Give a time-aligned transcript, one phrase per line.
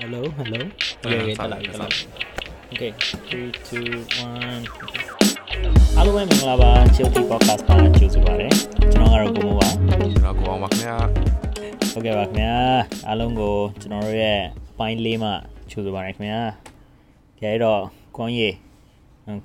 [0.00, 0.60] Hello hello
[1.04, 2.02] Okay okay တက်လာပြီတက်လာပြီ
[2.72, 2.90] Okay
[3.30, 3.82] 3 2
[5.94, 8.48] 1အားလုံးပဲမင်္ဂလာပါ Chilty Podcast မှာကြိုဆိုပါရစေ
[8.92, 10.96] ကျွန်တော်ကတော့ကိုမိုးပါကျွန်တော်ကိုအောင်ပါခင်ဗျာ
[11.92, 12.54] ဟုတ်ကဲ့ပါခင်ဗျာ
[13.08, 14.40] အားလုံးကိုကျွန်တော်တို့ရဲ့
[14.78, 15.30] ပိုင်းလေးမှ
[15.70, 16.42] ကြိုဆိုပါရစေခင်ဗျာ
[17.40, 17.80] ကြဲတော့
[18.16, 18.54] ခွန်ကြီး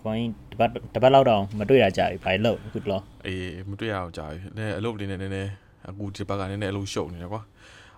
[0.02, 5.52] ခွန်ကြီးတပတ်တပတ်လောက်တော့မတွေ့ရကြပြီဘာလို့အခုတလောအေးမတွေ့ရအောင်ကြာပြီနည်းအလုပ်လေးနဲ့နည်းနည်း
[5.90, 7.42] အခုဒီဘက်ကနည်းနည်းအလုပ်ရှုပ်နေတယ်ကွာ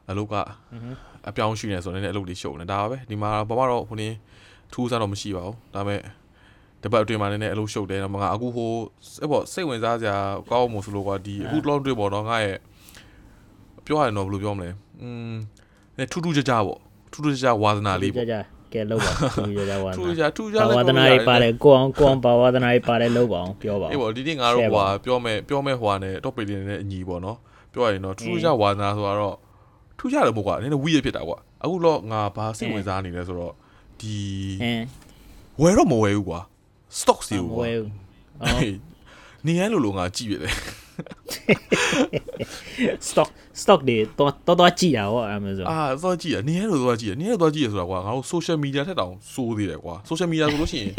[0.10, 0.36] အလုပ်က
[1.30, 4.10] အပြောင်းရှိနေဆိုတော့နည်းနည်းအလုပ်လေးရှုပ်နေဒါပါပဲဒီမှာဘာမှတော့ဟိုနေ
[4.74, 6.02] ထူးဆန်းတော့မရှိပါဘူးဒါပေမဲ့
[6.84, 8.72] တပတ်အတွင်းမှာနည်းနည်းအလုပ်ရှုပ်တယ်တော့ငါအခုဟို
[9.22, 10.18] အဲ့ပေါ့စိတ်ဝင်စားစရာ
[10.50, 12.58] ကောင်းမှုဆိုလို့ကွာဒီအခုတလုံးတွေ့ပေါ့နော်ငါရဲ့
[13.86, 14.70] ပြောရရင်တော့ဘယ်လိုပြောမလဲ
[15.02, 15.36] อืม
[15.98, 16.80] နည်းထူးထူးခြားခြားပေါ့
[17.12, 18.38] ထူးထူးခြားခြားဝါသနာလေးကြပေါ့ကြ
[18.74, 27.38] ကဲလောက်ပါထူးကြကြဝါထူးသခြားနာထူးခြားပါလည်းဝါသနာတွေပါတယ်ကိုအောင်ကိုအောင်ပါဝါသနာတွေပါတယ်လောက်ပါအောင်ပြောပါအေးအောင်ပေါ့ဒီနေ့ငါတို့ဟွာပြောမဲ့ပြောမဲ့ဟွာနဲ့ topic လေးနဲ့အညီပေါ့နော်
[27.74, 29.36] ပြောရရင်တော့ထူးထူးခြားဝါသနာဆိုတော့
[29.98, 33.54] ထူးခြားတယ်မို့ကွာနည်းနည်းဝီးရဖြစ်တာကွာအခုတော့ငါဘာစိတ်ဝင်စားနေလဲဆိုတော့
[34.00, 34.18] ဒီ
[34.64, 34.84] အင်း
[35.62, 36.40] ဝယ်တော့မဝယ်ဘူးကွာ
[37.00, 37.92] stock စီကိုမကွာဝဲဘူး
[38.44, 38.62] အော်
[39.46, 40.54] နေရလို့လို့ငါကြည့်ရတယ်
[43.10, 43.30] stock
[43.62, 50.94] stock တွေတော့တော့တော့ကြည့်တာဟော Amazon အာသွားကြည့်ရနေရလို့သွားကြည့်ရနေရလို့သွားကြည့်ရဆိုတာကွာငါတို့ social media ထက်တောင်စိုးသေးတယ်ကွာ social media ဆိုလို့ရှိရင်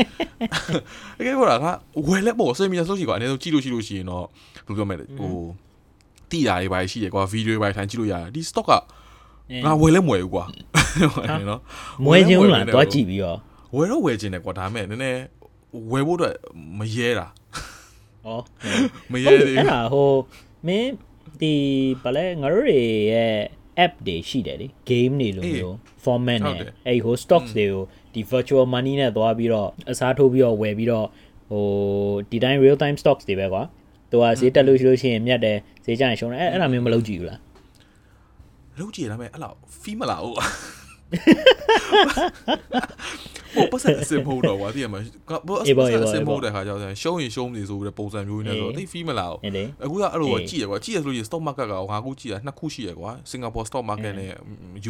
[1.18, 1.66] တကယ်ပြောတာက
[2.08, 4.24] ဝယ်လက်ပေါ့ social media ဆိုလို့ရှိရင်ကွာအနေနဲ့ကြည့်လို့ရှိလို့ရှိရင်တော့
[4.66, 5.32] ဘယ်လိုပြောမလဲဟို
[6.30, 8.72] တိတာတွေပါရှိတယ်ကွာ video တွေပါထိုင်ကြည့်လို့ရတယ်ဒီ stock က
[9.64, 10.44] ငါဝယ်လဲမဝယ်ဘူးကွာ
[11.48, 11.60] နော်
[12.04, 13.38] မွဲချင်းလားတော့ကြည့်ပြီးတော့
[13.76, 15.20] ဝယ်တော့ဝယ်ခြင်းတယ်ကွာဒါပေမဲ့နည်းနည်း
[15.92, 16.36] ဝယ်ဖို့အတွက်
[16.78, 17.28] မရဲတာ
[18.26, 18.28] ဩ
[19.12, 20.12] မဟုရဲတ်တယ်သေးအဲ့ဘူးဒါဟို
[20.66, 20.90] မင်း
[21.40, 21.54] ဒီ
[22.02, 22.80] ဗလဲငါတို့တွေ
[23.12, 23.34] ရဲ့
[23.84, 27.82] app တွေရှိတယ်လေ game တွေလိုမျိုး format ဟုတ်နဲ့တယ်အဲ့ဟို stocks တွေကို
[28.14, 31.06] ဒီ virtual money နဲ့သွားပြီးတော့အစားထိုးပြီးတော့ဝယ်ပြီးတော့
[31.50, 31.64] ဟို
[32.30, 33.62] ဒီတိုင်း real time stocks တွေပဲကွာ
[34.10, 37.40] သူကဈေးတက်လို့ရှိလို့ရှိရင်မြတ်တယ်ဈေးကျရင်ရှုံးတယ်အဲ့အဲ့ဒါမျိုးမလုပ်ကြည့်ဘူးလား
[38.78, 40.36] လုံးကြည့်ရဒါပေမဲ့အဲ့လောက်ဖီးမလာဘူး
[43.54, 54.30] ဟိုပတ်စံအစင်မဟုတ်တော့ကွာတည်ရမှာကဘောအစင်အစင်မဟုတ်တဲ့ခါကျတော့ရှုံးရင်ရှုံးနေဆိုပြီးပုံစံမျိုးနဲ့ဆိုတိတ်ဖီးမလာဘူးအဲ့လေအခုကအဲ့လိုကြည့်ရကွာကြည့်ရဆိုလို့ stock market ကငါအခုကြည့်ရနှစ်ခုရှိရကွာ Singapore stock market နဲ့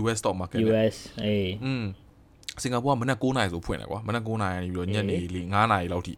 [0.00, 1.84] US stock market နဲ့ US အေးอืม
[2.62, 6.15] စင်ကာပူကမနက်9:00နာရီဆိုဖွင့်တယ်ကွာမနက်9:00နာရီကနေပြီးတော့ညနေလေ9:00နာရီလောက်ထိ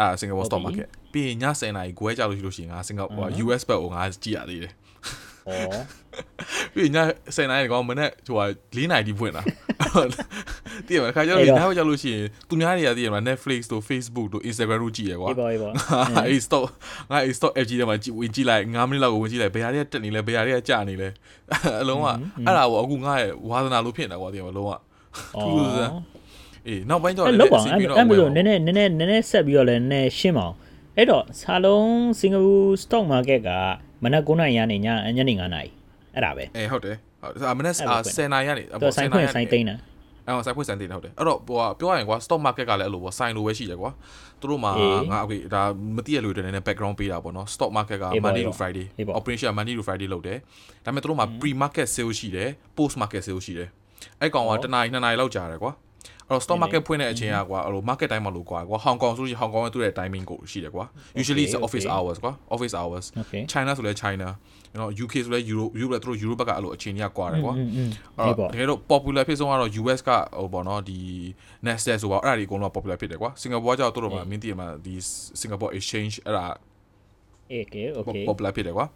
[0.00, 4.72] အာစင်ကာပူ stock market ပြီးရင်ည10:00နာရီခွဲကြလို့ရှိလို့ရှိရင်ငါစင်ကာပူ US ဘက်ကိုငါကြည့်ရသေးတယ်
[5.48, 5.52] ဩ
[6.74, 6.98] ပြီးရင်ည
[7.36, 8.44] 10:00နာရီကောင်မနက်ဟိုဟာ
[8.74, 9.42] 4:00နာရီထိဖွင့်တာ
[10.86, 15.70] တည်ရမှာခါကြလို့ညဘက်ကြလို့ရှိရင်သူများတွေကတည်ရမှာ Netflix တို့ Facebook တို့ Instagram တို့ကြည့်ရကွာအေးပါအေးပါ
[16.28, 16.64] အေး stock
[17.10, 21.08] ငါအေး stock FG ထဲမှာကြည့်ဝင်ကြည့်လိုက်9မိနစ်လောက်ကိုဝင်ကြည့်လိုက်ဘယ်ဟာတွေကတက်နေလဲဘယ်ဟာတွေကကျနေလဲ
[21.82, 22.06] အလုံးက
[22.46, 24.72] အဲ့ဒါကိုအခုငါရဲ့ဝါသနာလို့ဖြစ်နေတာကွာတည်ရမှာလုံးဝ
[25.42, 25.92] ထူးထူးဆန်း
[26.68, 30.56] အေးနောက်ပိုင်းတော့အဲ့လောက်ပါအဲ့အဲ့မလို့နည်းနည်းနည်းနည်းနည်းနည်းဆက်ပြီးတော့လည်းနည်းရှင်းပါအောင်
[30.96, 31.90] အဲ့တော့ဆာလုံး
[32.20, 33.50] စင်ကာပူ stock market က
[34.04, 35.70] မနက်9:00နာရီညညညနေ9:00နာရီ
[36.14, 39.76] အဲ့ဒါပဲအေးဟုတ်တယ်ဟုတ်တယ်အမနက်10နာရီကနေသူဆိုင်ခွင့်ဆိုင်သိမ်းတာ
[40.26, 43.90] အဲ့ဆိုင်ခွင့်ဆိုင်သိမ်းဟုတ်တယ်အဲ့တော့ဟိုပြောရရင်ကွာ stock market ကလည်းအဲ့လိုပေါ့ဆိုင်လိုပဲရှိတယ်ကွာ
[44.40, 44.72] သူတို့မှာ
[45.12, 45.62] ငါ okay ဒါ
[45.96, 48.86] မသိရလို့တည်းနည်း background ပေးတာပေါ့နော် stock market က Monday to Friday
[49.18, 50.38] operation Monday to Friday လုပ်တယ်
[50.84, 53.68] ဒါပေမဲ့သူတို့မှာ pre market sale ရှိတယ် post market sale ရှိတယ်
[54.20, 55.78] အဲ့ကောင်ကတနာရီ2နာရီလောက်ကြာတယ်ကွာအဲ့
[56.30, 60.84] တော့ stock market ဖွင့်တဲ့အချိန်อ่ะကွာအဲ့လို market တိုင်းမှာလို့ကွာကွာဟောင်ကောင်ဆိုရင်ဟောင်ကောင်ရဲ့သူ့ရဲ့ timing ကိုရှိတယ်ကွာ
[61.20, 63.06] usually it's office hours ကွာ office hours
[63.52, 64.28] China ဆိုလဲ China
[64.72, 67.54] you know UK ဆိုလဲ Euro Euro သူတို့ Euro ဘက်ကအဲ့လိုအခြေအနေကွာတယ်ကွာ
[68.18, 70.98] အဲ့တော့တကယ်တော့ popular ဖြစ်ဆုံးကတော့ US ကဟိုပေါ့နော်ဒီ
[71.66, 74.94] Nasdaq ဆိုပါအဲ့ဒါတွေအကုန်လုံး popular ဖြစ်တယ်ကွာ Singapore ကျတော့တို့တော့မင်းသိရမှာဒီ
[75.40, 76.44] Singapore exchange အဲ့ဒါ
[77.60, 78.86] okay okay popular ဖြစ်တယ်ကွာ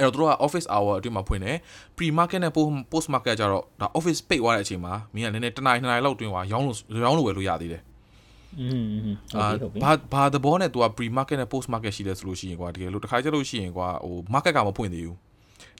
[0.00, 1.56] အဲ့တော့သူတို့က office hour အတွင်းမှာဖွင့်တယ်
[1.96, 2.52] pre market နဲ့
[2.92, 7.82] post market ကျတော့ဒါ office ပိတ်သွားတဲ့အချိန်မှာမင်းကနည်းနည်းတစ်နာရီနှစ်နာရီလောက်တွင်းသွားရောင်းလို့ရောင်းလို့ဝယ်လို့ရသေးတယ်
[8.60, 15.16] อืมอืมဟုတ် အာ ပြီဟုတ်ပြီ ဘာဘာသဘောနဲ့ तू က pre market နဲ့ post market ရှိတယ်ဆိုလို့ရှိရင်ကွာတကယ်လို့တစ်ခါကျလို့ရှိရင်ကွာဟို market ကမဖွင့်သေးဘူး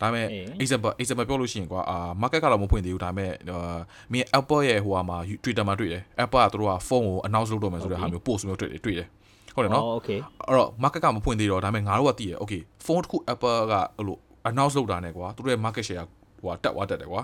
[0.01, 0.27] ဒါပေမဲ့
[0.63, 3.79] example example ပြောလို့ရှိရင်ကွာအာ market ကတော့မဖွင့်သေးဘူးဒါပေမဲ့အာ
[4.13, 9.09] မင်း Apple ရဲ့ဟိုဟာမှာ Twitter မှာတွေ့တယ် Apple ကသူတို့ကဖုန်းကို announce လုပ်တော့မယ်ဆိုတဲ့ဟာမျိုး post မျိုးတွေ့တယ်တွေ့တယ်
[9.55, 10.11] ဟုတ်တယ်နော် โอเค
[10.49, 14.19] အဲ့တော့ market ကမဖွင့်သေးတော့ဒါပေမဲ့ငါတို့ကသိရ okay ဖုန်းတစ်ခု Apple ကအဲ့လို
[14.51, 16.07] announce လုပ်တာနဲ့ကွာသူတို့ရဲ့ market share
[16.43, 17.23] ဟိုတက်သွားတက်တယ်ကွာ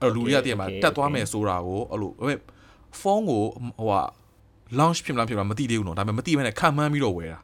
[0.00, 2.10] အဲ့တော့လူတွေကသိရမှာတက်သွားမယ်ဆိုတာကိုအဲ့လို
[3.00, 3.42] ဖုန်းကို
[3.78, 4.00] ဟိုဟာ
[4.78, 7.40] launch ဖြစ်မလားဖြစ်မလားမသိသေးဘူးနော်ဒါပေမဲ့မသိဘဲနဲ့ခံမှန်းပြီးတော့ဝယ်တာ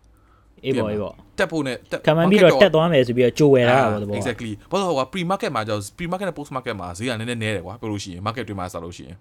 [0.65, 8.45] အေးပါအေးပါ တက်ဖို့နဲ့တက် ခံမှန်းပြီးတော့တက်သွားမယ်ဆိုပြီးတော့ကြိုဝယ်တာပါတော့ exactly ဘာလို့ဟိုက pre market မှာကြော pre market နဲ့ post market မှာဈေးကနည်းနည်းနည်းတယ်ကွာပြောလို့ရှိရင် market
[8.49, 9.17] တွေမှာစလို့ရှိရင်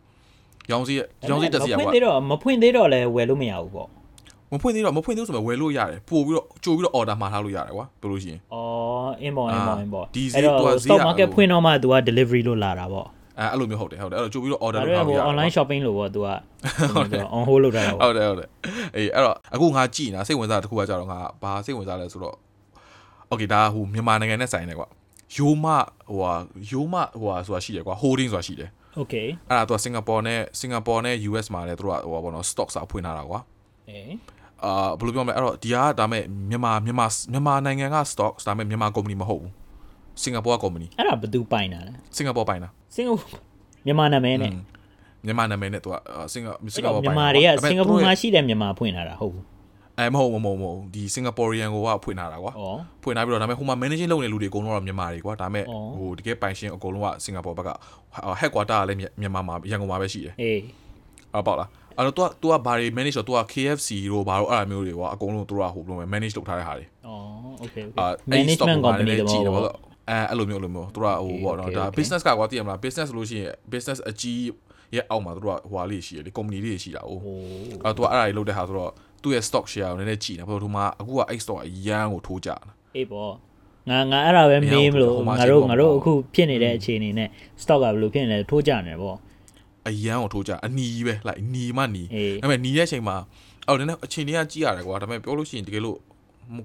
[0.72, 0.98] ရောင်းဈေး
[1.30, 3.90] ရောင်းဈေးတက်စီရ မဖွ ကွာ င့်သေးတော့မဖွင့်သေးတော့လည်းဝယ်လို့မရဘူးပေါ့
[4.53, 13.07] မဖွင့်သေးတော့မဖွင့်သေးဆိုမှဝယ်လို့ရတယ်ပို့ပြီးတော့ကြိုပြီးတော့ order မှာထားလို့ရတယ်ကွာပြောလို့ရှိရင်အော်အင်းပေါ့အင်းပေါ့အင်းပေါ့ဒီဈေးအဲ့သူကတော့ဈေး stock က market ဖွင့်တော့မှ तू က delivery လို့လာတာပေါ့
[13.39, 16.29] အဲအဲ့လိုမျိုးဟုတ်တယ်ဟုတ်တယ်အဲ့တော့ကြိုပြီးတော့ order ဒါလုပ်တော့ထားဟိုလို့ရတယ် online shopping လို့ပေါ့ तू က
[17.37, 18.49] on hold လုပ်ထားတာပေါ့ဟုတ်တယ်ဟုတ်တယ်
[18.97, 22.37] အေးအဲ့တော့အခုငါကြည်နေတာစိတ်ဝင်စားတဲ့တစ်ခုကကြတော့ငါဘာစိတ်ဝင်စားလဲဆိုတော့
[23.31, 24.89] okay ဒါဟိုမြန်မာနိုင်ငံနဲ့ဆိုင်တယ်ကွာ
[25.37, 25.67] ယိုမ
[26.09, 26.33] ဟိုဟာ
[26.71, 28.71] ယိုမဟိုဟာဆိုတာရှိတယ်ကွာ holding ဆိုတာရှိတယ်
[29.01, 33.41] Okay အဲ့ဒါသူကစင်ကာပူနဲ့စင်ကာပူနဲ့ US မှာလည်းသူတို့ကဟိုပါဘောနော် stock စာဖွင့်ထားတာကွာ
[33.91, 34.13] အေး
[34.65, 39.53] အာဘယ်လိုပြောမလဲအဲ့တော့ဒီကဒါမဲ့မြန်မာမြန်မာမြန်မာနိုင်ငံက stock ဒါမဲ့မြန်မာ company မဟုတ်ဘူး
[40.23, 43.17] စင်ကာပူက company အဲ့ဒါဘယ်သူပိုင်တာလဲစင်ကာပူပိုင်တာစင်ကာပူ
[43.87, 44.53] မြန်မာနာမည်နဲ့
[45.25, 45.95] မြန်မာနာမည်နဲ့သူက
[46.33, 49.45] စင်ကာစင်ကာပူပိုင်မြန်မာတွေကစင်ကာပူမှာရှိတဲ့မြန်မာဖွင့်ထားတာဟုတ်ဘူး
[49.99, 52.65] အဲမဟုတ်မဟုတ်မဟုတ်ဒီ Singaporean ကိုကဖွင့်ထားတာကွာဩ
[53.03, 57.71] ဖွင့်ထားပြီးတော့ဒါပေမဲ့ဟိုမှာ managing လုပ်နေလူတွေအကုန်လုံးတော့မြန်မာတွေကွာဒါပေမဲ့အော်ဟိုတကယ်ပိုင်ရှင်အကုန်လုံးက Singapore ဘက်က
[58.41, 60.61] headquarter ကလည်းမြန်မာမှာရန်ကုန်မှာပဲရှိတယ်အေး
[61.35, 66.88] အဲ့ပေါ့လား အဲ့တော့ तू က तू ကဘာတွေ manage တော့ तू က KFC တို့ဘာတို့အဲ့အမျိုးတွေကွာအကုန်လုံးသူတို့ကဟိုဘယ်လိုလဲ manage လုပ်ထားတဲ့ဟာတွေ ဩ
[67.64, 69.76] okay အာ okay management company တဘော ပေါ့ ပေါ့
[70.10, 71.98] အဲအဲ့လိုမျိုးအဲ့လိုမျိုးသူတို့ကဟိုပေါ့နော် Okay, ဒါ okay.
[71.98, 74.42] business ကကွာသိရမလား business ဆိုလို့ရှိရင် business အကြီး
[74.96, 77.38] ရဲ့အောက်မှာသူတို့ကဟိုဟာလေးရှိတယ်လေ company လေးရှိတာ哦 ဟို
[77.84, 78.92] အဲ့တော့ तू အဲ့ဒါတွေလုပ်တဲ့ဟာဆိုတော့
[79.24, 82.58] သူ့ရဲ့ stock share ကိုနည်းနည်းကြည့်နေဘာလို့ဒီမှာအခုကအဲ့ stock အရန်ကိုထိုးကြတာ
[82.96, 83.32] အေးပေါ့
[83.90, 87.30] ငါငါအဲ့ဒါပဲမေးမလို့ ဟိုမှာ ငါတို့ ရှိပေါ့ ငါတို့အခုဖြစ်နေတဲ့အခြေအနေနဲ့
[87.62, 89.18] stock ကဘယ်လိုဖြစ်နေလဲထိုးကြနေပေါ့
[89.89, 93.17] အရန်ကိုထိုးကြအနီးပဲ like နီမှနီအေးဒါပေမဲ့နီးတဲ့အချိန်မှာ
[93.67, 95.99] အော်နည်းနည်းအချိန်တွေကကြည့်ရတယ်ကွာဒါပေမဲ့ပြောလို့ရှိရင်တကယ်လို့
[96.57, 96.59] မ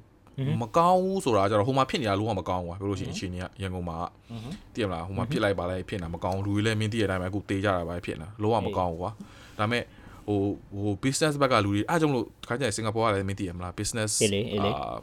[0.62, 3.98] မကောင်းဘူးဆိုတာကကျတော့ဟိုမှာဖြစ်နေတာလုံးဝမကောင်းဘူးကွာပြောလို့ရှိရင်အချိန်တွေကရန်ကုန်မှာ
[4.74, 9.12] သိရမလားဟိုမှာဖြစ်လိုက်ပါလိုက်ဖြစ်နေတာမကောင်းဘူးလူတွေလည်းမင်းသိတဲ့အတိုင်းပဲအခုတေးကြတာပဲဖြစ်နေတာလုံးဝမကောင်းဘူးကွာ
[9.60, 9.84] ဒါပေမဲ့
[10.28, 10.40] ဟို
[10.84, 14.98] ဟို business ဘက်ကလူတွေအားကြောင့်မလို့ခါကျရင်စင်ကာပူကလည်းမင်းသိရမလား business အေးလေအေးလေအာ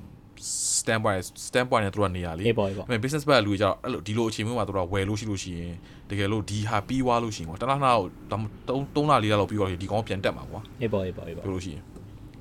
[0.78, 5.74] standpoint standpoint နဲ့သူတို့ကနေရာလေအေးပေါ့အေးပေါ့အဲ့ business ဘက်ကလူတွေကြတော့အဲ့လိုဒီလိုအချိန်မျိုးမှာသူတို့ကဝယ်လို့ရှိလို့ရှိရင်
[6.10, 8.42] တကယ်လို့ဒီဟာပြီးွားလို့ရှိရင်ကွာတလားလားတော့3
[8.94, 11.82] 3လ4လလောက်ပြီးတော့ဒီကောင်ပြန်တက်မှာကွာအေးပေါ့အေးပေါ့အေးပေါ့ပြောလို့ရှိရင်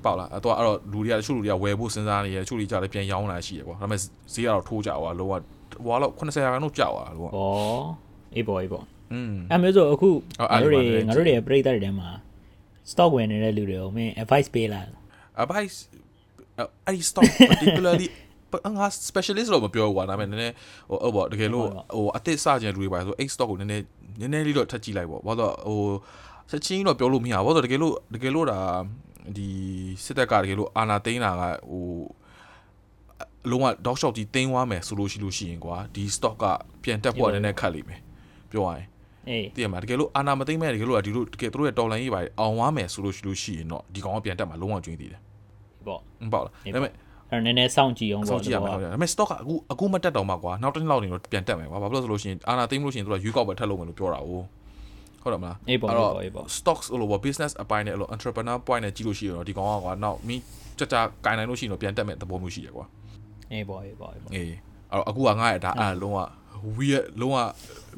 [0.04, 4.00] ပေါ့လားအဲ့တော့အဲ့တော့လူတွေကတချို့လူတွေကဝယ်ဖို့စဉ်းစားနေတယ်တချို့တွေကြလည်းပြန်ရောင်းလာရှိတယ်ကွာဒါပေမဲ့
[4.32, 5.32] ဈေးကတော့ထိုးကြွားလောက
[5.86, 7.30] ဟွာတော့80ရာခိုင်နှုန်းကျသွားတာလောကဩ
[8.36, 10.10] အေးပေါ့အေးပေါ့อืมအဲ့မျိုးဆိုအခု
[10.40, 12.08] အော်ငါတို့တွေအဲ့ဒီမှာလည်းငါတို့တွေရဲ့ပြည်သက်တွေထဲမှာ
[12.90, 14.86] stock ဝင်နေတဲ့လူတွေကိုမင်း advice ပေးလား
[15.42, 15.76] advice
[16.58, 18.08] အဲ့ဒီ stock particularly
[18.76, 20.54] ငါ specialist လို့မပြောဘူးကွာဒါပေမဲ့နည်းနည်း
[20.90, 23.84] ဟိုဟုတ်ပေါ့တကယ်လို့ဟိုအသစ်စကြင်လူတွေပါဆိုအဲ့ stock ကိုနည်းနည်း
[24.20, 25.80] နည်းနည်းလေးတော့ထပ်ကြည့်လိုက်ပေါ့ဘာလို့ဟို
[26.50, 28.60] ချက်ချင်းတော့ပြောလို့မရဘူးဘာလို့တကယ်လို့တကယ်လို့ဒါ
[29.36, 29.48] ဒီ
[30.04, 31.86] စစ်တပ်ကတကယ်လို့အာနာသိန်းတာကဟို
[33.50, 36.44] လုံးဝ dog shop ကြီးတင်းသွားမယ်ဆိုလို့ရှိလို့ရှိရင်ကွာဒီ stock က
[36.82, 38.00] ပြန်တက်ဖို့ကနည်းနည်းခက်လိမ့်မယ်
[38.50, 38.86] ပြောရရင်
[39.28, 45.20] အေးသိရမှာတကယ်လို့အာနာမသိမ့်မဲ့တကယ်လို့ကဒီလိုတကယ်သူတို့ရဲ့တော်လိုင်းရေးပါအောင်သွားမယ်ဆိုလို့ရှိလို့ရှိရင်တော့ဒီကောင်ကပြန်တက်မှာလုံးဝကျွင်းသေးတယ်
[45.86, 46.92] ပေါ့ဟုတ်ပါလားဒါပေမဲ့
[47.30, 54.30] အဲ့တော့နည်းနည်းစောင့်ကြည့်အောင်စောပေါ့င့်ကြည့်ရမှာဟုတ်တယ်ဒါပေမဲ့ stock ကအခုအခုမတက်တော့မှကွာနောက်တစ်နှစ်လောက်နေတော့ပြန်တက်မယ်ကွာဘာဖြစ်လို့ဆိုလို့ရှိရင်အာနာသိမ့်လို့ရှိရင်သူကရွေးကောက်ပဲထပ်လုပ်မယ်လို့ပြောတာ哦
[55.22, 60.42] ဟုတ်တယ်မလားအေးပေါ့အဲ့အေးတော့ပေါ့အေးပေါ့ stocks လို့ပေါ့ business အပိုင်းနဲ့အဲ့လို entrepreneur point နဲ့ကြည့်လို့ရှိရင်တော့ဒီကောင်ကကွာနောက်မင်း
[60.78, 62.86] ကြကြကင်နိုင်လို့ရှိရင်တော့ပြန်တက်မဲ့သဘောမျိုးရှိတယ်ကွာ
[63.52, 64.56] အေးပေါ့အေးပေါ့အေးပေါ့အေးအဲ့
[64.90, 66.18] တော့အခုကငါ့ရဲ့ဒါအဲ့လုံးဝ
[66.78, 67.38] weird လုံးဝ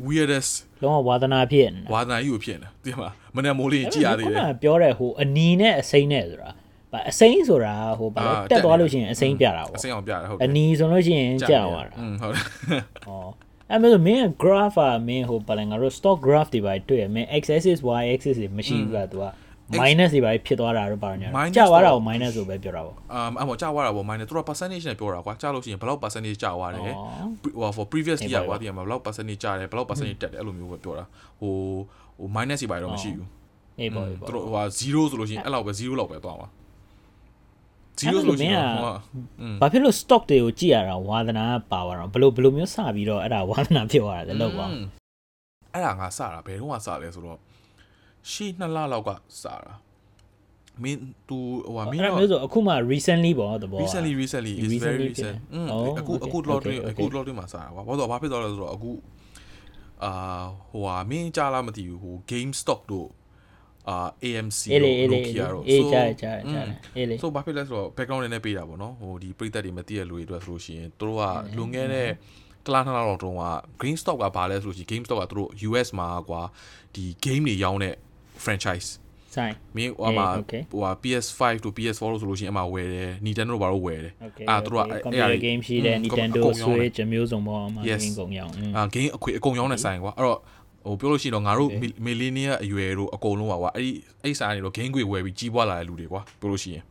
[0.08, 0.52] weirdest
[0.82, 6.50] လုံးဝဝါသနာဖြစ်နေဝါသနာကြီးကိုဖြစ်နေသိမှာမနေ့မိုးလေးကြည့်ရသေးတယ်ခုနကပြောတဲ့ဟိုအနီနဲ့အစိမ့်နဲ့ဆိုတာ
[6.91, 12.43] ဗာအစိမ့်ဆိုတာဟိုဗာလဲ အာ တက်သွား တက်နေ လို့ရှိရင်အစိမ့်ပြတာ အ ပေါ့ စင်းအောင်ပြတယ်ဟုတ်တ အ ယ် နီဆိုလို့ရှိရင်ကြာသွားတာ อืมဟုတ်တယ်
[13.07, 19.25] ဩအဲ့မျိုးဆိုမင်းက graph อ่ะမင်းဟိုဗာလဲငါတို့ stock graph တွေပါတွေ့ရမင်း x axis y axis တွေမရှိဘူးလားသူက
[19.81, 26.81] minus တွေပါဖြစ်သွားတာတော့ပါညာ Minus ကြာသွားတာ တော့ ကို minus ဆိုပဲပြောတာပေါ့ အမ်အမောကြာသွားတာပေါ့ minus သူတို့ percentage နဲ့ပြောတာကွာကြာလို့ရှိရင်ဘယ်လောက် percentage ကြာသွားတယ်
[26.83, 31.05] ဩ ဟို for previous အေး year ပါ ကွာဒီမှာဘယ်လောက် percentage ကြာတယ်ဘယ်လောက် percentage တက်တယ်အဲ့လိုမျိုးပဲပြောတာ
[31.39, 31.53] ဟို
[32.19, 33.27] ဟို minus တွေပါတော့မရှိဘူး
[33.79, 34.89] အေးပေါ့အေး သူ ပေါ့ တို့ဟိုဟာ0ဆို
[35.19, 36.47] လို့ရှိရင်အဲ့လောက်ပဲ0လောက်ပဲသွားမှာ
[37.97, 38.93] 0ဆိုလို့ရှိရင်ဟိုဟာ
[39.61, 44.65] ဘာဖြစ်လို့ stock တွေကိုကြည့်ရတာဝါသနာပါသွားတော့ဘယ်လိုဘယ်လိုမျိုးစပြီးတော့အဲ့ဒါဝါသနာဖြစ်သွားတာလဲလောက်ပါ
[45.73, 47.37] အဲ့ဒါငါစတာဘယ်တော့မှစလဲဆိုတော့
[48.31, 49.09] ရှေ့နှစ်လလောက်က
[49.41, 49.73] စတာ
[50.83, 50.99] မင်း
[51.29, 55.85] तू ဟိုဟာမင်း အဲ့ဒါ တော့ မျိုးဆိုအခုမှ recently ပေါ့သဘော recently recently is very Recently recent อืม Oh,
[55.99, 57.13] အခု okay, အခု lot တွေ okay, အခု okay.
[57.15, 58.91] lot တွေမှာစားတာကွာဘာလို့ဘာဖြစ်သွားလဲဆိုတော့အခု
[60.03, 60.13] အာ
[60.71, 63.07] ဟိုဟာမင်းကြားလားမသိဘူးဟို game stock တို့
[63.88, 66.66] အာ AMC တို့ Nokia တို့ဆိုကြားကြားကြား
[66.96, 71.22] အေးလေဆိုဘာဖြစ်လဲဆိုတော့ background တွေနဲ့ပေးတာပေါ့နော်ဟိုဒီပြည်သက်တွေမသိရလူတွေအတွက်ဆိုလို့ရှိရင်တို့က
[71.56, 72.08] လွန်ခဲ့တဲ့
[72.66, 73.44] တလားနှစ်လောက်တုန်းက
[73.80, 76.42] Green Stock ကဘာလဲဆိုလို့ရှိရင် Game Stock ကတို့ US မှာကွာ
[76.94, 77.94] ဒီ game တွေရောင်းတဲ့
[78.44, 78.88] franchise
[79.36, 80.28] ဆိုင်မင်းဟိုမှာ
[80.72, 84.12] ဟို PS5 တို့ PS4 တို့ဆိုလို့ရှိရင်အမှဝယ်တယ် Nintendo တို့ဘာလို့ဝယ်တယ်
[84.50, 90.38] အာတို့ကအဲ့ဒါ game ရှိတယ် Nintendo Switch မျိုးစုံပေါ့အမှ game ကုန်ရောင်းအာ game အခွေအကုန်ရောင်းတဲ့ဆိုင်ကွာအဲ့တော့
[90.86, 91.70] ဟိုပြောလို့ရှိရင်တော့ငါတို့
[92.06, 93.90] millennial အရွယ်တို့အကုန်လုံးပါကွာအဲ့ဒီ
[94.22, 96.84] အဲ့ဆိုင်တွေတော့ game ခွေဝယ်ပြီးကြီးပွားလာတဲ့လူတွေကွာပြောလို့ရှိရင်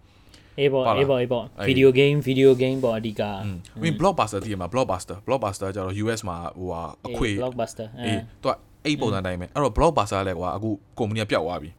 [0.60, 8.54] အေးပေါ့ပါလားအေးပေါ့အေးပေါ့အဲ့ video game video game ပေါ့အဓိကอืมမင်း blockbuster တည်ရမှာ blockbuster blockbuster ကျတော့ US မှာဟိုဟာအခွေအေး blockbuster အေးသူက
[8.86, 11.70] အဲ့ပုံစံတိုင်းပဲအဲ့တော့ blockbuster လည်းကွာအခု company ကပျောက်သွားပြီ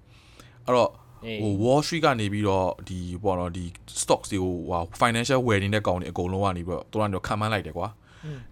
[0.64, 0.90] အဲ့တော့
[1.26, 3.64] အေးဟို Wall Street ကနေပြီးတော့ဒီပေါ့နော်ဒီ
[4.02, 7.88] stocks တွေကိုဟို financial wearing တဲ့ကောင်တွေအကုန်လုံးကနေပြီးတော့သူတို့ကတော့ခံမှန်းလိုက်တယ်ကွာ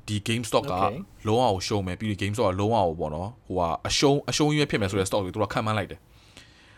[0.06, 0.94] ဒီ game stock က Okay.
[1.26, 6.00] လုံးဝကိုရှုံးမယ်ပြီးဒီ game stock ကလုံးဝကိုပေါ့နော်ဟိုဟာအရှုံးအရှုံးကြီးပဲဖြစ်မယ်ဆိုတဲ့ stock တွေသူတို့ကခံမှန်းလိုက်တယ်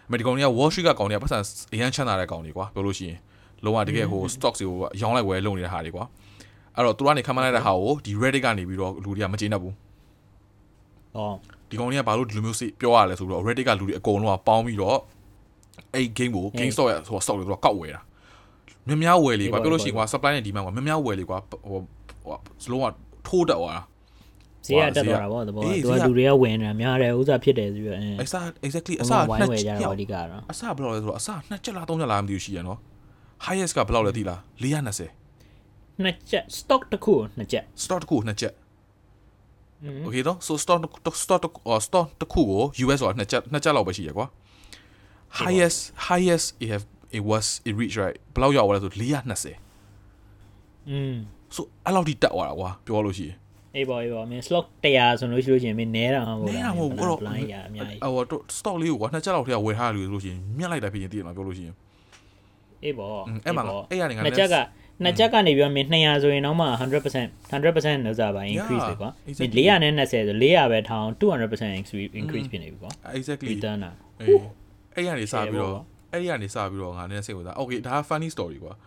[0.06, 1.38] အမေဒီကောင်တွေက Wall Street ကကောင်တွေကပတ်စံ
[1.74, 3.18] အရန်ချမ်းသာတဲ့ကောင်တွေကွာပြောလို့ရှိရင်
[3.64, 6.04] လုံးဝတကယ်ဟို stocks တွေကိုရောင်းလိုက်ဝယ်လုပ်နေတဲ့ဟာတွေကွာ
[6.76, 9.74] အဲ့တော့သူတို့ကနေခံမှန်းလိုက်တဲ့ဟာကိုဒီ Reddit ကနေပြီးတော့လူတွေကမကျေနပ်ဘူး
[11.16, 11.18] ဩ
[11.70, 14.98] ဒီကောင်တွေကဘာလို့ဒီလိုမျိုးစိပြောရလဲဆိုတော့ Reddit ကလူတွေအကုန်လုံးကပေါင်းပြီးတော့
[15.94, 18.02] အဲ့ game ကို GameStop ရဲ့ဟို stock တွေတော့ကောက်ဝယ်တာ
[18.88, 21.38] များများဝယ်လေကွာပြောလို့ရှိရင်ကွာ supply နဲ့ demand ကွာများများဝယ်လေကွာ
[21.68, 21.78] ဟို
[22.26, 22.92] ဟိုစလုံးက
[23.26, 23.82] ထိုးတက်သွားတာ
[24.66, 32.78] ဈေးကတက်သွားတာပေါ့တဘောသူကလူတွေကဝင်နေတာများတယ်ဥစားဖြစ်တယ်ဆိုပြီးအဲအစား exactly အစားနှစ်ဝယ်ကြတော့အဓိကတော့အစားဘယ်လောက်လဲဆိုတော့အစားနှစ်ချက်လားသုံးချက်လားမသိဘူးရှိရနော်
[33.46, 38.52] highest ကဘယ်လောက်လဲသိလား420နှစ်ချက် stock တစ်ခုနှစ်ချက် stock တစ်ခုနှစ်ချက်
[40.06, 40.80] okay တော့ so stock
[41.22, 41.54] stock
[41.86, 44.26] stock တစ်ခုကို US ဆိုတာနှစ်ချက်နှစ်ချက်လောက်ပဲရှိရကွာ
[45.40, 46.84] highest highest it have
[47.16, 51.16] it was it reach right ဘယ်လောက်ရောက်သွားလဲဆို420อืม
[51.56, 53.36] so အဲ့လောက်ထိတက်သွားတာကွာပြောလို့ရှိရင်
[53.76, 61.74] အေးပါအေးပါမင်း slot 100ဆိုလို့ရှိလို့ရှိရင်မင်းနဲတာမဟုတ်ဘူးနဲတာမဟုတ်ဘူးအဲ့တော့ line ရအများကြီးဟို stock လေးကိုကွာနှစ်ချက်လောက်ထဲဝယ်ထားလို့ဆိုလို့ရှိရင်မြတ်လိုက်တာဖြစ်ရင်တည်ရမှာပြောလို့ရှိရင်
[62.84, 63.08] အေးပါ
[63.44, 64.56] အဲ့မှာအဲ့ရနေငါနှစ်ချက်က
[65.04, 74.40] နှစ်ချက်ကနေပြီးတော့မင်း200ဆိုရင်တော့မှ100% 100%လောက်စားပါ increase ပဲကွာမင်း490ဆို400ပဲထောင်း200% increase increase ဖြစ်နေပြီကွာ exactly return တာအေး
[74.94, 75.78] အဲ့ရနေစပြီးတော့
[76.12, 78.78] အဲ့ဒီကနေစပြီးတော့ငါနဲ့စိတ်ဝင်စား okay ဒါ funny story ကွာပြန်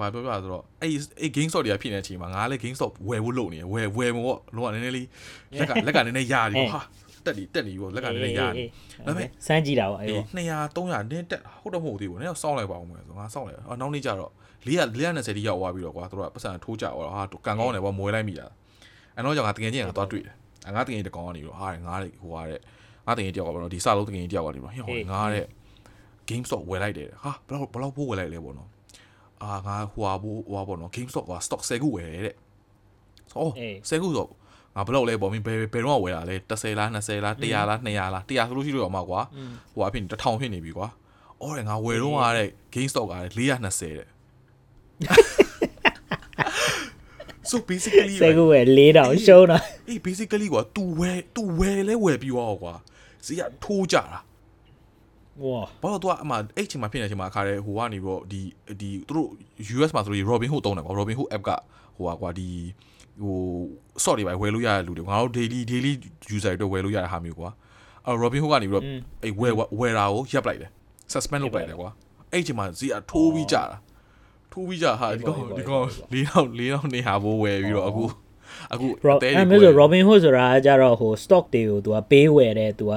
[0.00, 0.90] ဘာပြောပြဆိုတော့အဲ့
[1.20, 5.06] အဲ့ game stop တွေကဖြစ်နေတဲ့အချိန်မှာငါလည်း game stop ဝယ်ဖို့လုပ်နေတယ်ဝယ်ဝယ်မို့လောကနည်းနည်းလေး
[5.58, 6.80] လက်ကလက်ကနည်းနည်းရာဒီဟာ
[7.24, 8.64] တက်နေတက်နေပြီပေါ့လက်ကနည်းနည်းရာနေ
[9.06, 14.32] ဒါပေမဲ့စမ်းကြည့်တာပေါ့အေး200 300နင်းတက်ဟုတ်တော့မဟုတ်သေးဘူးနည်းတော့စောင်းလိုက်ပါဦးမယ်ဆိုငါစောင်းလိုက်အော်နောက်နေ့ကျတော့
[14.66, 18.46] 400 420တိရောက်သွားပြီးတော့ကွာတို့ကပတ်စံထိုးကြတော့ဟာကန်ကောင်းတယ်ပေါ့မွေးလိုက်မိတာ
[19.14, 20.34] အဲ့တော့ကြောင့်ငါတကယ်ချင်းငါသွားတွေ့တယ်
[20.76, 22.60] ငါတကယ်တကောင်ကနေပြီးတော့ဟာငါဟိုဟာတဲ့
[23.06, 25.44] ငါတကယ်တယောက်ကပေါ့နော်ဒီစလုံးတကယ်တယောက်ကနေပြီးတော့ဟေ့ငါတဲ့
[26.28, 28.68] GameStop ဝယ်လိုက်တယ်ဟာဘယ်လောက်ဘယ်လောက်ပိုးဝယ်လိုက်လဲပေါ့နော်
[29.42, 32.36] အာငါဟိုဟာပိုးဟိုဟာပေါ့နော် GameStop က stock 10ခုဝယ်တယ်တဲ့
[33.36, 33.52] အော်
[33.88, 34.28] 10ခုဆို
[34.76, 39.20] ငါဘယ်လောက်လဲပေါ့မင်းဘယ်ဘယ်တော့ဝယ်တာလဲ10လား20လား100လား200လား100ဆိုလို့ရှိလို့ရမှာကွာ
[39.72, 40.88] ဟိုအဖြစ်1000ဖြစ်နေပြီကွာ
[41.42, 44.08] အော်ငါဝယ်တော့ကတဲ့ GameStop က420တဲ့
[47.50, 52.74] so basically စေကူဝယ်4000ရှုံးတာအေး basically ကွာ तू ဝယ် तू ဝယ်လဲဝယ်ပြီးတော့ကွာ
[53.26, 54.20] ဈေးကထိုးကြတာ
[55.43, 58.41] ဝါဘာလို့ तू အမှအဲ့ချိန်မှာဖြစ်နေချိန်မှာအခါတည်းဟိုကနေပြီးတော့ဒီ
[58.79, 59.29] ဒီသူတို့
[59.75, 61.51] US မှာဆိုလို့ Robin Hood တုံးတယ်ကွာ Robin Hood app က
[61.97, 62.47] ဟိုကွာဒီ
[63.21, 63.37] ဟို
[64.03, 65.91] sort တွေပဲဝယ်လို့ရတဲ့လူတွေငါတို့ daily daily
[66.35, 67.49] user တွေဝယ်လို့ရတဲ့ဟာမျိုးကွာ
[68.05, 68.85] အဲ့ Robin Hood ကနေပြီးတော့
[69.23, 70.71] အဲ့ဝယ်ဝယ်တာကိုရပ်လိုက်တယ်
[71.13, 71.89] suspend လုပ်လိုက်တယ်ကွာ
[72.31, 73.63] အဲ့ချိန်မှာဈေးကထိုးပြီးကြတာ
[74.51, 78.03] ထိုးပြီးကြဟာဒီကောင်ဒီကောင်၄လောက်၄လောက်နေဟာဘိုးဝယ်ပြီးတော့အခု
[78.73, 78.87] အခု
[79.37, 82.93] အဲမျိုးဆို Robin Hood ဆိုတာကြတော့ဟို stock တွေကို तू ကပေးဝယ်တယ် तू က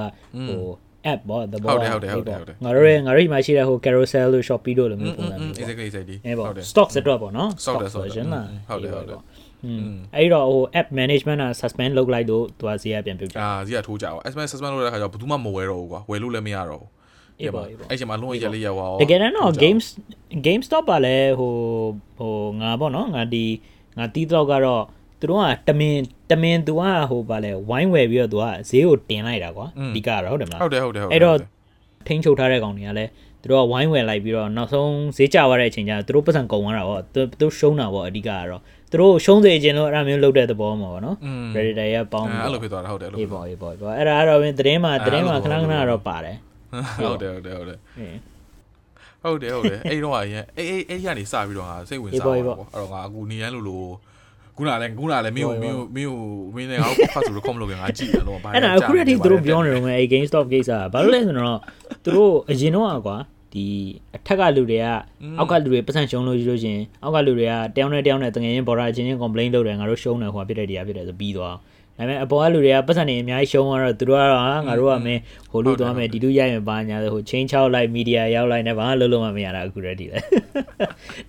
[0.49, 0.63] ဟို
[1.12, 8.26] app ပေါ့တဘောဟုတ်တယ်ဟုတ်တယ်ဟုတ်တယ်ဟုတ်တယ်ငါတို့ရဲ့ငါတို့မှာရှိတဲ့ဟို carousel လို့ shopee လို့လိုမျိုးပုံစံမျိုး exactly exactly အဲပေါ့ stock စတော့ပေါ့နော် stock version
[8.68, 9.20] ဟုတ်တယ်ဟုတ်တယ်
[9.66, 16.90] อืมအဲ့တော့ဟို app management က suspend လုပ်လိုက်လို့သူကဈေးကပြန်ပြုတ်ကြအာဈေးကထိုးကြအောင် suspend suspend လုပ်တဲ့ခါကျတော့ဘယ်သူမှမဝယ်တော့ဘူးကွာဝယ်လို့လည်းမရတော့ဘူး
[17.40, 19.86] အေးပါအေးပါအဲ့ချိန်မှာလုံးဝရက်လေးရက်သွားတကယ်တော့ games
[20.46, 21.52] GameStop ပါလဲဟို
[22.18, 23.44] ဟိုငါပေါ့နော်ငါဒီ
[23.98, 24.82] ငါတီးတော့ကတော့
[25.22, 25.96] သူတို့ကတမင်
[26.30, 31.36] တမင်သူကဟိုပါလဲဝိုင်းဝယ်ပြီးတော့သူကဈေးကိုတင်လိုက်တာကွာအဓိကတော့ဟုတ်တယ်မလားဟုတ်တယ်ဟုတ်တယ်အဲ့တော့
[32.06, 33.10] ထိန်းချုပ်ထားတဲ့ကောင်တွေကလည်း
[33.42, 38.60] သူတို့ကဝိုင်းဝယ်လိုက်ပြီးတော့နောက်ဆုံးဈေးကျသွားတဲ့အချိန်ကျသူတို့ပတ်စံကုန်သွားတာပေါ့သူတို့ရှုံးတာပေါ့အဓိကကတော့
[38.90, 41.16] သူတို့ရှုံးစေခြင်းလို့အဲ့ဒါမျိုးလုပ်တဲ့သဘောမှာပေါ့နော်
[41.54, 46.36] Predator ရဲ့ပေါင်းအဲ့လိုဖြစ်သွားတာဟုတ်တယ်အဲ့လိုပေါ့အေးပေါ့ပေါ့အဲ့ဒါကတော့သတင်းမှာသတင်းမှာခဏခဏတော့ပါတယ်
[47.04, 47.78] ဟုတ်တယ်ဟုတ်တယ်ဟုတ်တယ်
[49.22, 53.88] ဟုတ်တယ်ဟုတ်တယ်အဲ့တော့အရင်အဲ့အဲ့အဲ့ဒီကနေစပြီးတော့ငါစိတ်ဝင်စားပါပေါ့အဲ့တော့ငါအခုနေရန်လို့လို့
[54.56, 56.18] ခုနလည်းခုနလည်းမင်းကိုမင်းကိုမင်းကို
[56.54, 61.58] မင်းလည်းငါ့ကိုဖတ်ဆိုလို့ comment လုပ်ကြငါကြည့်တယ်လို့ဘာလဲအဲ့ဒါအခုတည်းကသူတို့ပြောနေတော့ငါအဲ့ GameStop ကိစ္စဘာလို့လဲဆိုတော့
[62.04, 63.16] သူတို့အရင်တော့ကွာ
[63.52, 63.64] ဒီ
[64.16, 64.86] အထက်ကလူတွေက
[65.38, 71.56] အောက်ကလူတွေပတ်စံရှုံးလို့လို့ရှင်အောက်ကလူတွေကတယောက်နဲ့တယောက်နဲ့တငယ်ချင်းဘော်ဒါချင်းချင်း complain လုပ်တယ်ငါတို့ရှုံးတယ်ဟိုဖြစ်တဲ့တရားဖြစ်တယ်ဆိုပြီးသွား
[71.98, 75.20] ဒါပေမဲ့အပေါ်ကလူတွေကပတ်စံနေအများကြီးရှုံးသွားတော့သူတို့ကတော့ငါတို့ကမင်း
[75.50, 80.18] ဟိုလူသွားမယ်ဒီလူရိုက်မယ်ပါညာဟိုချင်းချောက်လိုက်မီဒီယာရောက်လိုက်နေဘာမှလုံးလုံးမရတာအခုတည်းဒီလေ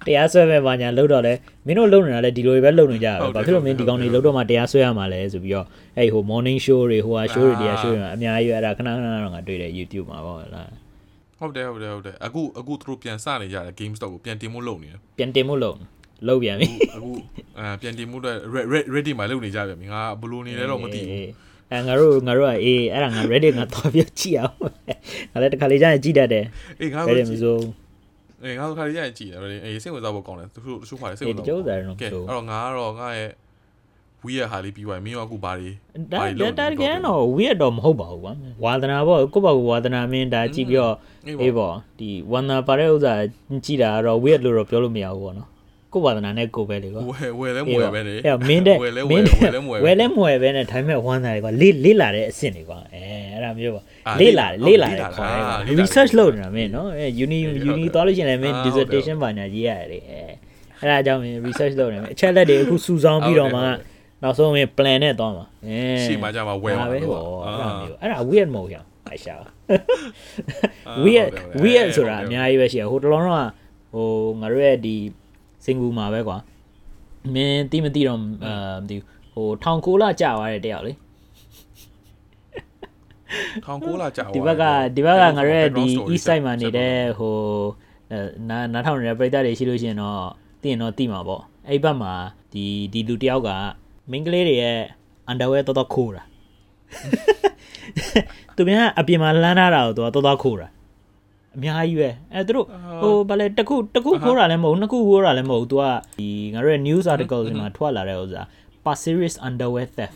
[0.05, 1.33] တရားစွဲမယ်ပါညာလုံးတော့လဲ
[1.65, 5.65] မင်းတို့လုံးနေတာလဲဒီလိုပဲလုံးနေကြတာဘာဖြစ်လို့မင်းဒီကောင်တွေလုံးတော့မှတရားစွဲရမှာလဲဆိုပြီးတော့
[5.97, 10.69] အဲ့ဟို morning show တွေဟိုဟာ show တွေတရား show တွေအများကြီးအဲ့ဒါခဏခဏတော့ငါတွေ့တယ် YouTube မှာပေါ့လား
[11.39, 15.77] ဟုတ်တယ်ဟုတ်တယ်ဟုတ်တယ်အခုအခုသူတို့ပြန်စနေကြတယ် game stock ကိုပြန်တင်မှုလုပ်နေတယ်ပြန်တင်မှုလုပ်
[16.27, 17.11] လောက်ပြန်ပြီအခု
[17.57, 18.35] အဲပြန်တင်မှုတော့
[18.95, 21.27] ready မှာလုပ်နေကြပြန်ပြီငါဘလို့နေလဲတော့မသိဘူး
[21.71, 24.57] အဲငါတို့ငါတို့ကအေးအဲ့ဒါငါ ready ငါတော့ပြကြည့်အောင်
[25.31, 26.45] ငါလည်းတစ်ခါလေးကြာရင်ကြည့်တတ်တယ်
[26.81, 27.63] အေးငါတို့မစိုး
[28.43, 33.31] အေးငါတို့ခါလေးကြာရင်ကြည့်တယ်အေးစိတ်ဝင်စားဖို့ကောင်းတယ်သူတို့တချို့ခါလေးစိတ်ဝင်စားဖို့ကြောက်တယ်နော်ကဲအဲ့တော့ငါကတော့ငါရဲ့
[34.25, 35.71] ဝီရဟာလေးပြီးသွားပြီမင်းကအခုဘာတွေ
[36.11, 36.19] ဒါ
[36.59, 40.95] ဒါတကယ်တော့ဝီရတော့မဟုတ်ပါဘူးကွာဝါသနာပေါ့ကိုယ့်ဘာကိုဝါသနာမင်းဒါကြည့်ပြီးတော့
[41.41, 43.13] အေးပေါ့ဒီဝန္နာပါတဲ့ဥစ္စာ
[43.65, 45.49] ကြည့်တာကတော့ဝီရလို့တော့ပြောလို့မရဘူးပေါ့နော်
[45.93, 53.01] ကိုဝါသနာနဲ့ကိုပဲလေကွာဝယ်ဝယ်လဲမဝယ်ပဲလေအဲ့မင်းတဲ့ဝယ်လဲဝယ်လဲမဝယ်ဝယ်လဲမဝယ်ပဲနဲ့ဒါပေမဲ့ဝမ်းသာတယ်ကွာလေးလေးလာတဲ့အဆင့်တွေကွာအဲ
[53.33, 53.85] အဲ့ဒါမျိုးပေါ့
[54.19, 55.29] လေးလာလေးလာတယ်ခေါ်
[55.67, 57.37] တယ် research လုပ်နေတာမင်းနော်အဲ uni
[57.69, 60.19] uni သွားလို့ရှိရင်လည်းမင်း dissertation ဘာညာရေးရတယ်အဲ
[60.79, 63.67] အဲ့ဒါကြောင့်မင်း research လုပ်နေမယ်အချက်လက်တွေအခုစုဆောင်းပြီးတော့မှမ
[64.23, 68.75] နောက်ဆုံးမင်း plan နဲ့သွားမှာအင်းရှေ့မှာကြမှာဝယ်မှာပဲဟောအဲ့ဒါမျိုးအဲ့ဒါ weird မဟုတ်ရ
[69.07, 69.35] အိုက်ရှာ
[71.05, 71.31] weird
[71.63, 73.47] weird ဆိုတာအများကြီးပဲရှိရဟိုတလုံးတော့
[73.93, 74.07] ဟို
[74.39, 74.95] ငါတို့ရဲ့ဒီ
[75.63, 76.37] စင်ကူမှာပဲကွာ
[77.33, 78.95] မင်းတိမတိတော့အာမသိ
[79.33, 80.93] ဟိုထောင်ကိုလာကြာသွားတဲ့တယောက်လေ
[83.65, 84.63] ထောင်ကိုလာကြာသွားဒီဘက်က
[84.95, 87.35] ဒီဘက်ကငါတို့ရဲ့ဒီ east side မှာနေတဲ့ဟို
[88.49, 90.21] နားနားထောင်နေတဲ့ပြည်သားတွေရှိလို့ရှိရင်တော့
[90.61, 92.13] သိရင်တော့သိမှာပေါ့အဲ့ဘက်မှာ
[92.53, 93.49] ဒီဒီလူတယောက်က
[94.11, 94.79] မင်းကလေးတွေရဲ့
[95.31, 96.23] underwear တော်တော်ခိုးတာ
[98.55, 100.67] သူများအပြင်မှာလှမ်းထားတာကိုသူကတော်တော်ခိုးတာ
[101.56, 102.66] အများကြီးပဲအဲသူတို့
[103.02, 105.84] ဟိုဘာလဲတခုတခုခိုးတာလည်းမဟုတ်နှစ်ခုခိုးတာလည်းမဟုတ်သူက
[106.20, 108.42] ဒီငါတို့ရဲ့ news article တွေမှာထွက်လာတဲ့ဥစ္စာ
[108.84, 110.14] Passeris underwear theft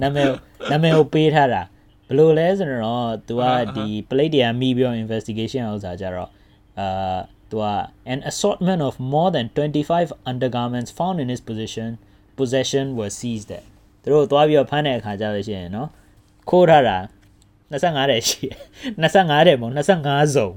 [0.00, 0.26] နာမည်
[0.70, 1.62] နာမည်ကိုပေးထားတာ
[2.06, 3.42] ဘယ်လိုလဲဆိုတော့ तू က
[3.76, 6.30] ဒီ plate တွေကမိပြီးတော့ investigation ဥစ္စာကြတော့
[6.80, 7.18] အာ
[7.50, 7.64] तू က
[8.12, 11.88] an assortment of more than 25 undergarments found in his position
[12.38, 13.62] possession were seized တဲ့
[14.02, 15.88] သူတို့သွားပြီးတော့ဖမ်းတဲ့အခါကျလို့ရှိရင်เนาะ
[16.50, 16.98] ခိုးထားတာ
[17.71, 18.45] 25တဲ့ရှိ
[19.01, 20.49] 25တဲ့မဟုတ်25စုံ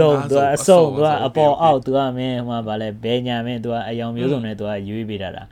[0.00, 5.48] စုံသူအစုံသူကအပေါ်အောက်သူကမင်းဟိုမှာဗာလဲဘဲညာမင်းသူကအယောင်မျိုးစုံနဲ့သူကရွေးပေးတာလား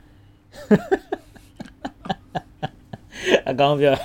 [3.49, 3.95] အကောင်းပြော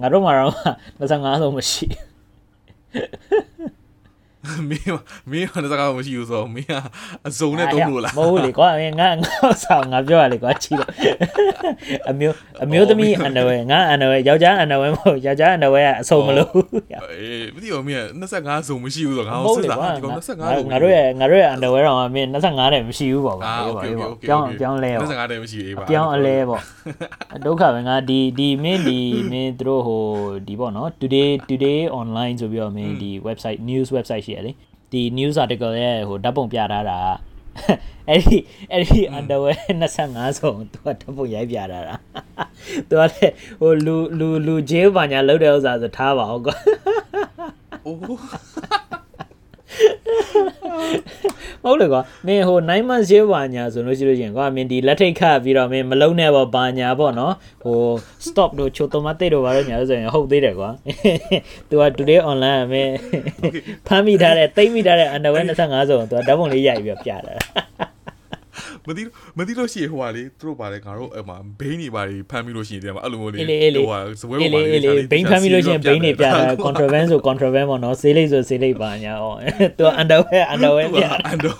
[0.00, 0.52] ငါတို့မှာတော့
[1.00, 1.86] 25ဆုံးမရှိ
[4.68, 4.84] မင်း
[5.30, 6.74] မင်းကလည်းစကားမရှိဘူးဆိုမင်းက
[7.28, 9.08] အစုံနဲ့တုံးလို့လားမဟုတ်လေကွာငါငါ
[9.64, 10.90] ဆောင်ငါပြောရလေကွာချီတော့
[12.10, 12.34] အမျိုး
[12.64, 16.50] အမျိုးသမီးအန်ဒဝဲငါအန်ဒဝဲယောက်ျားအန်ဒဝဲမဟုတ်ယောက်ျားအန်ဒဝဲကအစုံမလို့
[17.12, 18.04] အေးမသိဘူးမင်း
[18.36, 20.36] 25စုံမရှိဘူးဆိုငါ့ကိုစစ်တာဒီကောင်25စုံ
[20.70, 23.54] ငါတို့ရဲ့ငါတို့ရဲ့အန်ဒဝဲတော့မင်း25တဲ့မရှိဘူးပေါ့ကွာ
[24.28, 26.62] ပြောင်းပြောင်းလဲပေါ့25တဲ့မရှိအေးပါပြောင်းအလဲပေါ့
[27.46, 28.98] ဒုက္ခပဲငါဒီဒီမင်းဒီ
[29.32, 30.02] မင်းတို့ဟို
[30.46, 34.52] ဒီပေါ့နော် today today online ဆိုပြီးတော့မင်းဒီ website news website ရှိရလေ
[34.92, 36.98] ဒီ news article ရဲ့ဟိုဓာတ်ပုံပြထားတာ
[38.08, 38.38] အဲ့ဒီ
[38.72, 39.56] အဲ့ဒီ underwear
[39.92, 41.94] 25ဆုံးသူကဓာတ်ပုံရိုက်ပြထားတာ
[42.88, 46.56] သူကလည်းဟိုလူလူလူဂျေးဘာညာလောက်တဲ့ဥစ္စာဆိုထားပါအောင်ကွာ
[47.86, 47.98] အိုး
[51.64, 57.78] ဟုတ်လေကွာမင်းဟို9 months ရေးပါညာဆိုလို့ရှိလို့ရှင်ကွာမင်းဒီလက်ထိတ်ခတ်ပြီးတော့မင်းမလုံးနဲ့ပေါ့ဘာညာပေါ့နော်ဟို
[58.26, 60.70] stop တို့ချိုတိုမတ်တေတို့ဘာလို့ညာလို့ဆိုရင်ဟုတ်သေးတယ်ကွာ
[61.68, 62.94] तू က today online မင်း
[63.86, 67.34] ဖမ်းမိထားတဲ့တိမ့်မိထားတဲ့ underwear 25စုံ तू ကဓာတ်ပုံလေးရိုက်ပြီးတော့ပြတာ
[68.88, 69.02] မသိ
[69.38, 73.40] မသိလို့ရှိရင်ဟိုဟာလေသူတို့ပါလေငါတို့အဲ့မှာဘိန်းတွေပါလေဖမ်းပြီးလို့ရှိရင်တဲ့မှာအဲ့လိုမျိုးလေး
[73.76, 74.68] ဟိုဟာဇပွဲပေါ်ပါလေ
[75.12, 76.30] ဘိန်းဖမ်းပြီးလို့ရှိရင်ဘိန်းတွေပြတာ
[76.64, 79.26] contraband ဆို contraband ပေါ့နော်ဆေးလိပ်ဆိုဆေးလိပ်ပါညာဩ
[79.78, 81.58] သူ underwear underwear ပြ underwear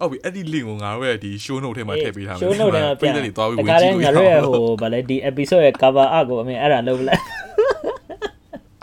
[0.00, 7.22] ဟုတ်ပြီအဲ့ဒီ link ကိုငါတို့ရဲ့ဒီ show note ထဲမှာထည့်ပေးထားမယ် show note ထဲမှာပြတယ်သွားပြီးဝင်ကြည့်လို့ရအောင်ငါတို့ရဲ့ဟိုဗာလေဒီ episode ရဲ့ cover art ကိုအမေအဲ့ဒါလုပ်လိုက်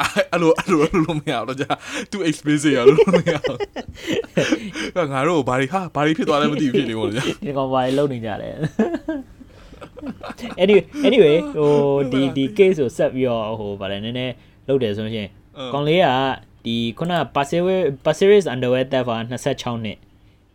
[0.01, 1.71] အဲ့လိုအဲ့လိုအဲ့လိုမရတော့ကြာ
[2.11, 8.49] too expensive ရလို့မရဘူးငါတို့ဘာတွေဟာဘာတွေဖြစ်သွားလဲမသိဘူးဖြစ်နေပေါ့ကြာဒီကောင်ဘာတွေလုပ်နေကြလဲ
[10.63, 11.73] anyway anyway ဟို
[12.13, 14.35] ဒီဒီ case ကိုဆက်ပြီးတော့ဟိုဗာလဲနည်းနည်း
[14.69, 15.29] လုပ်တယ်ဆိုရင်
[15.73, 16.07] ကောင်လေးက
[16.67, 19.09] ဒီခုန Passeris Passeris underwear theft
[19.47, 19.99] 26နှစ်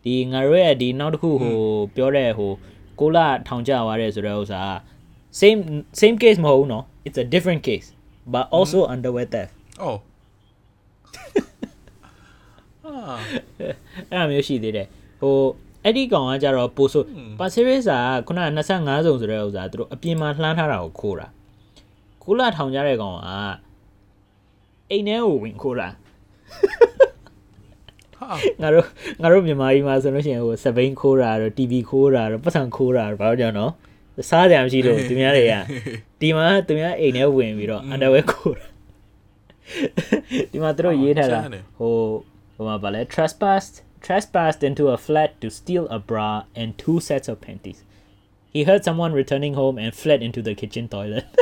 [0.04, 1.58] ဒီငါတို့ရဲ့ဒီနောက်တစ်ခုဟို
[1.96, 2.52] ပြောတဲ့ဟို
[3.00, 4.62] ကိုလာထောင်ကြသွားတဲ့ဆိုတဲ့ဥစ္စာ
[5.40, 5.60] same
[6.00, 7.86] same case မဟုတ်ဘူးเนาะ it's a different case
[8.33, 8.93] but also mm-hmm.
[8.93, 9.51] underwear theft
[9.85, 9.97] oh
[14.11, 14.87] အဲ့လိုမျိုးရှိသေးတယ်
[15.21, 15.35] ဟို
[15.83, 17.03] အဲ့ဒီကောင်ကကြတော့ပိုဆို
[17.39, 17.93] Passeris က
[18.27, 18.39] ခုန
[18.73, 21.27] 25စုံဆိုတဲ့ဥစ္စာသူတို့အပြင်မှာလှမ်းထားတာကိုခိုးတာ
[22.23, 23.19] ကိုလာထောင်ကြတဲ့ကောင်က
[24.89, 25.87] အိမ်ထဲကိုဝင်ခိုးတာ
[28.61, 28.85] ငါတို့
[29.21, 33.71] ငါတို့မြန်မာပြည်မှာဆိုလို့ရှိရင်ဟိုစပိန်ခိုးတာတော့ TV ခိုးတာတော့ပတ်စံခိုးတာတော့ဘာလို့ကြောင့်နော်
[34.28, 35.54] စားကြမရှိလို့သူများတွေက
[36.20, 38.66] ဒီမှာသူများအိမ်ထဲဝင်ပြီးတော့ underwear ခိုးတာ
[40.52, 41.40] ဒီမှာသူတို့ရေးထားတာ
[41.78, 41.94] ဟို
[42.54, 47.80] ဟိုမှာဗာလဲ trespassed trespassed into a flat to steal a bra and two sets of panties
[48.54, 51.26] he heard someone returning home and fled into the kitchen toilet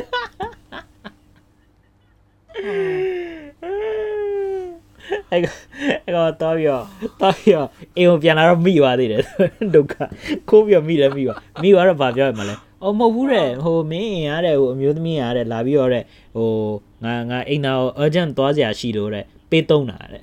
[5.31, 5.41] အဲ့
[6.05, 6.85] အဲ့တော့တော့ပြီးတော့
[7.21, 9.23] တော့ပြီးတော့အိမ်ကိုပြန်လာတော့မိသွားသေးတယ်
[9.75, 9.95] ဒုက္ခ
[10.49, 16.04] ခိုးပြီးတော့မိတယ်မိသွားမိသွားတော့ဗာပြောရမှာလဲ အော်မဟုတ်ဘူးတဲ့ဟိုမင်းအင်ရတဲ့ဟိုအမျိုးသမီးရတဲ့လာပြီးတော့တဲ့
[16.36, 16.50] ဟို
[17.04, 20.22] ငါငါအိမ်နာကို urgent သွားစရာရှိလို့တဲ့ပေးသုံးတာတဲ့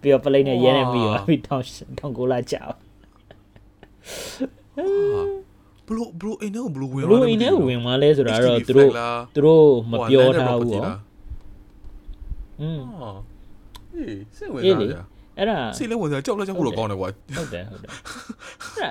[0.00, 1.62] ပြီးတော့ပလိတ်နဲ့ရဲနေမိသွားပြီးထောင်
[1.98, 2.74] ထောင်ကိုလာကြောက်
[5.86, 8.90] ဘလို့ဘလို့အိမ်ထဲကိုဘလို့ဝင်ဘလို့အိမ်ထဲကိုဝင်သွားလဲဆိုတာတော့သူတို့
[9.34, 10.84] သူတို့မပြောထားဘူးဟော
[12.60, 12.80] อืม
[13.94, 14.96] အေးစိတ်ဝင်စားကြ
[15.38, 17.92] အဲ့ဒါစိတ်လည်းဝင်စားကြောက်လည်းကြောက်လို့ကောင်းတယ်ကွာဟုတ်တယ်ဟုတ်တယ်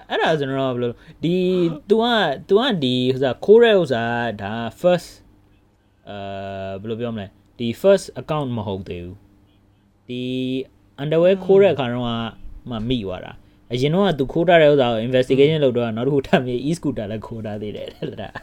[0.09, 0.91] အဲ့ဒါအဲ့ဒါကျွန်တော်ဘယ်လို
[1.23, 1.35] ဒီ
[1.89, 2.05] तू က
[2.49, 5.09] तू ကဒီဟိုစားခိုးတဲ့ဥစားဒါ first
[6.09, 6.17] အဲ
[6.81, 7.27] ဘယ်လိုပြောမလဲ
[7.57, 9.17] ဒီ first account မဟုတ်သေးဘူး
[10.07, 10.23] ဒီဒီ
[11.01, 12.05] underwear ခိုးတဲ့အခါတော့
[12.69, 13.33] မှမိသွားတာ
[13.71, 18.33] အရင်တော့ကသူခိုးထားတဲ့ဥစ္စာကို investigation လုပ်တော့နောက်တစ်ခုထပ်ပြီး e-scooter လည်းခိုးထားသေးတယ်တဲ့လား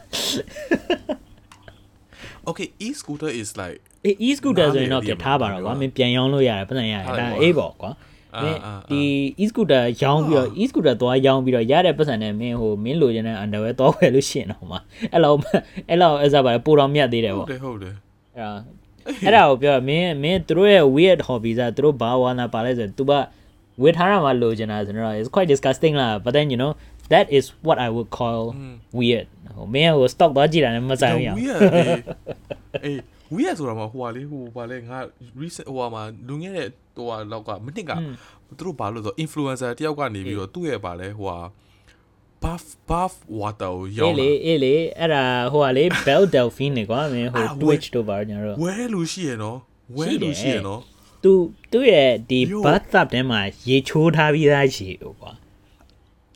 [2.47, 7.91] Okay e-scooter is like အေး e-scooter ဆိုရင်တော့ပြထားပါတော့ကွာမင်းပြန်ရောင်းလို့ရတယ်ပတ်စံရတယ်ဒါအေးပေါ့ကွာ
[8.43, 8.59] မင်း
[8.91, 9.01] ဒီ
[9.43, 14.77] e-scooter ရောင်းပြီးတော့ e-scooter သွားရောင်းပြီးတော့ရတဲ့ပတ်စံနဲ့မင်းဟိုမင်းလိုချင်တဲ့ underwear သွားဝယ်လို့ရှိရင်တော့မှ
[15.13, 15.37] အဲ့လောက်
[15.89, 17.95] အဲ့လောက်အဲ့စားပါလေပိုတော်မြတ်သေးတယ်ဟုပေါ့တ်တယ်ဟုတ်တယ်
[18.35, 18.51] အဲ့ဒါ
[19.25, 23.13] အဲ့ဒါကိုပြောမင်းမင်းတို့ရဲ့ weird hobby ကတို့ဘာဝါနာပါလဲဆိုသူက
[23.81, 26.71] ဝေထားရမှာလိုချင်တာဆိုတော့ it's quite disgusting လား but then you know
[27.13, 28.41] that is what I would call
[28.97, 31.59] weird ဟိုမင်းဟို stock သွားကြည့်တာနဲ့မဆိုင်ဘူးရအောင် weird
[32.85, 32.99] အေး
[33.35, 34.97] weird ဆိုတာမှာဟိုဟာလေဟိုဘာလဲငါ
[35.41, 37.91] recent ဟိုဟာမှာလူငယ်တဲ့ဟိုဟာလောက်ကမနစ်က
[38.57, 41.39] သူတို့ဘာလို့ဆို influencer တယောက်ကနေပြီးတော့သူ့ရဲ့ဘာလဲဟိုဟာ
[42.43, 49.57] buff buff water ကိုရောအေးင်းလေတာအေးလေအဲ့ဒါဟိုကလေ bell delphine နေကွာမင်းဟို twitch တို့ပါညာတော့ဝဲလူရှိရနော်
[49.97, 50.81] ဝဲလူရှိရနော်
[51.23, 51.31] သူ
[51.71, 52.59] သူ့ရဲ့ဒီ Yo.
[52.65, 55.31] bathtub ထဲမှာရေချိုးထားပြီးသားရေဟိုကွာ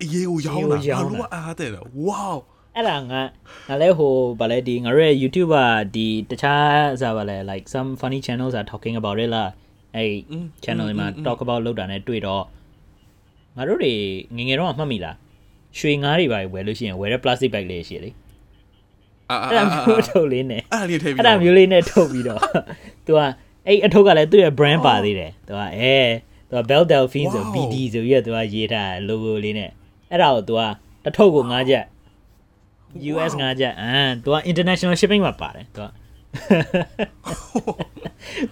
[0.02, 2.38] အေးကိုရောင်းတာရေကိုရောင်းတာငါတို့ကအားတဲ့နော် wow
[2.75, 3.23] အဲ့ဒါငါ
[3.69, 5.57] ငါလည်းဟိုဗာလဲဒီငါတို့ရဲ့ YouTube က
[5.95, 9.51] ဒီတခြားစားဗာလဲ like some funny channels are talking about it လား
[9.97, 12.45] အဲ့ Mm, channel တွေမှာ mm, mm, talk about လုပ်တာနဲ့တွေ့တော့
[13.57, 13.95] ငါတို့တွေ
[14.37, 15.17] ငယ်ငယ်တော့မှတ်မိလား
[15.79, 18.11] ရွှေငါးတွေပါဝယ်လို့ရှိရင်ဝယ်တဲ့ plastic bag လေးရှိလေ
[19.31, 22.41] အာအာ အဲ့ဒါ အာ မျိုးထုတ်လေးနဲ့ အဲ့ဒါလေးထည့်ပြီး အဲ့ဒါမျိုးလေးနဲ့ထုတ်ပြီးတော့
[23.07, 23.21] तू က
[23.67, 25.97] အဲ့အထုပ်ကလည်းသူ့ရဲ့ brand ပါသေးတယ် तू ကအဲ
[26.49, 27.53] तू က Bell Delphine ဆို Wow.
[27.55, 29.71] BD ဆိုပြီးတော့ तू ကရေးထား logo လေးနဲ့
[30.11, 30.61] အဲ့ဒါကို तू က
[31.05, 31.85] တစ်ထုပ်ကို9ချက်
[33.13, 35.87] US 9ချက်အမ် तू က international shipping မှာပါတယ် तू က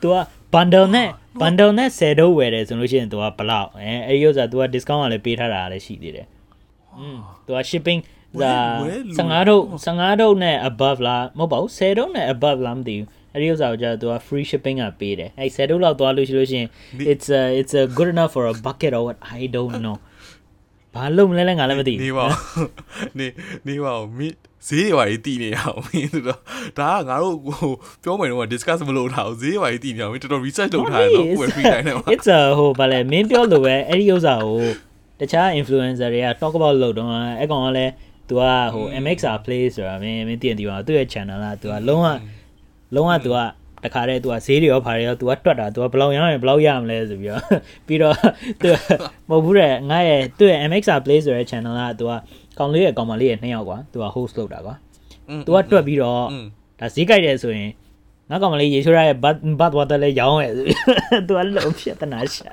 [0.03, 0.17] तू က
[0.55, 1.09] bundle နဲ့
[1.41, 6.27] bundle နဲ့10ဒုတ်ဝယ်တယ်ဆိုလို့ရှိရင် तू ကဘလောက်အဲအဲ့ဒီဥစ္စာ तू က discount ကလည်းပေးထားတာလည်းရှိသေးတယ်
[6.99, 8.01] อืม तू က shipping
[8.43, 16.69] ဒါ ဝယ်လူ 15ဒုတ်15ဒုတ်နဲ့ above လားမဟုတ်ပါဘူး10ဒုတ်နဲ့ above လားမသိဘူးအဲ့ဒီဥစ္စာကိုကြာ तू က free shipping ကပေးတယ်အဲ့10ဒုတ်လောက်သွားလို့ရှိလို့ရှိရင်
[17.13, 19.97] it's a it's a good enough for a bucket or what I don't know
[20.95, 22.35] ဘာလို့မလဲလဲငါလည်းမသိ နေ ဘူး ပါဦး
[23.19, 23.27] နေ
[23.67, 24.29] နေပါဦးမိ
[24.67, 26.25] ဈေးတွေပါကြီးတည်နေအောင်မင်းတို့
[26.79, 34.61] ဒါကငါတို့ဟိုပြောမယ်တော့ discuss မလုပ်ထားဘူးဈေးတွေပါကြီးတည်နေအောင်မင်းတော်တော် research လုပ်ထားရတော့ကိုယ် free time နဲ့မှာ it's a ဟိုဗာလဲမင်းပြောလို့ပဲအဲ့ဒီဥစ္စာကို
[35.21, 37.93] တခြား influencer တွေက talk about လုပ်တော့အဲ့ကောင်ကလည်း
[38.29, 38.43] तू က
[38.75, 42.07] ဟို MXR play ဆိုတာမင်းမင်းသိရင်ဒီပါသူ့ရဲ့ channel လား तू ကလုံးဝ
[42.95, 43.39] လုံးဝ तू က
[43.85, 47.43] တခါတည်း तू ကဈေးတွေရောဖာတွေရော तू ကတွက်တာ तू ကဘယ်လောက်ရရင်ဘယ်လောက်ရမလဲဆိုပြီးတော့
[47.87, 48.15] ပြီးတော့
[48.61, 48.67] तू
[49.29, 52.13] မဟုတ်ဘူးတဲ့ငါရဲ့သူ့ရဲ့ MXR play ဆိုတဲ့ channel က तू က
[52.59, 54.75] ကောင်လေးရဲ့ကောင်မလေးရဲ့နှစ်ယောက်ကွာ तू က host လုပ်တာကွာ
[55.47, 56.47] तू ကတွက်ပြီးတော့ อืม
[56.81, 57.71] ဒါဈေးကြိုက်တယ်ဆိုရင်
[58.31, 60.79] ငါကောင်မလေးရေချိုးရရဲ့ဘတ်ဘတ်ဝါတာလေးရောင်းရဲ့ဆိုပြီး
[61.27, 62.51] သူကလုံးဖြစ်တနာရှာ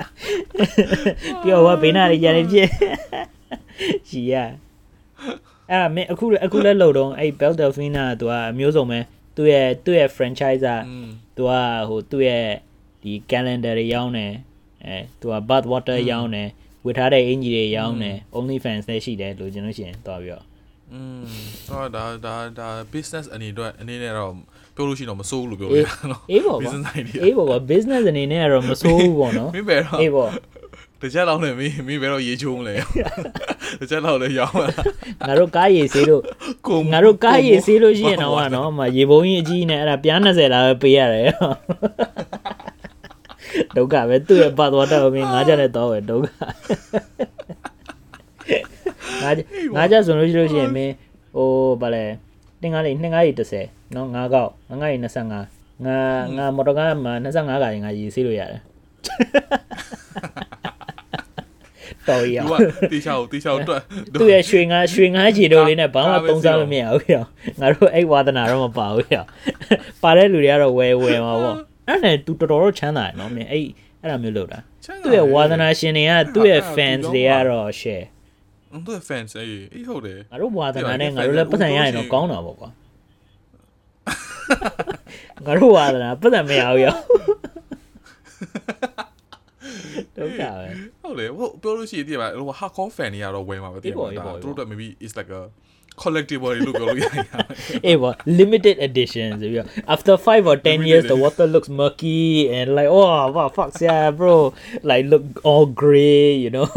[1.42, 2.68] ပြီးတော့ဟိုကဘေးနာတွေရနေဖြစ်
[4.10, 4.34] ရှိရ
[5.70, 9.00] အဲ့ဒါမင်းအခုအခုလဲလို့တော့အဲ့ Bell Delphine ကသူကအမျိုးစုံပဲ
[9.38, 11.52] သူ့ရဲ့သူ့ရဲ့ franchise က อืม သူက
[11.90, 12.46] ဟိုသူ့ရဲ့
[13.04, 14.34] ဒီ calendar တွေရောင်းတယ်
[14.86, 16.50] အဲသူက bath water ရောင်းတယ်
[16.86, 20.46] ဝတ်ထားတဲ့အင်ကြီးတွေရောင်းတယ် only fans လည်းရှိတယ်လို့ကျွန်တော်ရှင်သွားပြီးတော့
[20.94, 21.24] อืม
[21.70, 24.32] တော့ဒါဒါဒါ business အနေနဲ့အနေနဲ့တော့
[24.76, 30.30] ပြောလို့ရှိရင်တော့မစိုးဘူးလို့ပြောလို့ရနော် အေးပေါ့ကွာ business idea အေးပေါ့ကွာ business အနေနဲ့ကတော့မစိုးဘူးပေါ့နော် မင်းပဲတော့ အေးပေါ့
[31.01, 32.75] တကြက်လောက်နဲ့မင်းမင်းပဲတော့ရေချိုးမလဲ
[33.81, 34.69] တကြက်လောက်လည်းရောင်းလာ
[35.27, 36.23] ငါတို့ကားရည်ဆေးတို့
[36.67, 41.29] ကိုငါတို့ကားရည်ဆေးလို့ရှိရင်တော့ကနော်မရေပုံးကြီးအကြီးနဲ့အဲ့ဒါပြား20လာပဲပေးရတယ်
[43.77, 46.29] ဒုက္ခပဲသူ့ရဲ့ပတ်သွားတော့မင်းငါးချက်နဲ့တော့ပဲဒုက္ခ
[49.23, 50.95] ငါးချက်ငါးချက်ဆိုလို့ရှိလို့ရှိရင်မင်း
[51.35, 52.05] ဟိုဗာလဲ
[52.61, 55.41] တင်ကားလေးနှင်ကားကြီး30နော်ငါးကောက်ငါးကားကြီး25ငါ
[56.37, 58.63] ငါမော်တော်ကားမှာ25ကားကြီးငါရည်ဆေးလို့ရတယ်
[62.11, 62.55] တော်ရသူက
[62.93, 63.81] တီချောက်တီချောက်တွက်
[64.21, 67.25] သူ့ရဲ့ရွှေငါရွှေငါခြေတို့လေးနဲ့ဘာမှသုံးစားလို့မရဘူးပြော
[67.61, 69.25] ငါတို့အဲ့ဝါသနာတော့မပါဘူးပြော
[70.03, 71.57] ပါတဲ့လူတွေကတော့ဝယ်ဝယ်မှာပေါ့
[71.89, 73.65] အဲ့နဲ့ तू တော်တော်တော့ချမ်းသာတယ်နော်မင်းအဲ့
[74.01, 74.59] အဲ့လိုမျိုးလုပ်တာ
[75.05, 78.07] သူ့ရဲ့ဝါသနာရှင်တွေကသူ့ရဲ့ fans တွေကတော့ share
[78.87, 82.71] သူ့ fans အေးအေးဟုတ်တယ်ငါတို့ဝါသနာနဲ့ငါတို့လည်းပတ်စံရရင်တော့ကောင်းတာပေါ့ကွာ
[85.47, 86.97] ငါတို့ဝါသနာပတ်စံမရဘူးရော
[90.18, 90.68] ဒုက္ခပဲ
[91.02, 95.42] ဟုတ်လေဟိုပြောလို့ရှိရင်ဒီမှာဟို hardcore fan တွေကတော့ဝယ်မှာပဲတည်ပါဒါသူတို့ maybe is like a
[96.02, 97.26] collectible လို့ပြောလို့ရတယ်
[97.86, 102.22] အေးပေါ့ limited edition ဆိုပြီးတော့ after 5 or 10 years the water looks murky
[102.58, 104.36] and like oh wow fuck yeah bro
[104.90, 106.68] like look all gray you know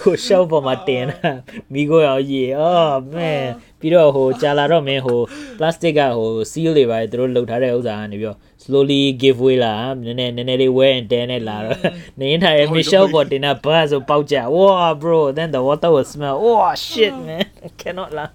[0.00, 1.30] ဟို shelf ပေါ်မှာတင်တာ
[1.72, 3.44] မိကိုရောရေ oh man
[3.80, 5.20] ပြီးတော့ဟိုကြာလာတော့မင်းဟို
[5.58, 9.73] plastic ကဟို seal တွေပါသူတို့လှုပ်ထားတဲ့ဥစ္စာကနေပြီးတော့ slowly give way လာ
[10.05, 11.77] နည်းနည်းနည်းနည်းလေး wear and tear နဲ့လာတော့
[12.19, 18.33] နေရင်ထိုင် Michelle ပေါ်တင်တာဘာဆိုပေါက်ကြ wow bro then the water will smell oh shit man I cannot laugh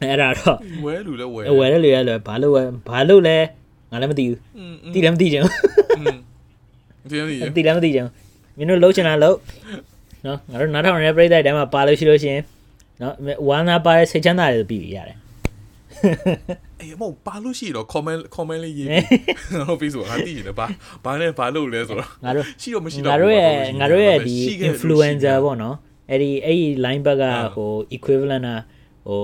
[0.00, 3.36] အဲ့ဒါတော့ဝယ်လူလဲဝယ်ဝယ်တဲ့လူရလဲဘာလို့ဝယ်ဘာလို့လဲ
[3.90, 4.38] ငါငါလည်းမသိဘူး
[4.94, 5.52] သိလည်းမသိချင်ဘူး
[7.10, 8.12] သိလည်းမသိသိလည်းမသိချင်ဘူး
[8.58, 9.38] မင်းတို့လှုပ်ချင်တာလှုပ်
[10.26, 12.42] နော်ငါတို့နားထောင်နေတဲ့ပရိသတ်တိုင်းမှာပါလို့ရှိလို့ရှိရင်
[13.02, 13.14] နော်
[13.48, 15.18] ဝမ်းသာပါတဲ့စိတ်ချမ်းသာတွေပြီးပြီရတယ်
[16.80, 18.88] အေးမဟုတ်ပါလို့ရှိတော့ comment comment လေးရေး
[19.68, 20.66] ဟုတ်ပြီဆိုငါသိတယ်ဘာ
[21.04, 24.34] ဘာနဲ့ဘာလို့လဲဆိုတော့ငါတို့ရှိတော့မရှိတော့ငါတို့ရဲ့ငါတို့ရဲ့ဒီ
[24.68, 25.76] influencer ပေါ့နော်
[26.10, 28.58] အဲ့ဒီအဲ့ဒီ line back ကဟို equivalent อ่ะ
[29.08, 29.20] ဟို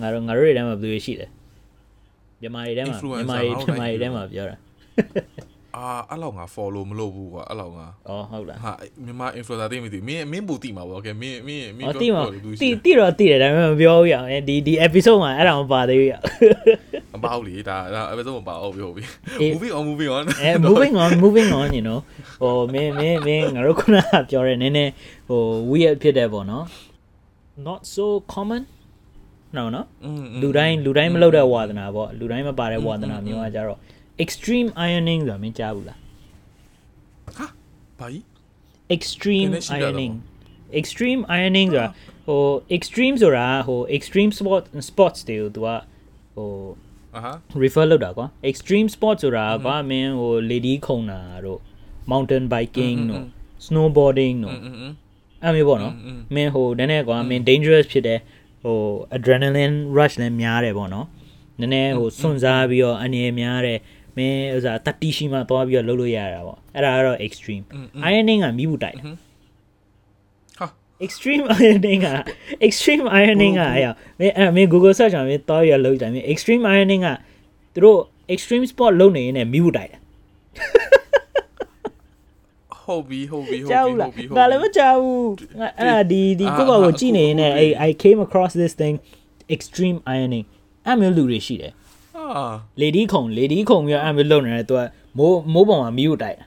[0.00, 1.26] ငါတို့ငါတို့တွေထဲမှာဘယ်လိုရှိလဲ
[2.40, 4.56] မြန်မာတွေထဲမှာမြန်မာတွေမြန်မာတွေထဲမှာပြောတာ
[5.76, 8.72] အာအဲ့လောက်ငါ follow မလုပ်ဘူးကွာအဲ့လောက်ငါအော်ဟုတ်လားဟာ
[9.04, 16.14] မြန်မာ influencer တိမသိမင်းမင်းဘူးတိမှာပေါ့ကဲမင်းမင်းမင်းပြောတော့တိတိတော့တိတယ်ဒါပေမဲ့မပြောဘူးရအောင်ဒီဒီ episode မှာအဲ့ဒါမပါသေးဘူးရ
[17.12, 19.02] မပါဘူးလေဒါဒါ episode မပါအောင်ပြောပြီ
[19.52, 22.00] moving on moving on အဲ moving on moving on you know
[22.42, 24.92] ဟိုမင်းမင်းမင်းငါတို့ခုနကပြောတဲ့နည်းနည်း
[25.28, 26.64] ဟို weird ဖြစ်တယ်ပေါ့နော်
[27.66, 28.62] not so common
[29.56, 29.86] နော်နော်
[30.42, 33.78] လူတိုင်းလူတိုင်းမလုပ်တဲ့ဝါသနာပေါ့လူတိုင်းမပါတဲ့ဝါသနာမျိုးကကြတော့
[34.24, 35.98] extreme ironing ဆိုတာမင်းကြားဘူးလား
[37.36, 37.46] ဟာ
[37.98, 38.22] ဘာကြီး
[38.96, 40.14] extreme ironing
[40.80, 41.88] extreme ironing ဆိုတာ
[42.26, 42.42] ဟို
[42.76, 45.68] extreme ဆိုတာဟို extreme sport sports တွေကိုသူက
[46.36, 46.50] ဟို
[47.14, 51.60] အာဟာ refer လုပ်တာကွာ extreme sport ဆိုတာကမင်းဟို lady ခုံတာတို့
[52.10, 53.24] mountain biking တို့
[53.66, 54.56] snowboarding တို့
[55.42, 55.94] အဲ့မျိုးပေါ့နော်
[56.34, 58.20] မင်းဟိုနည်းနည်းကွာမင်း dangerous ဖြစ်တယ်
[58.62, 58.78] ဟို
[59.16, 61.06] adrenaline rush လည်းများတယ်ပေါ့နော်
[61.60, 63.78] နည်းနည်းဟိုစွန့်စားပြီးတော့အနေများတယ်
[64.16, 67.64] မင်းဥစားတတိရှိမှသွားပြီးတော့လုပ်လို့ရတာပေါ့အဲ့ဒါကတော့ extreme
[68.08, 69.02] ironing ကမိဘူးတိုက်တာ
[70.60, 70.66] ဟာ
[71.06, 72.08] extreme ironing က
[72.68, 77.08] extreme ironing ကအဲ့မင်းအဲ့မင်း Google search မှာမင်းသွားရလောက်ကြမင်း extreme ironing က
[77.74, 77.98] သူတို့
[78.34, 79.98] extreme sport လုပ်နေရင်လည်းမိဘူးတိုက်တာ
[82.84, 85.28] ဟုတ်ပြီဟုတ်ပြီဟုတ်ပြီဟုတ်ပြီငါလည်းမကြောက်ဘူး
[85.78, 88.94] အဲ့ဒါဒီဒီကိုကောကိုကြည့်နေရင်လည်း I came across this thing
[89.54, 90.46] extreme ironing
[90.86, 91.72] အဲ့မျိုးလူတွေရှိတယ်
[92.36, 92.46] အာ
[92.82, 94.80] lady ခုံ lady ခုံပြီးအဲ့မျိုးလုပ်နေတယ်သူက
[95.18, 96.44] မိုးမိုးပေါ်မှာမီးကိုတိုက်တာ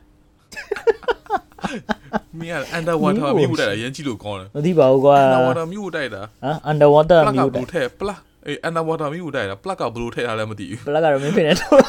[2.39, 8.15] မင်းက underwater မြူတိုက်တာရမ်းကြည့်လို့ကောင်းတယ်မသိပါဘူးကွာ underwater မြူတိုက်တာဟမ် underwater မြူတိုက်ထဲပလာ
[8.47, 11.79] အေး underwater မြူတိုက်တာ plug ကဘလို့ထည့်ထားလဲမသိဘူး plug ကတော့မင်းဖိနေတော့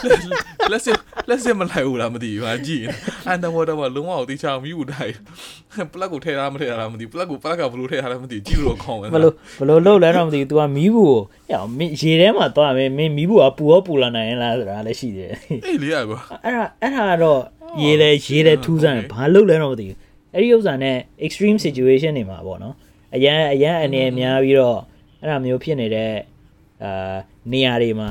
[1.28, 2.84] လက်စလက်စမလိုက်ဘူးလားမသိဘူးဟာကြည့်
[3.32, 5.14] underwater မှာလုံးဝတေချာမြူတိုက်
[5.92, 11.12] plug ကိုထည့်ထားမထည့်ထားလားမသိဘူး plug ကို plug ကဘလို့ထည့်ထားလဲမသိဘူးကြည့်လို့ကောင်းပဲဘလို့ဘလို့လုံးလဲတော့မသိဘူး तू ကမီးဘူး
[11.50, 15.32] ကိုဟဲ့ရေထဲမှာသွားမယ်မင်းမီးဘူးကပူရောပူလာနိုင်လားဆိုတာလည်းရှိတယ်
[15.66, 17.40] အေးလေကွာအဲ့ဒါအဲ့ဒါတော့
[17.82, 19.96] ရေလေရေလေထူးဆန်းဘာလုပ်လဲတော့မသိဘူး
[20.34, 22.74] အဲ့ဒီဥစ္စာနဲ့ extreme situation တွေမှာပေါ့နော်
[23.14, 24.78] အရန်အရန်အနေများပြီးတော့
[25.20, 26.12] အဲ့ဒါမျိုးဖြစ်နေတဲ့
[26.84, 27.16] အာ
[27.52, 28.10] နေရာတွေမှာ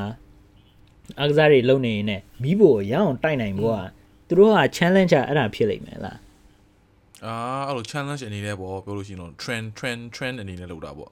[1.21, 2.05] အကစားတွေလုပ်နေရင်
[2.43, 3.79] မီးဖို့ရအောင်တိုက်နိုင်ဖို့က
[4.27, 6.17] သူတို့က challenge အဲ့ဒါဖြစ်လိမ့်မယ်လား
[7.25, 7.35] အာ
[7.67, 11.11] အဲ့လို challenge အနေနဲ့ပေါ့ပြောလို့ရှိရင်တော့ trend trend trend အနေနဲ့လုပ်တာပေါ့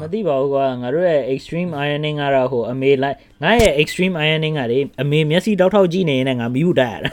[0.00, 7.10] မသိပါဘူးကွာငါတို့ရဲ့ extreme ironing ကတော့ဟိုအမေလိုက်ငါရဲ့ extreme ironing ကလေအမေမျက်စိတောက်ထောက်ကြည့်နေရင်ငါမီးဘူးတိုက်ရတာ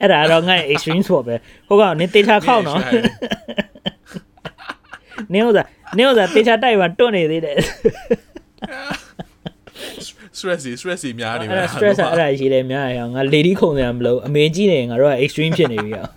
[0.00, 1.36] အဲ့ဒါတော့ငါရဲ့ extreme sport ပဲ
[1.68, 2.80] ဟိုကနင်းတေချာခောက်နော်
[5.32, 7.56] နင်းဥစားနင်းဥစားတေချာတိုက်ပါတွန့်နေသေးတယ်
[10.38, 16.10] stress stress များနေမှာအဲ့ဒါ stress အဲ့ဒါရှိတယ်များရအောင်ငါ lady ခုံတယ်မလို့အမေကြီးနေငါတို့က extreme ဖြစ်နေပြီအောင်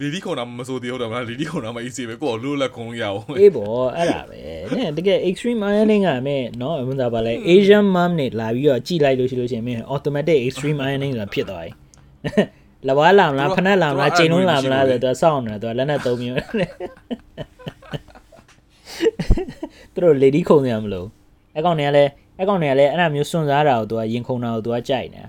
[0.00, 4.38] လီလီခုံတာမဆိုသေးဟုတ်တယ်မလားလီလီခုံတာမ easy ပဲကိုယ်လို့လက်ခုံရအောင်အေးပေါ့အဲ့ဒါပဲ
[4.78, 11.72] နဲ့တကယ် extreme ironing ကမဲ့နော်ဘယ်မှာပါလဲ Asian mom နဲ့လာပြီးတော့ကြည်လိုက်လို့ရှိလို့ရှိရင်မင်း automatic extreme ironing ဆိုတာဖြစ်သွားပြီ
[12.88, 16.38] လဘာလာမလားဖနက်လာမလားချိန်လုံးလာမလားဆိုတော့စောင့်နေတာသူကလက်နဲ့သုံးမျိုး
[19.94, 21.06] သူတို့ lady ခုံနေရမလို့
[21.58, 25.28] အကောင်တွေကလည်း အကောင်တွေကလည်းအဲ့ဒါမျိုးစွန့်စားတာကိုသူကရင်ခုန်တာကိုသူကကြိုက်နေတာ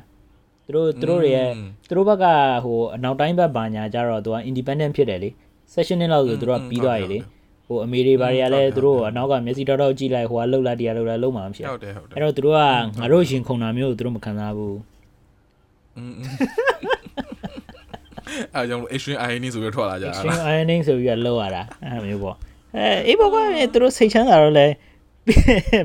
[0.66, 1.50] သူတို့သူတို့ရဲ့
[1.88, 2.26] သူတို့ဘက်က
[2.66, 5.30] ဟိုအနောက်တိုင်းဘက်ဘာညာကြတော့သူက independent ဖြစ်တယ်လေ
[5.74, 7.20] session နဲ့လောက်ဆိုသူတို့ကပြီးသွားပြီလေ
[7.68, 12.60] ဟိုအမေတွေဘာတွေကလည်းသူတို့အနောက်ကမျက်စိတောက်တောက်ကြည့်လိုက်ဟိုကလှုပ်လိုက်တရားလှုပ်လိုက်လုံးမှာမဖြစ်ဟုတ်တယ်ဟုတ်တယ်အဲ့တော့သူတို့က
[13.00, 14.78] ငါတို့ရင်ခုန်တာမျိုးကိုသူတို့မခံစားဘူး
[15.98, 16.14] อืม
[18.56, 22.36] အဲကြောင့် extreme ironing ဆိုပြီးထွက်လာကြတာ extreme ironing ဆိုပြီးလှုပ်ရတာအဲ့လိုမျိုးပေါ့
[22.76, 23.36] အဲအေးဘောက
[23.74, 24.68] သူတို့စိတ်ချမ်းသာတော့လဲ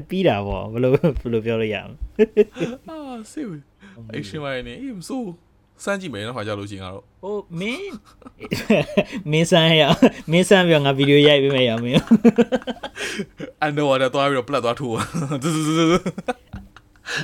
[0.09, 1.93] ပြီးတာပေါ့ဘယ်လိုဘယ်လိုပြောလို့ရအောင်
[2.89, 2.97] အာ
[3.33, 3.47] ဆေး
[4.13, 5.31] အဲ့ရှင်မနေအေးမစိုး
[5.85, 7.95] စမ်းကြည့်မယ်နော်ခါကြလို့ရှိရင်ကတော့ဟိုမင်း
[9.31, 9.83] မင်းစမ်းရ
[10.31, 12.03] မင်းစမ်းပြီးငါဗီဒီယိုရိုက်ပေးမယ်ရမင်း
[13.61, 14.95] အန်တော့တော့သွားပြီးတော့ပလက်သွားထိုး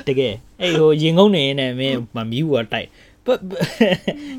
[0.07, 2.87] တကယ်အဲ့ဟိုရင်ငုံနေနေမင်းမမီးဘူးတိုက်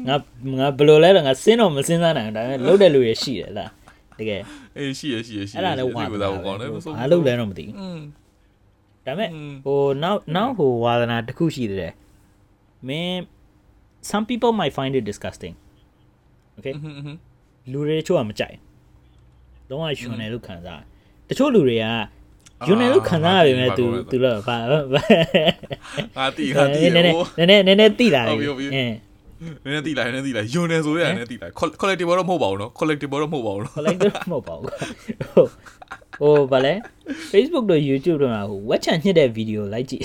[0.08, 0.16] ငါ
[0.58, 3.70] ငါဘယ်လိုလဲတော့ငါစဉ်းတော့မစဉ်းစားနိုင်ဘူးဒါပေမဲ့လှုပ်တဲ့လူရရှိတယ်လား
[4.18, 4.42] တကယ်
[4.76, 7.74] အေးရှိရရှိရရှိအဲ့ဒါလည်းဝါသနာကောင်းတယ်အားလုံးလည်းတော့မသိဘူး
[9.06, 9.30] ဒါပေမဲ့
[9.64, 11.94] ဟိုနောက်နောက်ဟိုဝါသနာတစ်ခုရှိတယ်
[12.88, 13.16] မင်း
[14.10, 15.54] some people might find it disgusting
[16.58, 16.74] okay
[17.72, 18.56] လူတွေချို့ကမကြိုက်
[19.68, 20.82] လုံးဝရှင်တယ်လို့ခံစား
[21.28, 21.86] တချို့လူတွေက
[22.66, 24.56] ဂျွန်နယ်လို့ခံစားရပေမဲ့ तू तू လို့ဘာ
[26.16, 28.94] ငါတိငါတိနည်းနည်းနည်းနည်းနည်းနည်းတိလာပြီအင်း
[29.42, 31.48] နည်းနည်းတိလာနည်းနည်းတိလာယွန်နယ်ဆိုရနည်းနည်းတိလာ
[31.80, 34.68] collectible တော့မဟုတ်ပါဘူးနော် collectible တော့မဟုတ်ပါဘူးနော် collectible မဟုတ်ပါဘူး
[36.20, 36.74] ဟိုဘာလဲ
[37.32, 40.04] Facebook တို့ YouTube တို့မှာဟို watch ညှစ်တဲ့ဗီဒီယိုလိုက်ကြည့်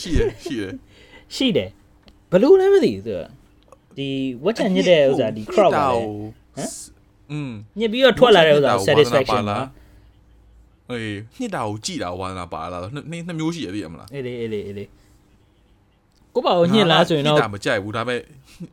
[0.00, 0.64] ရှိရရှိရ
[1.34, 1.68] ရှိတယ်
[2.30, 3.14] ဘလို့လဲမသိဘူးသူ
[3.96, 4.08] ဒီ
[4.44, 6.70] watch ညှစ်တဲ့ဥစားဒီ crowd ပါလေဟမ်
[7.32, 9.58] อืมညှစ်ပြီးတော့ထွက်လာတဲ့ဥစား satisfaction ပါ
[10.90, 14.84] အေးညှစ်တာကိုကြည်တာဝါသနာပါလားနှစ်နှစ်မျိုးရှိရသေးရမလားအေးလေအေးလေအေးလေ
[16.34, 18.16] ကိုပါကိုညှစ်လားဆိုရင်တော့ညှစ်တာမကြိုက်ဘူးဒါပေ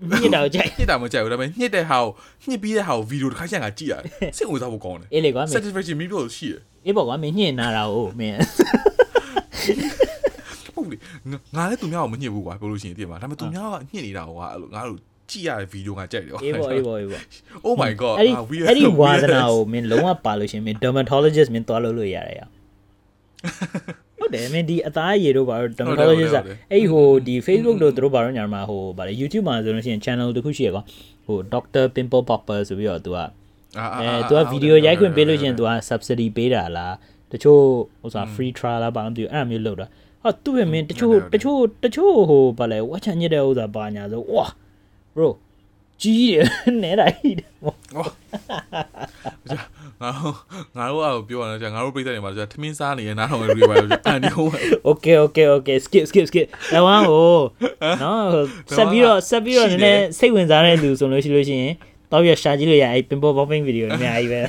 [0.09, 2.09] မဲ့ညှစ်တာကိုကြိုက်ညှစ်တာမကြိုက်ဘူးဒါပေမဲ့ညှစ်တဲ့ဟာကို
[2.49, 8.37] ညှစ်ပြီးတဲ့ဟာကိုဗီဒီယိုတစ်ခါကျရင်ကကြည့်ရတယ်စိတ်ဝင်စားဖို့ကောင်းတယ်အေးလေကွာ satisfaction မီးလို့ရှိတယ်အေးပေါ့ကွာမင်းညှစ်နာတာကိုမင်း
[10.75, 10.97] ဟုတ်လေ
[11.55, 17.23] ငါလည်းသူများကိုမညှစ်ဘူးကွာပြောလို့ရှိရင်ပြင်ပါဒါပေမဲ့သူများကညှစ်နေတာကွာအဲ့လိုငါတို့ကြည့်ရတဲ့ဗီဒီယိုကကြိုက်တယ်အေးပေါ့အေးပေါ့အေးပေါ့
[17.65, 22.41] Oh my god အဲ့ဒီအဲ့ဒီဝါသနာကိုမင်းလုံးဝပါလို့ရှင်မင်း dermatologist မင်းသွားလို့လို့ရတယ်ရ
[24.19, 26.35] ဟုတ်တယ်မင်းဒီအသားရည်တို့ဘာလို့ dermatologist
[26.71, 30.83] အဲ့ဟိုဒီ Facebook တို့တို့ဘာလို့ညာမှာဟိုဗါလေ YouTube မှာဆိုလို့ရှိရင် channel တစ်ခုရှိရကွာ
[31.27, 33.17] ဟို Dr Pimple Popper ဆိုပြီးတော့သူက
[34.01, 36.95] အဲသူကဗီဒီယိုရိုက်ခွင့်ပေးလို့ရှိရင်သူက subsidy ပေးတာလား
[37.31, 37.61] တချို့
[38.01, 39.87] ဟိုဆို free trial လားဘာမှမသိဘူးအဲ့လိုမျိုးလုပ်တာ
[40.23, 44.45] ဟာသူ့ပဲမင်းတချို့တချို့တချို့ဟိုဗါလေ watch ညစ်တဲ့ဥစ္စာဘာညာဆိုဝါ
[45.15, 45.29] bro
[46.01, 46.45] ကြီးတယ်
[46.83, 47.49] နဲတာဟိတယ်
[50.02, 50.34] ငါတို့
[50.76, 54.48] ငါတို့အောပြောရအောင်ငါတို့ပြိတ္တတွေမှာထမင်းစားနေရနားထောင်ရီပါလို့အန်ဒီဟို
[54.90, 57.36] Okay okay okay skip skip skip အဲဝမ်းဟို
[58.02, 58.24] နော်
[58.76, 61.74] ဆက်ပြီးတော့ဆက်ပြီးတော့နည်းနည်းစိတ်ဝင်စားတဲ့လူဆိုလို့ရှိလို့ရှိရင်
[62.12, 64.40] တော့ရရှာကြည့်လို့ရအဲ့ pimple popping video အများကြီးပဲ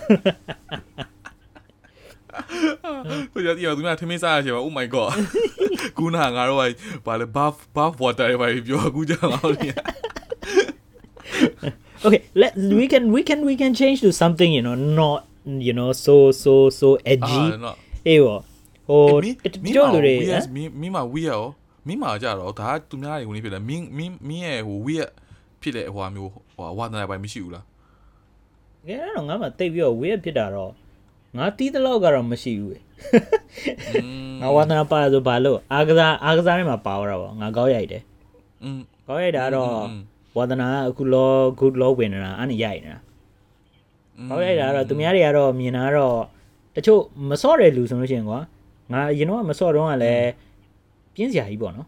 [3.34, 5.14] ဟိုကြတိရသူများထမင်းစားရချင်ပါ Oh my god
[5.98, 6.62] ကူနာငါတို့က
[7.06, 9.70] ဘာလဲ buff buff water တွေပါပြောကူကြအောင်လေ
[12.06, 15.20] okay let we can we can we can change to something you know not
[15.67, 17.43] you know so so so edgy
[18.07, 18.41] အေးပေါ့
[18.89, 19.27] ဟိုတ
[19.75, 20.15] ချို့လူတွေ
[20.55, 21.43] မင်းမင်းမ we ရော
[21.87, 24.95] မင်းမကြတော့ဒါကသူများတွေဝင်နေဖြစ်တယ်မင်းမင်းမင်းရဲ့ဟို we
[25.61, 27.65] ဖြစ်တဲ့ဟိုမျိုးဟိုဝါသနာပိုင်းမရှိဘူးလား
[28.89, 30.73] ကဲတော့ငါမှတိတ်ပြီးတော့ we ဖြစ်တာတော့
[31.37, 32.77] ငါတီးတဲ့လောက်ကတော့မရှိဘူး
[34.41, 38.03] ငါဝါသနာပါဆိုဘာလို့အာကစားအာကစားထဲမှာပါတော့ငါကောက်ရိုက်တယ်
[38.63, 39.73] อืมကောက်ရိုက်တာတော့
[40.37, 43.01] ဝါသနာအခုလောခုလောဝင်နေတာအဲ့နေရိုက်နေတာ
[44.31, 46.19] ဟုတ်ရိုက်တာတော့သူများတွေကတော့မြင်တာတော့
[46.75, 47.01] တချို့
[47.31, 48.41] မစော့တဲ့လူဆိုလို့ရှိရင်ကွာ
[48.93, 50.31] ငါရင်တော့မစော့တော့ကလည်း
[51.15, 51.87] ပြင်းစရာကြီးပေါ့နော်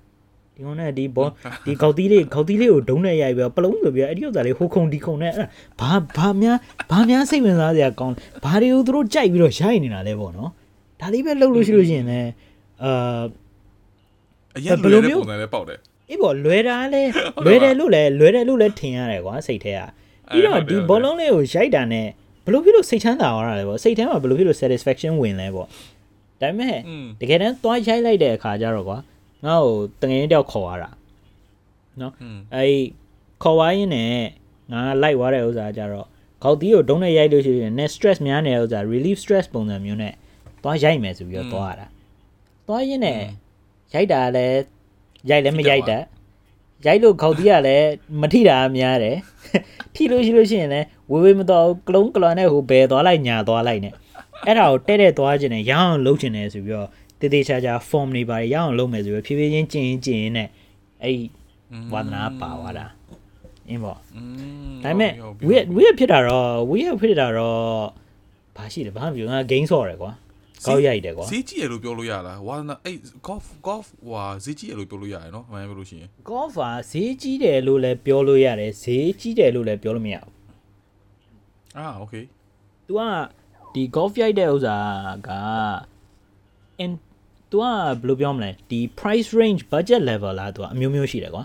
[0.55, 1.29] ဒီကောင်နဲ့ဒီဘော
[1.67, 5.33] ဒီခေါက်သီးလေးခေါက်သီးလေးကိုဒုံးနဲ့ရိုက်ပြီးပလုံးဆိုပြီးအဲ့ဒီဥစ္စာလေးဟိုခုံဒီခုံနဲ့
[5.81, 6.57] ဘာဘာများ
[6.91, 8.15] ဘာများစိတ်ဝင်စားစရာကောင်း
[8.45, 10.51] ဘာတွေကိုသူတို့ကြိုက်ပြီးတော့ရိုက်နေတာလဲပေါ့နော်
[11.01, 12.31] ဒါလေးပဲလှုပ်လို့ရှိလို့ရှိရင်လည်း
[12.85, 13.23] အာ
[14.57, 15.79] အရင်လိုတဲ့ပုံစံလေးပေါက်တယ်
[16.11, 17.03] အေးပေါ့လွယ်တာလဲ
[17.45, 19.81] လွယ်တယ်လို့လဲလွယ်တယ်လို့လဲထင်ရတယ်ကွာစိတ်ထဲက
[20.31, 22.07] ပြီးတော့ဒီဘောလုံးလေးကိုရိုက်တာနဲ့
[22.45, 25.67] ဘလို့ဖြစ်လို့စိတ်ချမ်းသာသွားတာလဲပေါ့စိတ်ထဲမှာဘလို့ဖြစ်လို့ satisfaction ဝင်လဲပေါ့
[26.41, 26.77] ဒါပေမဲ့
[27.21, 28.99] တကယ်တမ်းသွားရိုက်လိုက်တဲ့အခါကျတော့ကွာ
[29.47, 30.91] ငါ့ကိုတငယ်တယောက်ခေါ်ရတာ
[32.01, 32.13] နော်
[32.55, 32.75] အဲ့
[33.43, 34.13] ခေါ်ဝိုင်းနဲ့
[34.73, 36.07] ငါလိုက်သွားတဲ့ဥစ္စာကျတော့
[36.43, 40.15] ခေါက်တီးကိုဒုံးနဲ့ရိုက်လို့ရှိရင် net stress များနေတဲ့ဥစ္စာ relief stress ပုံစံမျိုးနဲ့
[40.63, 41.87] သွားရိုက်မယ်ဆိုပြီးတော့သွားရတာ
[42.67, 43.21] သွားရင်းနဲ့
[43.95, 44.59] ရိုက်တာလည်း
[45.31, 46.03] ရိုက်လည်းမရိုက်တတ်
[46.87, 47.89] ရိုက်လို့ခေါက်တီးကလည်း
[48.21, 49.17] မထိတာများတယ်
[49.95, 53.95] ထိလို့ရှိလို့ရှိရင်လည်းဝေဝေမတော်ကလုံးကလွန်နဲ့ဟိုဘယ်သွားလိုက်ညာသွားလိုက်နဲ့
[54.47, 56.89] အဲ့ဒါကိုတဲ့တဲ့သွားခြင်းနဲ့ရအောင်လုပ်ခြင်းနဲ့ဆိုပြီးတော့
[57.21, 60.49] တေးသေးချာချာ form တွေပါရအောင်လုပ်မယ်ဆိုပြီးဖြည်းဖြည်းချင်းကျင်ကျင်နဲ့
[61.03, 61.17] အဲ့
[61.93, 62.87] ဝါသနာပါသွားတာ
[63.69, 64.03] အင်းပေါ့ဒါ
[64.85, 65.13] ပေမဲ့
[65.49, 67.61] we we ဖြစ်တာတော့ we ဖြစ်တာတော့
[68.57, 70.11] ဘာရှိလဲဘာမှမပြောငါ game ဆော့ရယ်ကွာ
[70.67, 72.97] ကောက်ရိုက်တယ်ကွာဈေးကြီးရလို့ပြောလို့ရလားဝါသနာအဲ့
[73.27, 80.33] golf golf ဟွာဈေးကြီးရလို့ပြောလို့ရတယ်နော်မှန်ပြောလို့ရှိရင် golf ဟာဈေးကြီးတယ်လို့လည်းပြောလို့ရတယ်ဈေးကြီးတယ်လို့လည်းပြောလို့မရဘူး
[81.79, 82.25] အာ okay
[82.87, 83.01] तू က
[83.75, 84.77] ဒီ golf ရိုက်တဲ့ဥစ္စာ
[85.29, 85.31] က
[86.85, 86.93] in
[87.51, 91.45] သူကဘယ်လိုပြောမလဲဒီ price range budget level လားသူကအမျိုးမျိုးရှိတယ်ကွာ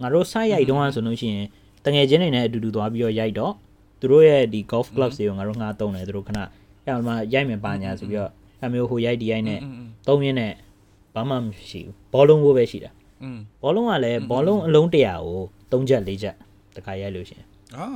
[0.00, 1.46] ငါတို့ဆိုင်ရိုက်တုန်းကဆိုလို့ရှိရင်
[1.84, 3.52] တငယ်ချင်းတွေနဲ့အတူတူသွားပြီးတော့ရိုက်တော့
[4.00, 6.38] သူတို့ရဲ့ဒီ golf club တွေကိုငါတို့ငှားတုံးတယ်သူတို့ခဏ
[6.86, 8.32] အဲ့မှာရိုက်မယ်ပါညာဆိုပြီးတော့
[8.64, 9.60] အမျိုးဟိုရိုက်ဒီရိုက်နဲ့
[10.06, 10.52] သုံးရင်းနဲ့
[11.14, 12.90] ဘာမှမရှိဘူးဘောလုံးကိုပဲရှိတာ
[13.62, 14.96] ဘောလုံးကလည်းဘောလုံးအလုံး100
[15.72, 16.34] ကို3ချက်4ချက်
[16.76, 17.42] တခါရိုက်လို့ရှင်
[17.76, 17.86] အာ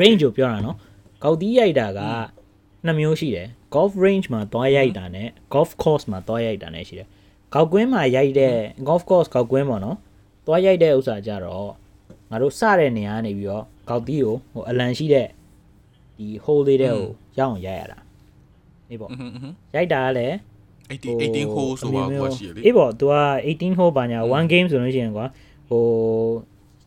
[0.00, 0.76] range ကိုပြောတာနော်
[1.22, 2.00] ကောက်တီးရိုက်တာက
[2.86, 7.08] နှစ်မျိုးရှိတယ် golf range မှာသွားရိုက်တာနဲ့ golf course မှာသွားရိုက်တာနဲ့ရှိတယ်
[7.54, 8.54] ကောက်ကွင်းမှာရိုက်တဲ့
[8.88, 9.96] golf course ကောက်ကွင်းပေါ့နော်
[10.46, 11.70] သွားရိုက်တဲ့ဥစ္စာကြတော့
[12.30, 15.26] ငါတို့စတဲ့နေရာကနေပြီးတော့ကောက်တီးကိုဟိုအလံရှိတဲ့
[16.18, 17.98] ဒီ hole လေးတဲ့ကိုရအောင်ရိုက်ရတာ
[18.89, 19.09] အေးပေါ့
[19.75, 20.35] ရိုက်တာကလည်း
[20.91, 23.15] 18 18 hole ဆိုပါကွာရှိရလေအေးပေါ့ तू က
[23.47, 25.25] 18 hole ပါညာ1 game ဆိုလို့ရှိရင်ကွာ
[25.69, 25.83] ဟို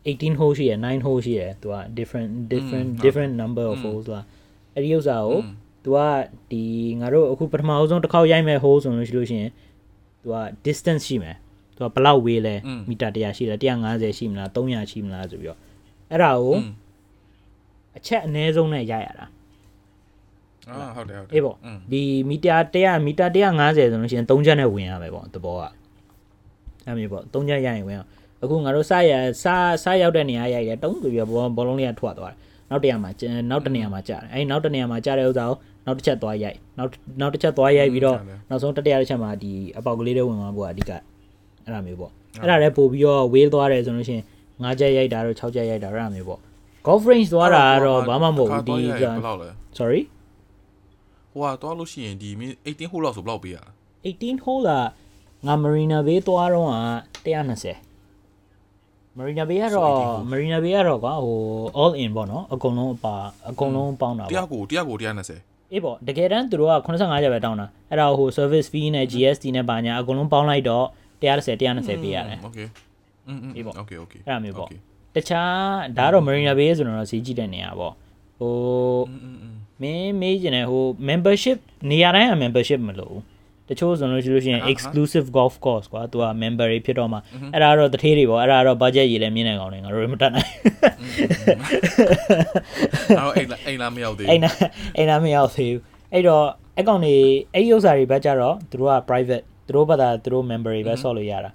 [0.07, 4.21] 18 hole ရှိရ9 hole ရှိရ तू က different different different number of holes လာ
[4.73, 5.39] အဲ့ဒီဥစ္စာကို
[5.83, 5.97] तू က
[6.51, 6.63] ဒီ
[6.99, 9.51] ငါတို့အခုပထမအဆုံးတစ်ခေါက်ရိုက်မဲ့ hole ဆိုလို့ရှိလို့ရှိရင်
[10.21, 11.35] तू က distance ရှိမယ်
[11.75, 12.55] तू ကဘယ်လောက်ဝေးလဲ
[12.89, 15.59] မီတာ100ရှိလား150ရှိမလား300ရှိမလားဆိုပြီးတော့
[16.11, 16.57] အဲ့ဒါကို
[17.97, 19.25] အချက်အနည်းဆုံးနဲ့ရိုက်ရတာ
[20.68, 21.56] အာဟုတ်တယ်ဟုတ်တယ်အေးပေါ့
[21.92, 25.62] ဒီမီတာ100မီတာ150ဆိုလို့ရှိရင်3ချက်နဲ့ဝင်ရမယ်ပေါ့သဘောက
[26.86, 28.08] အဲ့မျိုးပေါ့3ချက်ရိုက်ရင်ဝင်အောင်
[28.42, 29.44] အခုငါတို့စရစ
[29.84, 32.38] စရောက်တဲ့နေရာရိုက်တယ်တုံးဆိုပြီးဘောဘောလုံးလေးကထွက်သွားတယ်
[32.70, 33.10] နောက်တစ်နေရာမှာ
[33.50, 35.56] နောက်တစ်နေရာမှာကြာတယ်အဲ့နောက်တစ်နေရာမှာကြာတဲ့ဥစ္စာကို
[35.86, 36.90] နောက်တစ်ချက်သွားရိုက်နောက်
[37.20, 38.18] နောက်တစ်ချက်သွားရိုက်ပြီးတော့
[38.50, 40.90] နောက်ဆုံးတတိယတစ်ချက်မှာဒီအပေါက်ကလေးတွေဝင်သွားဖို့အဓိက
[41.64, 44.24] အဲ့ဒါမျိုးပေါ့အဲ့ဒါလည်းပို့ပြီးတော့ဝေးသွားတယ်ဆိုလို့ရှိရင်
[44.64, 46.40] ၅ချက်ရိုက်တာတော့6ချက်ရိုက်တာအဲ့ဒါမျိုးပေါ့
[46.86, 48.76] golf range သွားတာကတော့ဘာမှမဟုတ်ဘူးဒီ
[49.78, 50.00] sorry
[51.32, 52.30] ဟိုကသွားလို့ရှိရင်ဒီ
[52.66, 54.72] 18 hole လောက်ဆိုဘယ်လောက်ပေးရလဲ18 hole က
[55.46, 56.76] ငါ Marina Bay သွားတော့က
[57.24, 59.92] 120 Marina Bay ကတော့
[60.30, 61.38] Marina Bay ကတော့ကွာဟို
[61.82, 63.14] all in ပေါ့နော်အကုန်လုံးအပါ
[63.50, 70.86] အကုန်လုံးပေါင်းတာပေါ့တရားကိုတရားကို120အေးပေါ့တကယ်တမ်းသူတို့က85ကျပ်ပဲတောင်းတာအဲ့ဒါဟို service fee နဲ့ GST နဲ့ပါညာအကုန်လုံးပေါင်းလိုက်တော့
[71.20, 72.66] 130 120ပေးရတယ် okay
[73.28, 74.68] อืมအေးပေါ့ okay okay အဲ့ဒါမျိုးပေါ့
[75.14, 75.54] တခြား
[75.98, 77.94] ဒါကတော့ Marina Bay ဆိုတော့ဈေးကြီးတဲ့နေရာပေါ့
[78.38, 78.52] ဟို
[79.82, 81.58] မင်းမေးကျင်တယ်ဟို membership
[81.90, 83.16] နေရာတိုင်းက membership မလို့
[83.68, 87.18] တချို့ဆိုလို့ရှိလို့ရှိရင် exclusive golf course ကွာသူက member တွေဖြစ်တော့မှ
[87.54, 90.50] အဲ့ဒါတော့တထေးတွေပေါ့အဲ့ဒါတော့ budget ရေးလဲမြင်နေကောင်တွေငါတို့မတတ်နိုင်
[93.08, 94.50] အဲ့တော့အိမ်လာအိမ်လာမရောက်သေးဘူးအိမ်လာ
[94.96, 95.80] အိမ်လာမရောက်သေးဘူး
[96.12, 96.44] အဲ့တော့
[96.78, 97.16] အကောင့်တွေ
[97.54, 101.50] အဲ့ဥစ္စာတွေဘက်ကြတော့သူတို့က private သူတို့ဘာသာသူတို့ member တွေပဲဆော့လို့ရတာ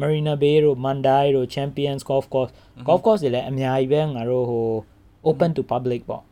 [0.00, 2.52] Marina Bay တို့ Mandai တို့ Champions Golf Course
[2.88, 4.66] Golf Course တွေလည်းအများကြီးပဲငါတို့ဟို
[5.28, 6.22] open to public ပေါ့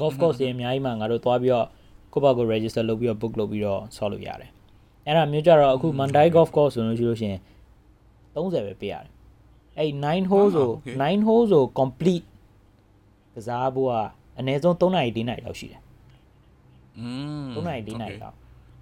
[0.00, 1.66] Golf Course တွေအများကြီးမှငါတို့သွားပြီးတော့
[2.12, 4.50] ကိုယ့်ဘာကို register လုပ်ပြီးတော့ book လုပ်ပြီးတော့ဆော့လို့ရတယ်
[5.06, 7.40] အဲ့ဒါမျိုးကြတော့အခု Mandai Golf Course ဆိုလို့ရှိလို့ရှိရင်
[8.34, 9.10] 30ပဲပေးရတယ်
[9.78, 10.70] အဲ့9 hole ဆို
[11.02, 12.26] 9 hole ဆို complete
[13.34, 13.92] ကစားဖို့က
[14.38, 15.80] အနည်းဆုံး3နာရီ4နာရီလောက်ရှိတယ်
[16.98, 17.06] อื
[17.44, 18.36] ม3နာရီ4နာရီလောက်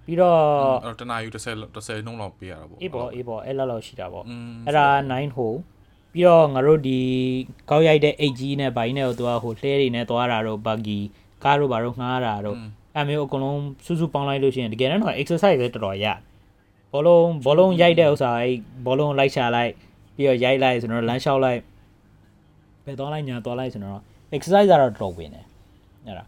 [0.05, 0.37] ပြီးတော့
[0.85, 4.25] အဲ့တနာရီ30 30နှုန်းလောက်ပေးရတာပေါ့အေးပေါ့အေးပေါ့အဲ့လောက်လောက်ရှိတာပေါ့
[4.67, 4.85] အဲ့ဒါ
[5.15, 5.57] 9 hole
[6.15, 6.99] ပြီးတော့ငါတို့ဒီ
[7.69, 10.99] ကောက်ရိုက်တဲ့အိတ်ကြီးနဲ့ဘိုင်းနဲ့ကိုသူကဟိုလှဲတွေနဲ့သွားတာတော့ buggy
[11.43, 12.57] ကားတို့ဘာတို့ငှားတာတော့
[12.95, 16.05] အဲ့မျိုးအကုန်လုံးစုစုပေါင်းလိုက်လို့ရှိရင်တကယ်တော့ exercise လည်းတော်တော်ရ
[16.93, 18.55] ဘောလုံးဘောလုံးရိုက်တဲ့ဥစ္စာအဲ့
[18.85, 19.71] ဘောလုံးလိုက်ချလိုက်
[20.15, 21.59] ပြီးတော့ရိုက်လိုက်ဆိုတော့လမ်းလျှောက်လိုက်
[22.85, 24.01] ဘယ်သွားလိုက်ညာသွားလိုက်ဆိုတော့
[24.35, 25.45] exercise ကတော့တော်တော်ဝင်တယ်
[26.05, 26.23] အဲ့ဒါ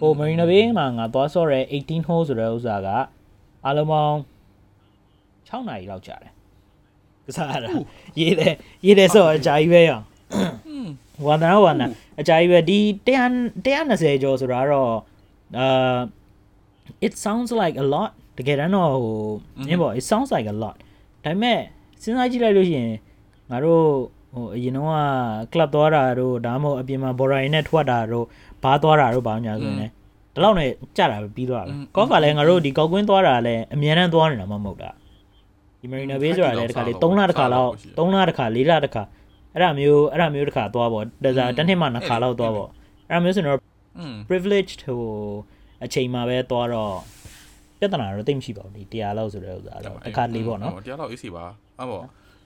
[0.00, 2.88] ဟို Marina Bay မှာငါသွားဆော့တဲ့18 hole ဆိုတဲ့ဥစ္စာက
[3.64, 4.16] အားလုံးပေါင်း
[5.48, 6.39] 6နာရီလောက်ကြာတယ်က
[7.36, 7.70] စားရတာ
[8.20, 8.54] ရေးတယ်
[8.84, 10.04] ရေးတယ်ဆိုတော့အကြာကြီးပဲရအောင်
[11.26, 11.86] ဝါနာဝါနာ
[12.20, 14.92] အကြာကြီးပဲဒီ100 120ကျော်ဆိုတာတော့
[15.58, 15.98] အာ
[17.06, 19.18] it sounds like a lot တကယ်တမ်းတော့ဟို
[19.68, 20.76] နင်းပေါ့ it sounds like a lot
[21.24, 21.58] ဒါပေမဲ့
[22.02, 22.90] စဉ်းစားကြည့်လိုက်လို့ရှိရင်
[23.50, 23.84] ငါတို့
[24.34, 24.94] ဟိုအရင်တော့က
[25.52, 28.26] club သွားတာတို့ဒါမှမဟုတ်အပြင်မှာ border နဲ့ထွက်တာတို့
[28.62, 29.92] ဘားသွားတာတို့ဘာညာဆိုရင်လည်း
[30.34, 34.90] ဒီလောက်နဲ့ကြတာပဲပြီးသွားတယ်ကော့ကလည်းငါတို့ဒီကောက်ကွင်းသွားတာလည်းအများနဲ့သွားနေတာမှမဟုတ်တာ
[35.80, 39.02] ဒီ Marina Bay ဆိုတာလည်းတခါလေ3လတစ်ခါလောက်3လတစ်ခါ4လတစ်ခါ
[39.54, 42.68] အဲ့ဒါမျိုးအဲ့ဒါမျိုးတစ်ခါသွားပေါ့တစားတစ်နှစ်မှနှစ်ခါလောက်သွားပေါ့
[43.08, 43.58] အဲ့ဒါမျိုးဆိုတော့
[44.28, 45.02] privileged ဟို
[45.84, 46.94] အချိန်မှာပဲသွားတော့
[47.80, 51.44] ပြဿနာတော့တိတ်မရှိပါဘူးဒီတရားလောက်ဆိုတဲ့ဥစ္စာတော့တစ်ခါလေးပေါ့နော်တရားလောက်အေးစီပါ
[51.78, 52.04] အဲ့ပေါ့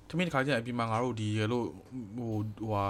[0.08, 1.66] တမင်းတစ်ခါကျရင်အပြင်မှာငါတို့ဒီလို့
[2.16, 2.84] ဟိုဟိုဟာ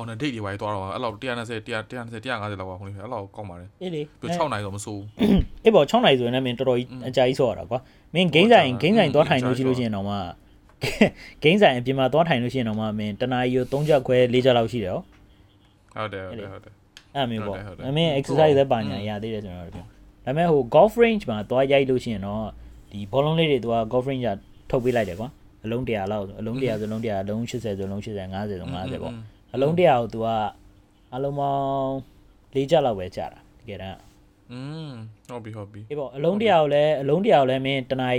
[0.00, 5.02] on a date တွေပါသွားတော့အဲ့လောက်190 190 150လောက်ပါခုနေအဲ့လောက်ကောက်ပါတယ်အေးလေပြီး6နိုင်တော့မစိုး
[5.64, 7.78] အေးပေါ့6နိုင်ဆိုရင်လည်းမင်းတော်တော်ကြီးအကြာကြီးဆော့ရတာကွာ
[8.14, 10.16] မင်းဂိမ်းဆိုင်ဂိမ်းဆိုင်သွားထိုင်လို့ရှိလို့ရှိရင်တော့မှ
[11.42, 15.02] ဂိမ်းဆိုင်အပြင်မှာသွားထိုင်လို့ရှိရင်တော့မှမင်းတနာရီကို3ချက်ခွဲ4ချက်လောက်ရှိတယ်ဟော
[15.96, 16.72] ဟုတ်တယ်ဟုတ်တယ်ဟုတ်တယ်
[17.14, 17.56] အဲ့မျိုးပေါ့
[17.88, 19.84] အမင်း exercise လည်းပါညာရသေးတယ်ဆိုတော့ပြော
[20.24, 22.44] ဒါပေမဲ့ဟို golf range မှာသွားရိုက်လို့ရှိရင်တော့
[22.90, 24.28] ဒီဘောလုံးလေးတွေသူက golf range က
[24.70, 25.28] ထုတ်ပေးလိုက်တယ်ကွာ
[25.64, 29.14] အလုံး100လောက်အလုံး100ဆိုလုံး100အလုံး80ဆိုလုံး80 50ဆို50ပေါ့
[29.54, 30.28] အလုံး100ကိုသူက
[31.14, 31.92] အလုံးပေါင်း
[32.54, 33.98] ၄ချက်လောက်ပဲကြာတာတကယ်တမ်း
[34.52, 34.90] อืม
[35.28, 38.16] ဟုတ်ပြီဟုတ်ပြီအေးပေါ့အလုံး100ကိုလည်းအလုံး100ကိုလည်းမင်းတနား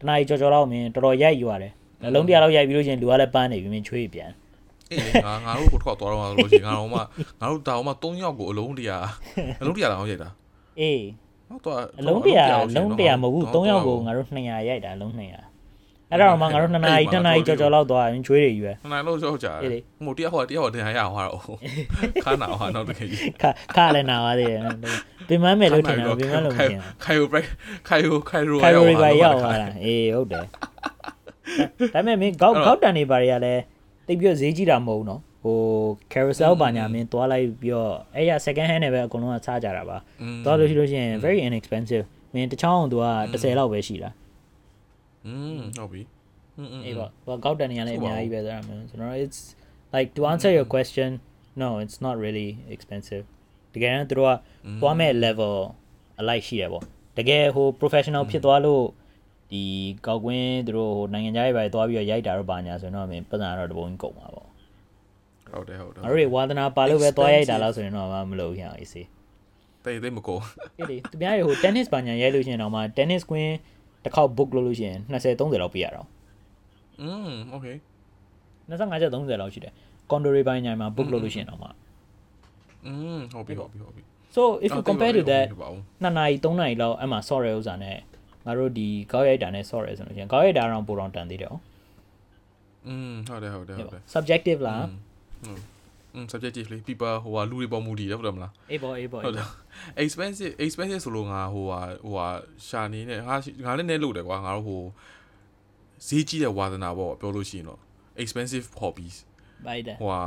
[0.00, 1.72] တနားကြော်ကြော်လောက်မင်းတော်တော်ရိုက်ယူရတယ်
[2.08, 4.30] အလုံး100လောက်ရိုက်ပြီးလို့ရှိရင်လူကလည်းပန်းနေပြီမင်းချွေးပြန်
[4.90, 7.00] အေးငါငါတို့ကိုထွက်သွားတော့လို့ရှိရင်ငါတို့မှ
[7.40, 8.98] ငါတို့တောင်မှ3ယောက်ကိုအလုံးတရာ
[9.60, 10.30] အလုံးတရာလောက်ရိုက်တာ
[10.80, 11.02] အေး
[11.48, 15.45] ဟုတ်တော့အလုံးတရာအလုံးတရာမဟုတ်ဘူး3ယောက်ကိုငါတို့200ရိုက်တာအလုံး200
[16.10, 19.48] အဲ့တော့မှငါတို့2နာရီ2နာရီကြော်ကြော်လောက်သွားရင်ချွေးတွေယူရ2နာရီလောက်ကြောက်ကြ
[20.04, 21.40] ဟိုတယောက်ဟောတယောက်တင်ရရဟောတော့
[22.24, 24.60] ခါနာဟောတော့တကယ်ကြီးခါခါလည်းနာပါသေးတယ်
[25.28, 28.44] ပင်မမယ်လို့ထင်တယ်ပင်မလို့မထင်ခိုင်ယိုခိုင်ယိုခိုင်ရိုခိုင်
[28.76, 30.44] ရိုပဲရောက်သွားတာအေးဟုတ်တယ်
[31.94, 33.62] ဒါပေမဲ့မင်းကောက်ကောက်တန်နေပါတွေကလည်း
[34.06, 35.58] တိတ်ပြဈေးကြီးတာမဟုတ်ဘူးနော်ဟို
[36.12, 39.96] carousel ဘာညာမင်းသွားလိုက်ပြီးတော့အဲ့ရ second hand နဲ့ပဲအကုန်လုံးကစားကြတာပါ
[40.44, 42.04] သွားလို့ရှိလို့ရှိရင် very inexpensive
[42.34, 44.10] မင်းတစ်ချောင်းသူက30လောက်ပဲရှိတာ
[45.26, 46.02] อืมဟုတ်ပြီ
[46.84, 49.40] အေးပေါ့ဟိုကောက်တန်နေရလဲအများကြီးပဲဆိုတော့ကျွန်တော် it's
[49.94, 51.10] like to answer your question
[51.62, 53.24] no it's not really expensive
[53.74, 54.34] တကယ်တော့သူတို့က
[54.80, 55.54] သွားမဲ့ level
[56.20, 56.84] အလိုက်ရှိရပေါ့
[57.18, 58.84] တကယ်ဟို professional ဖြစ်သွားလို့
[59.52, 59.62] ဒီ
[60.06, 64.48] ကောက်ကွင်းသူတို့ဟိုနိုင်ငံခြားရေးပဲသွားပြီးတော့ရိုက်တာတော့ပါညာဆိုတော့မင်းပတ်စံတော့တပုံကြီးကုန်ပါပေါ့
[65.52, 69.06] ဟုတ်တယ်ဟုတ်တယ်ငါတို့ဝါသနာပါလို့ပဲသွားရိုက်တာလားဆိုရင်တော့မလုပ်ရအောင်အေးစေး
[69.84, 70.38] တိတ်တိတ်မကော
[70.78, 73.52] အေးလေသူများရေဟို tennis ပါညာရိုက်လို့ရှိရင်တော့မှ tennis ကွင်း
[74.05, 76.07] တစ်ခေါက် book လုပ်လို့ရှိရင်20 30လောက်ပေးရတော့
[77.01, 77.67] อืมโอเค
[78.69, 79.73] 25ချက်30လောက်ရှိတယ်
[80.11, 81.67] condo တွေပိုင်းညာမှာ book လုပ်လို့ရှိရင်တော့မှ
[82.85, 84.01] อืมဟုတ်ပြီဟုတ်ပြီဟုတ်ပြီ
[84.35, 85.45] so if you compare to that
[85.81, 87.97] 2နာရီ3နာရီလောက်အဲ့မှာ sorry ဥစားနဲ့
[88.45, 91.61] ငါတို့ဒီကောက်ရိုက်တာနဲ့ sorry ဆိုလို့ရှိရင်ကောက်ရိုက်တာတော့ပိုတော့တန်သေးတယ်ဟုတ်
[92.87, 94.83] อืมဟုတ်တယ်ဟုတ်တယ်ဟုတ်တယ် subjective လား
[95.43, 95.59] อืม
[96.32, 99.46] subjectively people ဟိုဟာလူတွေပေါ်မူတည်တယ်ဟုတ်တယ်မလားအေးပေါ့အေးပေါ့ဟုတ်တယ်
[100.04, 102.28] expensive expensive ဆိုလို့ငါဟိုဟာဟိုဟာ
[102.68, 104.82] ရှာနေနဲ့ငါငါလည်းနဲလို့တယ်ကွာငါတို့ဟို
[106.06, 107.80] ဈေးကြီးတဲ့ဝါသနာပေါ့ပြောလို့ရှိရင်တော့
[108.22, 109.16] expensive hobbies
[109.66, 110.22] ဘိုက်တယ်ဟိုဟာ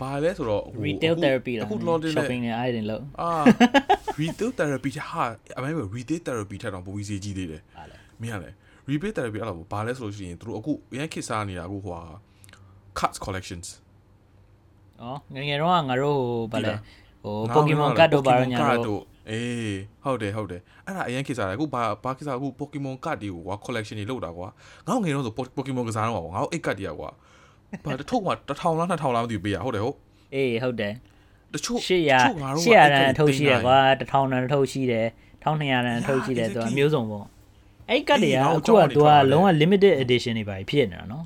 [0.00, 1.74] ဘာလဲဆိုတော့ retail therapy လားအခု
[2.16, 3.30] shopping နဲ့အဲ့ဒီလို့အာ
[4.20, 5.24] retail therapy ဟာ
[5.58, 8.50] အမေက retail therapy ထက်တော့ပိုပြီးဈေးကြီးသေးတယ်ဟာလေမင်းကလေ
[8.90, 12.02] retail therapy အဲ့လိုဘာလဲဆိုလို့ရှိရင်တို့အခုအရင်ခေတ်စားနေတာအခုဟိုဟာ
[12.98, 13.66] cards collections
[15.02, 16.18] အော်ငငယ်တော့ငါတို့
[16.52, 16.72] ဟိုဗာလဲ
[17.22, 24.48] ဟို Pokemon card တို့ပါညာတို့အေးဟုတ်တယ်ဟုတ်တယ်အဲ့ဒါအရင်ခေတ်စားတယ်အခုဘာဘာခေတ်စားအခု Pokemon card တွေကိုကွာ collection တွေလုပ်တာကွာ
[24.86, 27.10] ငါတို့ငယ်တော့ဆို Pokemon ကစားတော့ကွာငါတို့အိတ်ကတ်တွေကကွာ
[27.84, 29.96] ဘာတထုပ်မှာ1000လား2000လားမသိဘူးပေးရဟုတ်တယ်ဟုတ်
[30.34, 30.92] အေးဟုတ်တယ်
[31.52, 35.06] တချို့800 800ရန်ထုတ်ရှိတယ်ကွာ1000ရန်ထုတ်ရှိတယ်
[35.44, 37.26] 1200ရန်ထုတ်ရှိတယ်သူကမျိုးစုံပေါ့
[37.90, 41.24] အဲ့ကတ်တွေကအခုကသူကလုံးဝ limited edition တွေပါဖြစ်နေတာနော်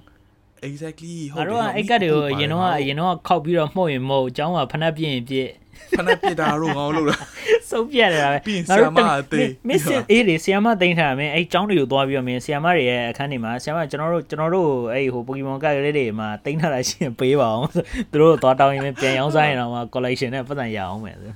[0.67, 5.49] exactly ဟုတ်တယ်အဲ့ကတ်တွေကိုအရင်တော့အရင်တော့ခောက်ပြီးတော့မှုတ်ရင်မှုတ်အเจ้าကဖနှက်ပြင်းပြည့်
[5.96, 7.24] ဖနက်ပြတာတော့ငါလို့လား
[7.70, 17.68] စုပ်ပြရတယ်ပဲပြီးဆီယမအသေးမစ်စစ်အေးလေဆီယမသိမ်းထားမယ်အဲ့ចောင်းတွေကိုသွားပြီးတော့မင်းဆီယမတွေရဲ့အခန်းတွေမှာဆီယမကျွန်တော်တို့ကျွန်တော်တို့အဲ့ဟိုပိုကီမွန်ကတ်ကလေးတွေမှာသိမ်းထားတာရှိရင်ပေးပါအောင်
[18.12, 21.30] သူတို့သွားတောင်းရင်ပြန်ရောင်းစားရင်တော့ collection နဲ့ပတ်စံရအောင်မယ်ဆို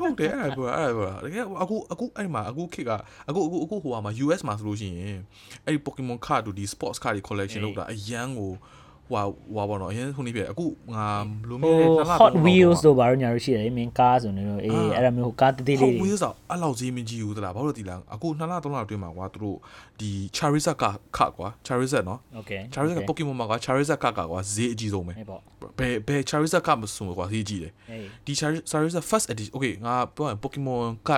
[0.00, 2.90] ဟုတ်တယ်အဲ့ဒါအဲ့ဒါတကယ်အခုအခုအဲ့မှာအခုခေတ်က
[3.28, 5.18] အခုအခုအခုဟိုမှာ US မှာဆိုလို့ရှိရင်
[5.64, 8.52] အဲ့ဒီ Pokemon card တို့ဒီ sports card တွေ collection လုပ်တာအရန်ကို
[9.10, 9.22] ဟွာ
[9.54, 11.06] ဟွာပေါ့နော်အရင်ခုနေပြအခုငါ
[11.48, 19.56] လိုမျိုးနှစ်လ Hot Wheels တို့ဘာလို့ညာလို့ရှိတယ်မင်းကားဆိုနေတော့အေးအဲ့ဒါမျိုးကားတသေးလေးတွေ Hot Wheels ဆိုအဲ့လောက်ကြီးမကြည့်ဘူးသလားဘာလို့ဒီလားအခုနှစ်လသုံးလအတွင်းမှာကွာသူတို့
[20.00, 20.84] ဒီ Charizard က
[21.16, 25.12] ခကွာ Charizard နော် Okay Charizard က Pokemon မှာကွာ Charizard ကကကွာဈေးအကြီးဆုံးပဲ
[25.78, 27.72] ဘယ်ဘယ် Charizard ကမဆိုကွာဈေးကြီးတယ်
[28.26, 28.32] ဒီ
[28.70, 31.10] Charizard first edition okay ငါပြောရင် Pokemon က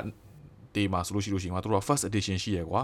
[0.75, 2.83] တေးမှာဆိုလို့ရှိလို့ရှိရင်ငါတို့က first edition ရှိရယ်ကွာ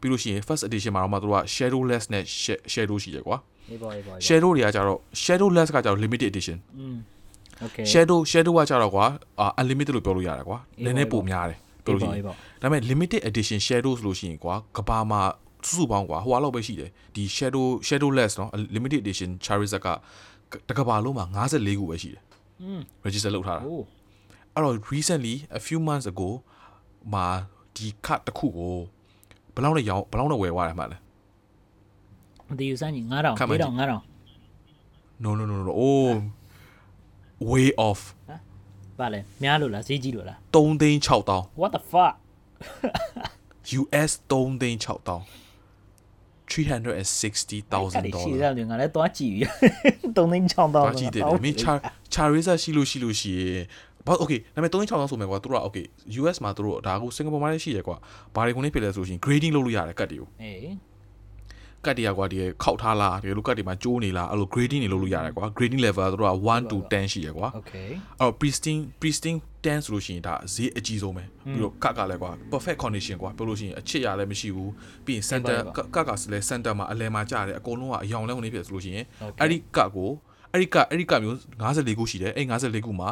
[0.00, 2.24] ပြီးလို့ရှိရင် first edition မှာတော့မှတို့က shadowless နဲ့
[2.72, 3.36] shadow ရှိရယ်ကွာ
[3.69, 6.97] အေးပါအေးပါ shadow တွေကကြတော့ shadowless ကကြတော့ limited edition อืม
[7.65, 9.05] okay shadow shadow ကကြတော့ကွာ
[9.59, 15.21] unlimited လို့ပြောလို့ရတယ်ကွာနည်းနည်းပိုများတယ်ပြောလို့ရှိရင်ဒါပေမဲ့ limited edition shadow ဆိုလို့ရှိရင်ကွာကဘာမှာ
[15.67, 19.87] စုစုပေါင်းကွာဟိုအလောက်ပဲရှိတယ်ဒီ shadow shadowless เนาะ limited edition charizard က
[20.69, 22.23] တကဘာလုံးမှာ54ခုပဲရှိတယ်
[22.61, 26.29] อืม register လုပ်ထားတာအဲ့တော့ recently a few months ago
[27.13, 27.27] မှာ
[27.75, 28.75] ဒီ card တစ်ခုကို
[29.53, 30.97] ဘယ်လောက်နဲ့ရောင်းဘယ်လောက်နဲ့ဝယ်သွားတယ်မှလဲ
[32.48, 34.00] မသိဘူးစမ်းကြီး9000 4000 9000
[35.24, 36.14] no no no no oh
[37.50, 38.02] way off
[38.98, 42.14] ဘာလဲများလို့လားဈေးကြီးလို့လား3သိန်း6000 what the fuck
[43.80, 44.88] US 3သိန်း6000
[46.50, 49.42] 360,000 dollars ရှိတယ်ငါလည်းသွားကြည့်ပြီ
[50.16, 51.56] 3သိန်း6000သွားကြည့်တယ်မင်း
[52.14, 53.64] Charisa ရှိလို့ရှိလို့ရှိရင်
[54.06, 55.84] ဘာ okay ဒါပေမဲ့3600ဆိုမယ်ကွာသူတို့က okay
[56.20, 57.96] US မှာသူတို့ဒါကိုစင်ကာပူမှာလည်းရှိရကွာ
[58.34, 60.87] ဘာတွေခုနေဖြစ်လဲဆိုလို့ရှိရင် grading လုပ်လို့ရတယ်ကတ်တွေကိုအေး
[61.84, 73.16] ကတ်တွေကကွာဒီခောက်ထားလားဒီလိုကတ်တွေမှာကျိုးနေလားအဲ့လို grading တွေလုပ်လို့ရတယ်ကွာ grading level ကသူတို့က1 to 10ရှိရကွာ okay အဲ့တော့ pristine pristine 10ဆိုလို့ရှိရင်ဒါဈေးအကြီးဆုံးပဲပြီးတော့ကတ်ကလည်းကွာ perfect condition
[73.22, 74.72] ကွာပြောလို့ရှိရင်အချစ်ရလည်းမရှိဘူး
[75.04, 75.58] ပြီးရင် center
[75.94, 79.04] ကတ်ကလည်း center မှာအလဲမှာကြားတယ်အကုန်လုံးကအယောင်လဲဝင်နေဖြစ်ဆိုလို့ရှိရင်
[79.40, 80.10] အဲ့ဒီကတ်ကို
[80.52, 83.10] အဲ့ဒီကအဲ့ဒီကမျိုး54ခုရှိတယ်အဲ့54ခုမှာ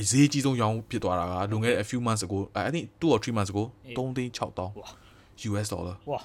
[0.00, 3.64] အဈေးကြီးဆုံးရောင်းဖြစ်သွားတာကလွန်ခဲ့တဲ့ a few months ago I think 2 or 3 months ago
[3.96, 6.20] 3သိန်း6000 US dollar ဝါ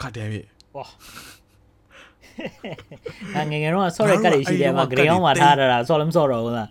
[0.00, 0.42] ခတ်တယ်မြေ
[0.76, 0.84] ဝါ
[3.50, 6.68] ငငယ်တော့ဆော့ရကတ်ရရှိတယ်မှာဂရေအောင်မှာထားတာဆော့လည်းမဆော့တော့ဘူးလား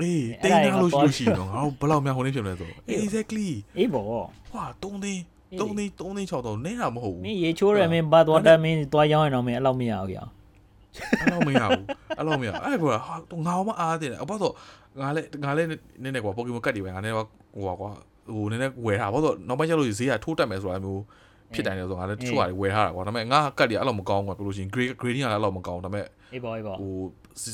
[0.00, 2.70] အေးတိန်းထားလို့ရှိလို့ရှိတော့ငါတို့ဘယ်လောက်များဟိုနေဖြစ်မလဲဆို
[3.02, 5.22] exactly အေးပေါ့ဟွာ3သိန်း
[5.58, 10.30] 3သိန်း3သိန်း6000နဲတာမဟုတ်ဘူးမင်းရေချိုးရမင်းဘာသွားတယ်မင်းသွားရောင်းရင်တော့မင်းအဲ့လောက်မရဘူးကြောင်
[11.20, 11.84] အဲ့လောက်မရဘူး
[12.18, 12.94] အဲ့လောက်မရအဲ့ကွာ
[13.46, 14.52] ငါမအားတယ်အပေါ့တော့
[15.00, 15.80] ငါလည်းငါလည်းနည်း
[16.14, 17.24] နည်းကွာပိုကီမွန်ကတ်တွေပဲငါလည်းဟို
[17.64, 21.02] ကွာဟိုနည်းနည်းဝယ်တာပေါ့တော့နောက်ပိုင်းကျလို့ဈေးကထိုးတက်မယ်ဆိုတာမျိုး
[21.54, 26.94] ဖြစ်တယ်လို့ဆိုငါလည်းတချို့ဟာတွေဝယ်ထားတာကွာဒါပေမဲ့ငါကတ်တွေအဲ့လိုမကောင်းကွာပြောလို့ရှိရင် grade grading ကလည်းအဲ့လိုမကောင်းဒါပေမဲ့အေးပါအေးပါဟို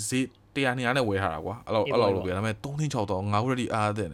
[0.08, 4.08] ဈေးတရားနေရနဲ့ဝယ်ထားတာကွာအဲ့လိုအဲ့လိုလို့ပြောဒါပေမဲ့3သိန်း6တော့ငါ already အားတဲ့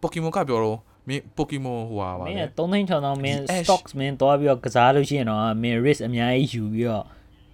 [0.00, 7.04] ပိုကီမွန်ကပြောတော့မင်းပိုကီမွန်ဟိုဟာပါမင်း3သိန်း6တော့မင်း stocks မင်းသွားပြီးတော့ကစားလို့ရှိရင်တော့မင်း risk အများကြီးယူပြီးတော့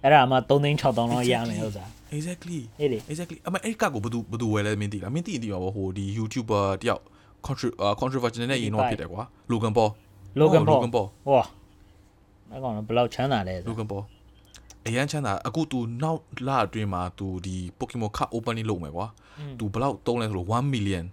[0.03, 1.85] အဲ့ဒါမှ3သိန်း6တောင်းတော့ရမယ်ဥစ္စာ
[2.17, 7.03] exactly အေးလေ exactly အမအဲ့ကကိုဘယ်သူဘယ်သူဝယ်လဲမင်းသိလားမင်းသိသိပါဘောဟိုဒီ YouTuber တယောက်
[7.99, 9.89] controversy နဲ့ရင်တော့ဖြစ်တယ်ကွာ Logan Paul
[10.40, 11.42] Logan Paul Logan Paul ဟော
[12.50, 14.02] အဲ့ကောင်တော့ဘယ်လောက်ချမ်းသာလဲ Logan Paul
[14.86, 19.06] အရန်ချမ်းသာအခု तू နောက်လအတွင်းမှာ तू ဒီ Pokemon Card opening လုပ်မယ်ကွာ
[19.58, 21.04] तू ဘယ်လောက်တုံးလဲဆိုတော့1 million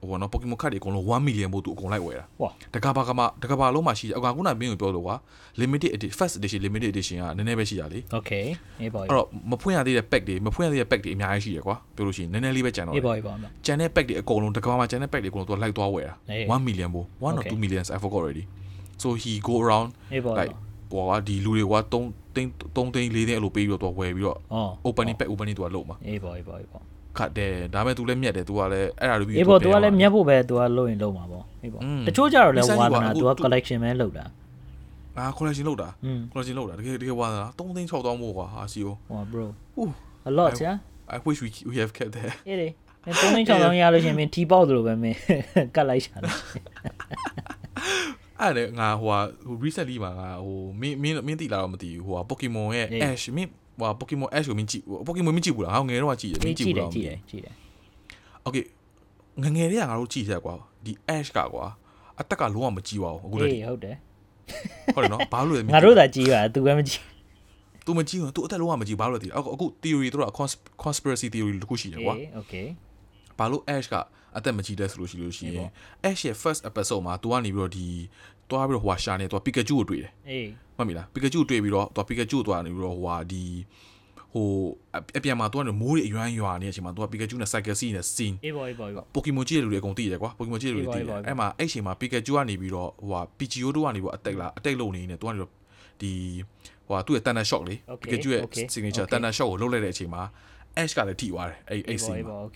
[0.00, 5.16] ဟိုနော်ပိုကီမွန်ကတ်တွေအကုန်လုံး1 million ပို့သူအကုန်လိုက်ဝယ်တာဟွာတကဘာကမတကဘာလုံးမှာရှိအကောင်ခုနမင်းကိုပြောလို့ကွာ
[5.60, 8.30] limited edition first edition limited edition ကနည်းနည်းပဲရှိတာလေโอเค
[8.80, 13.32] အေးပါအဲ့တော့မဖွင့်ရသေးတဲ့ pack တွေမဖွင့်ရသေးတဲ့ pack တွေအများကြီးရှိရကွာပြောလို့ရှိရင်နည်းနည်းလေးပဲကျန်တော့အေးပါအေးပါ
[13.66, 16.14] ကျန်တဲ့ pack တွေအကုန်လုံးတကဘာမှာကျန်တဲ့ pack တွေအကုန်လုံးသူလိုက်သွားဝယ်တာ
[16.56, 18.44] 1 million ပို့1 or 2 million I forgot already
[19.02, 19.88] so he go around
[20.38, 20.54] like
[20.92, 24.38] ဟိုကဒီလူတွေက3သိန်း3သိန်း4သိန်းအဲ့လိုပေးပြီးတော့သူဝယ်ပြီးတော့
[24.86, 26.78] opening pack opening သူကလုပ်မှာအေးပါအေးပါအေးပါ
[27.18, 34.24] ခတ်တယ်ဒါပေမဲ့ तू လည်းမြက်တယ် तू ကလည်းအဲ့ဒါ review ပေးပေါ့ तू ကလည်းမြက်ဖို့ပဲ तू ကလုပ်ရင်လုပ်မှာပေါ့အေးပေါ့တချို့ကြတော့လည်းဝါသနာ तू က collection ပဲလုပ်တာ
[35.16, 35.88] အာ collection လုပ်တာ
[36.32, 39.46] collection လုပ်တာတကယ်တကယ်ဝါသနာ3သိန်း6တောင်းမို့ကွာဟာစီယိုဟော bro
[39.78, 39.90] ooh
[40.28, 40.76] a lot yeah
[41.14, 42.68] i wish we we have kept that အေးလေ
[43.08, 45.18] 3သိန်း6တောင်းရလို့ရှင်မင်းထီပေါက်သလိုပဲမင်း
[45.76, 46.34] ကတ်လိုက်ရှာတယ်
[48.40, 56.83] အဲ့ဒါငါဟို recently မှာငါဟိုမင်းမင်းမင်းတိလာတော့မသိဘူးဟို Pokemon ရဲ့ Ash မင်း ဟိုဟာ Pokemon Ash ကိုမင်းကြည့် Pokemon မင်းကြည့်ဘူးလားငါငယ်တော့ကြည့်တယ်မင်းကြည့် ကြည့် ဘူး တယ်
[56.83, 57.53] လား ကြည့်တယ်ကြည့်တယ်
[58.45, 58.63] Okay
[59.43, 60.53] ငငယ်လေးကငါတို့ကြည့်ရကွာ
[60.85, 61.65] ဒီ Ash ကကွာ
[62.19, 63.95] အတက်ကလုံးဝမကြည့်ပါဘူးအခုလည်း အေးဟုတ်တယ်
[64.95, 67.01] ဟုတ်တယ်နော်ဘာလို့လဲ ငါတို့သာကြည့်ပါ तू ပဲမကြည့်
[67.85, 70.29] तू မကြည့်ဘူး तू အတက်လုံးဝမကြည့်ဘာလို့လဲဒီအခုအခု theory တို့က
[70.83, 72.67] conspiracy theory တခုရှိတယ်ကွာ အေး okay
[73.39, 73.95] ဘာလို့ Ash က
[74.37, 75.71] အသက်မကြည့်တဲ့ဆိုလို့ရှိလို့ရှိရ အေး င် ပေါ့
[76.09, 77.87] Ash ရဲ့ first episode မှာ तू ကနေပြီးတော့ဒီ
[78.49, 80.47] တွားပြီးတော့ဟိုဟာရှာနေ तू Pikachu ကိုတွေ့တယ် အေး
[80.77, 83.43] မှတ်မိလား Pikachu တွေ့ပြီးတော့ तू Pikachu တွားနေပြီးတော့ဟိုဟာဒီ
[84.33, 84.47] ဟို
[84.95, 92.33] အအပြန်မှာ तू ကနေမိုးတွေအရွမ်းရွာနေတဲ့အချိန်မှာ तू Pikachu နဲ့ cycle scene နဲ့ scene အေးပေါ့အေးပေါ့အေးပေါ့ Pokemon ကြည့်တဲ့လူတွေအကုန်သိတယ်ကွာ Pokemon ကြည့်တဲ့လူတွေသိတယ်အဲ့မှာအဲ့ချိန်မှာ Pikachu
[92.35, 95.51] ကနေပြီးတော့ဟိုဟာ Pikachu တို့ကနေပြီးတော့ attack လာ attack လုပ်နေနေ तू ကနေတော့
[96.01, 96.11] ဒီ
[96.87, 98.41] ဟိုဟာသူ့ရဲ့ Thunder Shock လေ Pikachu ရဲ့
[98.73, 100.23] signature Thunder Shock ကိုလုပ်လိုက်တဲ့အချိန်မှာ
[100.81, 102.47] Ash ကလည်းထိသွားတယ်အဲ့အဲ့ အေးပေါ့ scene အေး မှာ ပေါ့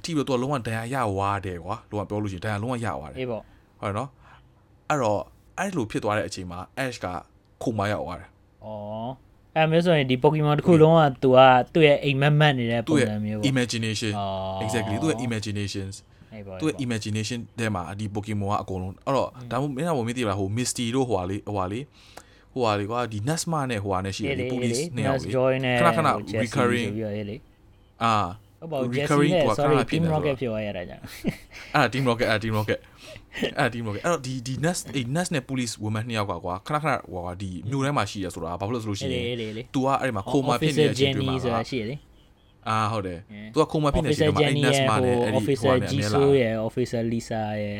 [0.00, 3.42] okay ထိပြီးတော့ तू လုံးဝဒဏ်ရာရဝါတယ်ကွာလုံးဝပြောလို့ရှိရင်ဒဏ်ရာလုံးဝရဝါတယ်အေးပေါ့
[3.80, 4.08] ဟုတ်တယ်နော်
[4.88, 5.20] အဲ့တော့
[5.58, 7.06] အဲ့လိုဖြစ်သွားတဲ့အချိန်မှာ Ash က
[7.62, 8.68] ခုမှရောက်သွားတယ်ဩ
[9.56, 11.38] အဲ့မျိုးဆိုရင်ဒီ Pokemon တစ်ခုလုံးက तू က
[11.74, 15.94] သူ့ရဲ့အိမ်မက်မက်နေတဲ့သူ့ပုံရဲ့စံမျိုးပေါ့ imagination အော် exactly သူ့ရဲ့ imaginations
[16.34, 21.84] အေးပေါ့သူ့ရဲ့ imagination ထဲမှာဒီ Pokemon ကအကုန်လုံးအဲ့တော့ဒါမှမဟုတ်မင်းကမသိလားဟို Misty တို့ဟိုဟာလေးဟိုဟာလေး
[22.52, 27.36] ဟိုဟာလေးကွာဒီ Nasma နဲ့ဟိုဟာနဲ့ရှိတယ် police နှစ်ယောက်လေ join နဲ့ခဏခဏ Jessie recurring ဆိုပြီးတော့ရေးလေ
[28.04, 28.14] အာ
[28.60, 31.02] ဟုတ်ပါဘူး Jessie recurring နဲ့ဟိုဟာခဏ sorry ခဏဖြစ် Team နေ Rocket ဆိုဖြစ်သွားရတာကြာင့်
[31.74, 32.80] အဲ့ဒါ Team Rocket အဲ့ဒါ Team Rocket
[33.58, 41.44] အဲ့ဒါ Team Rocket အဲ့တော့ဒီဒီ Nas အေး Nas နဲ့ police woman နှစ်ယောက်ကကွာခဏခဏဟိုဟာဒီမြို့ထဲမှာရှိရဆိုတာဘာဖြစ်လို့ဆိုလို့ရှိအေးရင်လေလေလေ तू ကအဲ့ဒီမှာခိုမာဖြစ်နေတဲ့အချိန်တွေမှာ Officer Jenny
[41.44, 41.96] ဆိုတာရှိရလေ
[42.68, 43.52] အာဟုတ်တယ် Yeah.
[43.54, 47.78] तू ကခိုမာဖြစ်နေတဲ့အ Officer ချိန်တွေမှာအဲ့ Jenny ရဲ့ Nasma နဲ့ဟိုအဲ့ဒီ Officer ဟိုဟာနဲ့အမြဲလာ Jisoo ရဲ့ Officer Lisa ရဲ့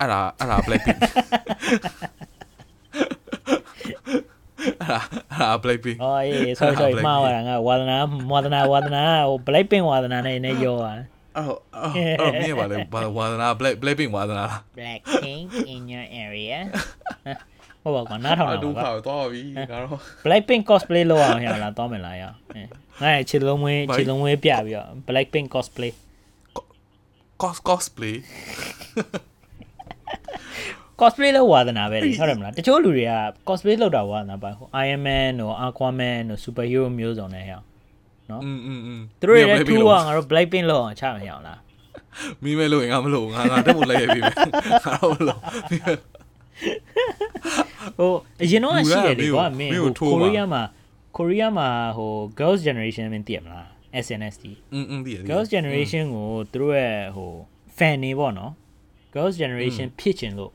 [0.00, 0.98] အဲ့ဒါအဲ့ဒါ Blackpink
[4.60, 4.98] အဲ့ဒါ
[5.32, 7.96] အဲ့ဒါ Blackpink အော်အေး sorry sorry Blackpink မှားသွားတာငါဝါသနာ
[8.32, 10.94] ဝါသနာဝါသနာဟို Blackpink ဝါသနာနဲ့နဲ့ရောอ่ะ
[11.36, 11.58] အဲ့တော့
[11.96, 16.56] အဲ့တော့မင်းကပါလေဘာဝါသနာ Black Blackpink ဝါသနာလား Blackpink in your area
[17.82, 22.62] ဟုတ်ပါကွာနားထောင်အဲ့တာဒုက္ခပါတော့သွားပြီငါတော့ Blackpink cosplay လုပ်အောင်ရလားတောင်းမယ်လားရအဲ
[23.02, 25.92] ငါ့ရဲ့ခြေလုံးဝင်းဘာခြေလုံးဝင်းပြပြီးတော့ Blackpink cosplay
[27.42, 28.16] cos cosplay
[31.01, 33.13] cosplay လုပ်ဝါသနာပဲလေဟုတ်တယ်မလားတချို့လူတွေက
[33.47, 37.59] cosplay လုပ်တာဝါသနာပါဟို Iron Man တို့ Aquaman တို့ superhero မျိုးစုံနဲ့ဟဲ့
[38.29, 41.59] อืมอืมอืม သူတို့ရဲ့ထူးကငါတို့ Blackpink လောက်အောင်ချမရအောင်လား
[42.43, 44.31] မင်းမဲလို့ငါမလို့ငါငါတက်ဖို့လိုက်ရပြီပဲ
[44.85, 45.39] ငါတော့မလို့
[47.97, 50.63] ဟိုအရင်တော့ရှိတယ်လေကွာမင်း မင်း ဟို ကိုထိုးပါ ကိုရီးယားမှာ
[51.17, 53.65] ကိုရီးယားမှာဟို girls generation မင်းသိရမလား
[54.03, 57.31] SNSD อืมอืมဒီ girls generation ကိုသူတို့ရဲ့ဟို
[57.77, 58.51] fan နေပေါ့နော်
[59.15, 60.51] girls generation ဖြစ်ချင်လို့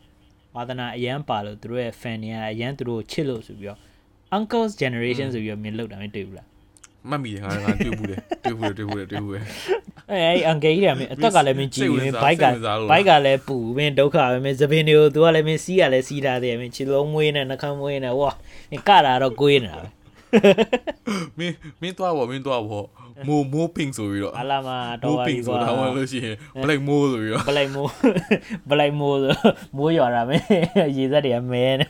[0.56, 3.80] ဝါသနာအရန်ပါလို့သူတို့ရဲ့ fan တွေကအရန်သူတို့ချစ်လို့ဆိုပြီးတော့
[4.38, 6.48] uncles generation ဆိုပြီးတော့မင်းလောက်တာမင်းတွေ့ဘူးလား
[7.10, 9.44] မှတ်မိတယ်ငါငါတွေ့ဘူးတယ်တွေ့ဘူးတယ်တွေ့ဘူးတယ်တွေ့ဘူးတယ်
[10.12, 18.30] အဲအဲ့ uncle ကြီးတွေကမင်းအသက်ကလည်းမင်းကြည့်စိတ်မဝင်င်းစားဘိုက်ကစိတ်ဝင်စားလို့ဘိုက်ကလည်းပူမင်းဒုက္ခပဲမင်းသပင်တွေကို तू ကလည်းမင်းစီးရလည်းစီးထားတယ်မင်းခြေလုံးမွေးနဲ့နှာခေါင်းမွေးနဲ့ဝါ
[18.72, 19.88] မင်းကတာတော့ကိုးနေတာပဲ
[21.38, 22.86] မင်းမင်းသွားပေါ့မင်းသွားပေါ့
[23.28, 24.70] မိုးမိုး pink ဆိုပြီးတော့အလာမ
[25.04, 27.90] တော့မိုးပါ pink ပြီဆိုကွာတော့ဝင်လို့ရှိရင် black မိုးဆိုပြီးတော့ဘလိုက်မိုး
[28.70, 29.34] ဘလိုက်မိုးဆို
[29.78, 30.46] မိုးရွာတာမင်း
[30.98, 31.86] ရေစက်တွေကမဲနေ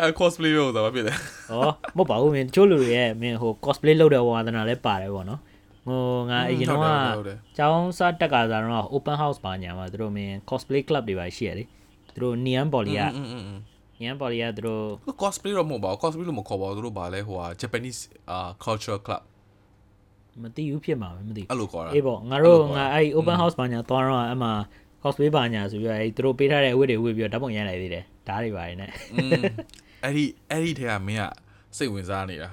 [0.00, 1.16] အဲ cosplay လို့ဆိုတာဖြစ်တယ်
[1.50, 1.54] ဩ
[1.96, 5.40] မဟုတ်ပါဘူးမင်းချိုးလူတွေရဲ့မင်းဟို cosplay လုပ်တဲ့ဝါသနာလည်းပါတယ်ပေါ့နော်
[5.86, 6.86] ဟိုငါအရင်တော့က
[7.16, 11.68] ဟုတ်တယ်ကျောင်းစားတက်ကစားတော့ open house ပါညာမှာသူတို့မင်း cosplay club တွေပါရှိရတယ်
[12.14, 13.02] သူတို့ neon poly က
[14.04, 14.84] ရန်ပေါ်တွေကသူတို့
[15.22, 18.00] cosplay တော့မဟုတ်ပါဘူး cosplay လို့မခေါ်ပါဘူးသူတို့ဗာလဲဟိုဟာ Japanese
[18.30, 19.22] အာ culture club
[20.42, 24.52] မသိဘူးဖြစ်မှာပဲမသိအဲ့လိုခေါ်တာအေးပေါ့ငါတို့ငါအဲ့ open house ဘာညာသွားတော့အဲ့မှာ
[25.02, 28.86] cosplay ဘာညာဆိုပြီးတော့အဲ့သူတို့ပေးထားတဲ့အဝတ်တွေဝတ်ပြီးတော့ဓာတ်ပုံရိုက်လိုက်သေးတယ်ဓာတ်တွေပါနေ
[30.04, 31.24] အဲ့ဒီအဲ့ဒီထဲကမင်းက
[31.76, 32.50] စိတ်ဝင်စားနေတာ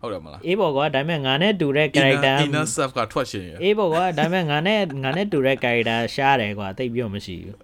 [0.00, 7.56] ဟုတ်တယ်မလားအေးပေါ့ကွာဒါပေမဲ့ငါနဲ့တူတဲ့ character inner self ကထွက်ရှင်ရအေးပေါ့ကွာဒါပေမဲ့ငါနဲ့ငါနဲ့တူတဲ့ character ရှားတယ်ကွာတိတ်ပြီးတော့မရှိဘူး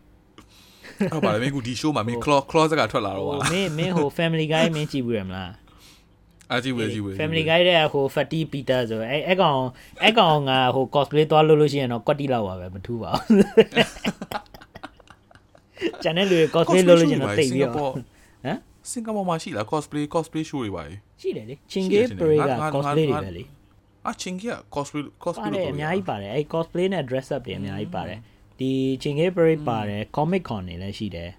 [1.12, 5.50] ဟုတ်ပါလေမင်းကဒီ show မှာမင်း claw claw ကထွက်လာတော့ပါလားမင်းမင်းဟို family guy မင်းကြည့်ဘူးရမလား
[6.50, 9.60] အာကြည့်ဝေကြည့်ဝေ family guy တဲ့ဟို fatty peter ဆိုအဲအဲ့ကောင်
[10.02, 13.44] အဲ့ကောင်ငါဟို cosplay သွားလို့လို့ရှိရင်တော့ကွက်တီလောက်ပါပဲမထူးပါဘူး
[16.02, 18.58] ကျန်တဲ့လူတွေ cosplay လုပ်လို့ရှိရင်တော့တိတ်ပြီးတော့ဟမ်
[18.90, 20.82] စင်ကာပူမှာရှိလား cosplay cosplay show တွေပါ
[21.20, 23.44] ရှိတယ်လေ Chingay Parade က cosplay တွေပဲလေ
[24.06, 28.18] အာ Chingay က cosplay cosplay လုပ်တယ်အများကြီးပါတယ်အဲ့ cosplay နဲ့ dress up တွေအများကြီးပါတယ်
[28.59, 28.71] ဒီ
[29.01, 31.31] Chingay Parade ပါတယ် Comic Con တွေလည်းရှိတယ်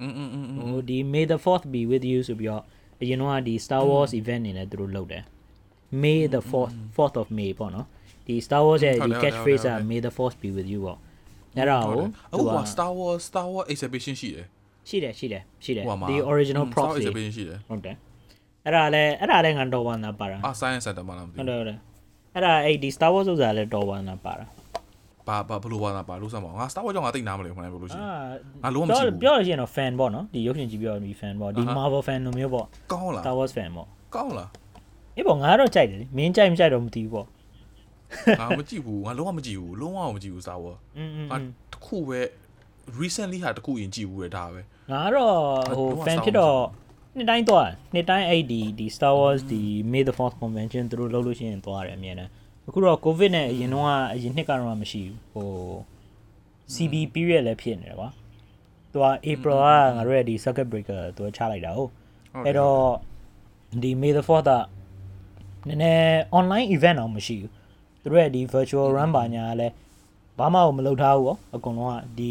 [0.00, 2.62] อืมอืมอืมဟိုဒီ May the 4th be with you ဆိုပြီးတော့
[3.00, 5.22] အရင်တော့ဒီ Star Wars event နေလည်းသူတို့လုပ်တယ်
[6.02, 7.86] May the 4th 4th of May ပေါ့နော်
[8.26, 10.98] ဒီ Star Wars ရဲ့ဒီ catchphrase က May the Force be with you ပေါ့
[11.56, 14.46] အဲ့ဒါကိုအခုက Star Wars Star Wars exhibition ရှိတယ်
[14.88, 17.96] ရှိတယ်ရှိတယ်ရှိတယ်ဒီ original props တွေရှိတယ်ဟုတ်တယ်
[18.64, 21.78] အဲ့ဒါလည်းအဲ့ဒါလည်းငါတော်ဝန်တာပါတာအာ science center မှာလားမသိဘူးဟုတ်တယ်ဟုတ်တယ်
[22.34, 24.44] အဲ့ဒါအဲ့ဒီ Star Wars ဆိုတာလည်းတော်ဝန်တာပါတာ
[25.29, 28.07] ဘာဘာဘလို့ဝါတာပါလို့ဆက်မအောင်ငါ Star Wars ကြောင့်ငါသိနားမလဲခဏပြောလို့ရှိရင်
[28.63, 34.49] ငါလုံးဝမကြည့်ဘူးပြောလို့ရှိရင်တော့ fan ပေါ့နော်ဒီရုပ်ရှင်ကြည့်ပြောဒီ fan ပေါ့ဒီ Marvel fan လိုမျိုးပေါ့ကောင်းလား Star Wars fan ပေါ့ကောင်းလား
[35.17, 37.27] အေးပေါ့ငါတော့ကြိုက်တယ်မင်းကြိုက်မကြိုက်တော့မသိဘူးပေါ့
[38.39, 41.37] ငါမကြည့်ဘူးငါလုံးဝမကြည့်ဘူးလုံးဝမကြည့်ဘူး Star Wars อืมငါ
[41.73, 42.19] တခုပဲ
[43.01, 44.61] recently ဟာတခုရင်ကြည့်ဘူးလေဒါပဲ
[44.91, 45.35] ငါတော့
[45.77, 46.57] ဟို fan ဖြစ်တော့
[47.17, 49.61] နှစ်တိုင်းသွားနှစ်တိုင်းအဲ့ဒီဒီ Star Wars ဒီ
[49.91, 52.31] May the 4th convention သူတို့လုပ်လို့ရှိရင်သွားတယ်အမြဲတမ်း
[52.69, 55.49] အခုတော့ covid နဲ့အရင်တော့အရင်နှစ်ကတော့မရှိဘူးဟို
[56.73, 58.09] CB period လည်းဖြစ်နေတယ်ကွာ
[58.91, 61.91] သူက April ကငါတို့ရဲ့ဒီ circuit breaker သူချလိုက်တာဟုတ်
[62.45, 62.81] အဲ့တော့
[63.83, 64.51] ဒီ May the 4th က
[65.67, 67.51] နည်းနည်း online event တော့မရှိဘူး
[68.01, 69.73] သူတို့ရဲ့ဒီ virtual run ပါညာလည်း
[70.39, 72.29] ဘာမှမလုပ်ထားဘူးပေါ့အကုန်လုံးကဒီ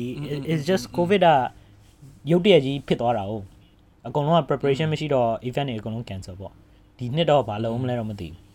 [0.53, 1.29] is just covid က
[2.31, 3.45] ရုတ်တရက်ကြီးဖြစ်သွားတာဟုတ်
[4.07, 6.53] အကုန်လုံးက preparation မရှိတော့ event တွေအကုန်လုံး cancel ပေါ့
[6.99, 8.49] ဒီနှစ်တော့ဘာလုပ်မလဲတော့မသိဘူး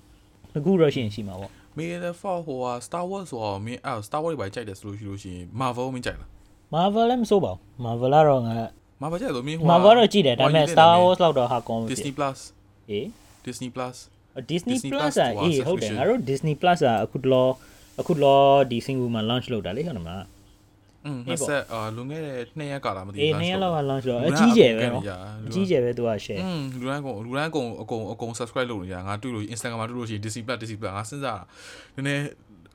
[0.57, 6.28] အခုတော့ရှိရင်ရှိမှာပေါ့ May the 4 ဟိုဟာ Star Wars ဆိုတော့မင်းအဲ့ Star Wars တွေပါကြိုက်တယ်ဆိုလို့ရှိလို့ရှိရင် Marvel မင်းကြိုက်လား
[6.74, 8.56] Marvel လည်းမစိုးပါဘူး Marvel ကတော့ငါ
[9.02, 12.38] Marvel ကြိုက်လို့မင်းဟို Marvel တော့ကြည့်တယ်ဒါပေမဲ့ Star Wars လောက်တော့ဟာကောင်း Disney Plus
[12.90, 13.04] အေး
[13.46, 13.96] Disney Plus
[14.50, 17.48] Disney Plus อ่ะအေးဟုတ်တယ်ငါတို့ Disney Plus อ่ะအခုတလော
[18.00, 18.40] အခုလော
[18.70, 20.22] ဒီ single မှာ launch လုပ်တာလေဟုတ်တယ်မလား
[21.06, 25.02] อืมနှစ်ဆက်အာလွန်ခဲ့တဲ့2ရက်ကာလာမသိဘူးအေး2ရက်လောက်က launch တော့အကြီးကျယ်ပဲနော်
[25.46, 31.42] အကြီးကျယ်ပဲသူက share อืมလူတိုင်းကုန်လူတိုင်းကုန်အကုန်အကုန် subscribe လုပ်နေကြငါတွေ့လို့ Instagram မှာတွေ့လို့ရှိရင် Disney Plus Disney Plus ငါစဉ်းစား
[31.94, 32.22] နည်းနည်း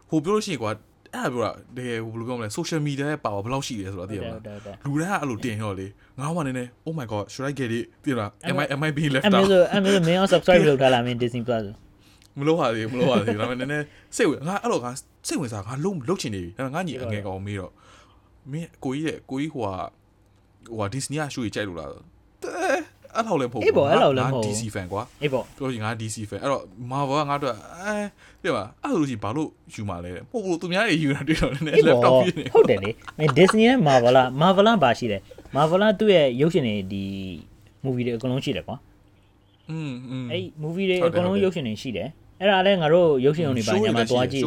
[0.09, 0.71] ဟိုပြောလို့ရှိရင်ကွာ
[1.15, 5.87] အဲ့ဒါပြောတာတကယ်ဟိုဘယ်လိုပြောမလဲ social media ရဲ့ power ဘယ်လောက်ရှိလဲဆိုတော့သိရမလားလူတိုင်းကအဲ့လိုတင်ရောလေ
[6.19, 9.29] ငါမှနည်းနည်း oh my god should i get it သိလား am i am i being left out
[9.29, 11.65] အမေဆိုအမေဆိုမင်းအောင် subscribe လုပ်ထားလားမင်း Disney Plus
[12.39, 13.85] မလို့ပါသေးမလို့ပါသေးဒါပေမဲ့နည်းနည်း
[14.15, 14.91] စိတ်ဝင်ငါအဲ့လိုငါ
[15.27, 17.71] စိတ်ဝင်စားငါလုံးလုံးချင်နေပြီဒါပေမဲ့ငါညီအငယ်ကောင်မေးတော့
[18.51, 19.73] မင်းကိုကြီးတဲ့ကိုကြီးဟိုဟာ
[20.67, 21.89] ဟိုဟာ Disney က show ကြီးကြိုက်လို့လား
[23.15, 27.95] အဲ့လောက်လည်းမဟုတ်ဘူးအေးပေါ့အဲ့လောက်လည်းမဟုတ် DC fan ကွာအေးပေါ့ပြောရင်ငါ DC fan အဲ့တော့ Marvel ကငါတို့အဲ
[28.43, 35.17] ပြပါအဲ့လိုကြီးဘာလို့ယူမှာလဲပို့လို့သူများတွေယူတာတွေ့တော့နည်းနည်း laptop ပြနေဟုတ်တယ်လေမင်း Disney နဲ့ Marvel က Marvel ကဘာရှိလဲ
[35.55, 37.03] Marvel ကသူ့ရဲ့ရုပ်ရှင်တွေဒီ
[37.85, 38.75] movie တွေအကုန်လုံးရှိတယ်ကွာ
[39.69, 42.07] อืมอืมအဲ့ movie တွေအကုန်လုံးရုပ်ရှင်တွေရှိတယ်
[42.39, 44.43] အဲ့ဒါလည်းငါတို့ရုပ်ရှင်ုံတွေပါညာမှာသွားကြည့်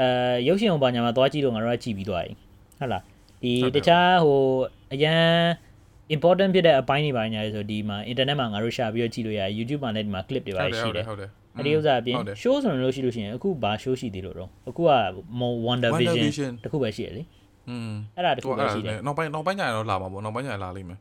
[0.00, 0.06] အဲ
[0.48, 2.34] ရုပ်ရှင်ုံပါညာမှာသွားကြည့်လို့ငါတို့ကကြည့်ပြီးသွားပြီ
[2.78, 3.02] ဟုတ်လား
[3.43, 4.41] ဒီတခြားဟို
[4.93, 5.21] အရန်
[6.15, 14.91] important ဖြစ်တဲ့အပိုင်းတွေပါညာလေဆိုဒီမှာ internet မှာငါတို့ရှာပြီးတော့ကြည့်လို့ရတယ် YouTube မှာလည်းဒီမှာ clip တွေပါရှိတယ်ဟုတ်တယ်အဲ့ဒီဥစ္စာအပြင် show ဆိုလို့ရှိလို့ရှိရင်အခုဘာ show ရှိသေးလို့တော့အခုက
[15.65, 17.23] Wonder Vision တခုပဲရှိရလေ
[17.69, 20.99] อืมအဲ့ဒါတခုပဲရှိတယ်နောက်ပိုင်းနောက်ပိုင်းညရင်တော့လာမှာပေါ့နောက်ပိုင်းညရင်လာလိမ့်မယ်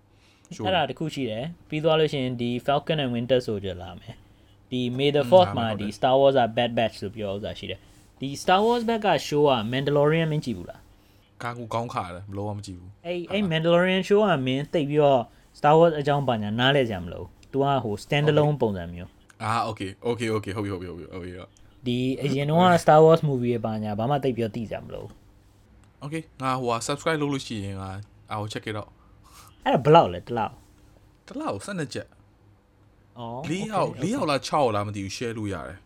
[0.66, 4.14] အဲ့ဒါတခုရှိတယ်ပြီးသွားလို့ရှိရင်ဒီ Falcon and Winter Soldier လာမယ်
[4.70, 7.78] ဒီ May the 4th မှာဒီ Star Wars က Bad Batch ဆိုပြောဥစ္စာရှိတယ်
[8.20, 10.80] ဒီ Star Wars ဘက်က show က Mandalorian မင်းကြည့်ဘူးလား
[11.43, 15.22] ကာကူကောင်းခါတယ်ဘလို့မကြည့်ဘူးအဲ့အဲ့ Mandalorian show ကမင်းသိပြီးတော့
[15.59, 19.11] Star Wars အကြောင်းပါညာနားလဲကြမလို့ तू ကဟို standalone ပုံစံမျိုး
[19.43, 21.32] အာ okay okay okay ဟုတ်ပြီဟုတ်ပြီဟုတ်ပြီဟုတ်ပြီ
[21.86, 25.09] ဒီအရင်တော့ Star Wars movie ရဲ့ပါညာဘာမှသိပြီးတော့သိကြမလို့
[26.05, 27.91] okay ငါဟိုဟာ subscribe လုပ်လို့ရှိရင်ငါ
[28.32, 28.91] I'll check it out
[29.64, 30.55] အဲ့ဒါဘယ်လောက်လဲတလောက်
[31.28, 32.09] တလောက်12ချက်
[33.18, 35.78] အော်၄ယောက်၄ယောက်လား6ယောက်လားမသိဘူး share လို့ရတယ်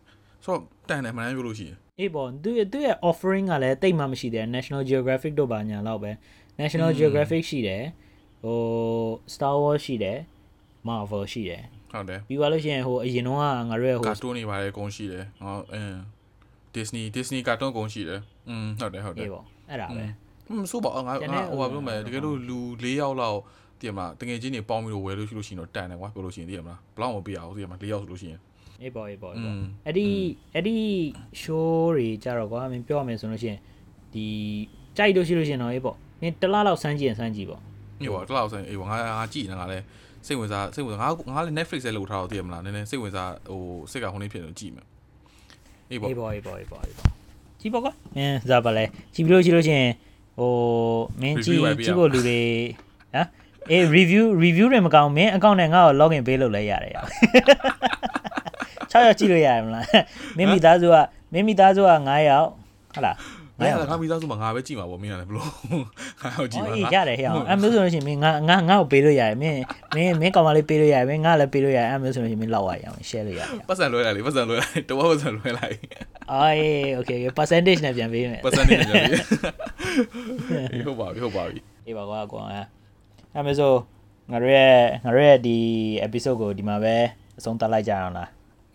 [0.45, 6.11] ဆိုတော့တန်တယ်မှန်တယ်ပြောလို့ရှိရင် အေးပေါ့သူသူရဲ့ offering ကလည်းတိတ်မှမရှိသေး National Geographic တို့ပါညာတော့ပဲ
[6.61, 7.82] National Geographic ရှိတယ်
[8.42, 8.59] ဟို
[9.34, 10.18] Star Wars ရှိတယ်
[10.88, 15.97] Marvel ရှိတယ်ဟုတ်တယ်ပြီးသွားလို့ရှိရင်ဟိုအရင်တော့ငါတို့ရဲ့ဟို cartoon တွေပါတယ်အကုန်ရှိတယ်ဟောအင်း
[16.76, 20.05] Disney Disney cartoon အကုန်ရှိတယ်อืมဟုတ်တယ်ဟုတ်တယ်အေးပေါ့အဲ့ဒါပဲ
[20.59, 23.38] မဆိုးပါငါဟိုပါပြောမယ်တကယ်လို့လူ၄ယောက်လောက်
[23.80, 28.40] တည်မလားတကယ်ချင်းတွေပေါင်းပြီးတော့ဝယ်လို့ရှိလို့ရှိရင်တော့တန်တယ်ကွာပြောလို့ရှိရင်တည်မလားဘလောက်မပေးရဘူးတည်မလား၄ယောက်ဆိုလို့ရှိရင်
[28.85, 29.55] အေးပေါ့အေးပေါ့အေးပေါ့
[29.87, 30.07] အဲ့ဒီ
[30.55, 30.76] အဲ့ဒီ
[31.43, 33.59] show တွေကြတော့ကွာမင်းပြောရမယ်ဆိုလို့ရှိရင်
[34.14, 34.24] ဒီ
[34.97, 37.61] ကြိုက်လို့ရှိလို့ရှိရင်တော့အေးပေါ့မင်းတစ်လားလောက်စမ်းကြည့်ရင်စမ်းကြည့်ပေါ့
[38.01, 39.85] အေးပေါ့တစ်လားလောက်စမ်းအေးပေါ့ငါငါကြည့်နေငါလည်း
[40.26, 43.61] စိတ်ဝင်စားစိတ်ဝင်စားငါငါလည်း Netflix လည်းလုပ်ထားတော့သိရမလားနည်းနည်းစိတ်ဝင်စားဟို
[43.91, 44.87] စိတ်ကဟိုနေ့ဖြစ်နေကြည့်မယ်
[45.91, 47.11] အေးပေါ့အေးပေါ့အေးပေါ့အေးပေါ့အေးပေါ့
[47.61, 49.89] ကြည့်ပေါ့ကွာမင်းစားပါလဲကြည့်ပြီးလို့ကြည့်လို့ချင်း
[50.39, 50.53] ဟို
[51.20, 52.41] မင်းကြည့်ကြည့်ဖို့လူတွေ
[53.14, 53.28] ဟမ်
[53.70, 56.99] အေး review review တွေမကောင်းမင်း account နဲ့ငါ့ကို login ပေးလို့လည်းရတယ်ရ
[58.95, 59.86] 6ရောက်ကြည့်လို့ရတယ်မလား
[60.36, 60.97] မင်းမိသားစုက
[61.32, 62.49] မင်းမိသားစုက9ယောက်
[62.95, 63.16] ဟုတ်လား
[63.61, 65.47] ငါကမိသားစုမှာငါပဲကြည့်မှာပေါ့မင်းလည်းဘလို့
[66.22, 69.57] ငါ့ကိုကြည့်မှာအေးရတယ်ဟဲ့အောင်အဲ့မျိုးဆိုလို့ရှိရင်မင်းငါငါငါ့ကိုပေးလို့ရတယ်မင်း
[69.95, 75.76] မင်းမင်းကောင်မလေးပေးလို့ရတယ်မင်းငါလည်းပေးလို့ရတယ်အဲ့မျိုးဆိုလို့ရှိရင်မင်းလောက်ရအောင် share လို့ရတယ်ပတ်စံလွှဲလိုက်လေပတ်စံလွှဲလိုက်တော့ပတ်စံလွှဲလိုက်
[76.32, 82.42] အေး okay okay percentage နဲ့ပြန်ပေးမယ် percentage နဲ့ပြန်ပေးဟုတ်ပါပြီဟုတ်ပါပြီအေးပါကွာကွာ
[83.34, 83.72] အဲ့မျိုးဆို
[84.30, 84.74] ငါတို့ရဲ့
[85.05, 85.59] ငါတို့ရဲ့ဒီ
[86.07, 86.97] episode ကိုဒီမှာပဲ
[87.38, 88.28] အဆုံးသတ်လိုက်ကြအောင်လား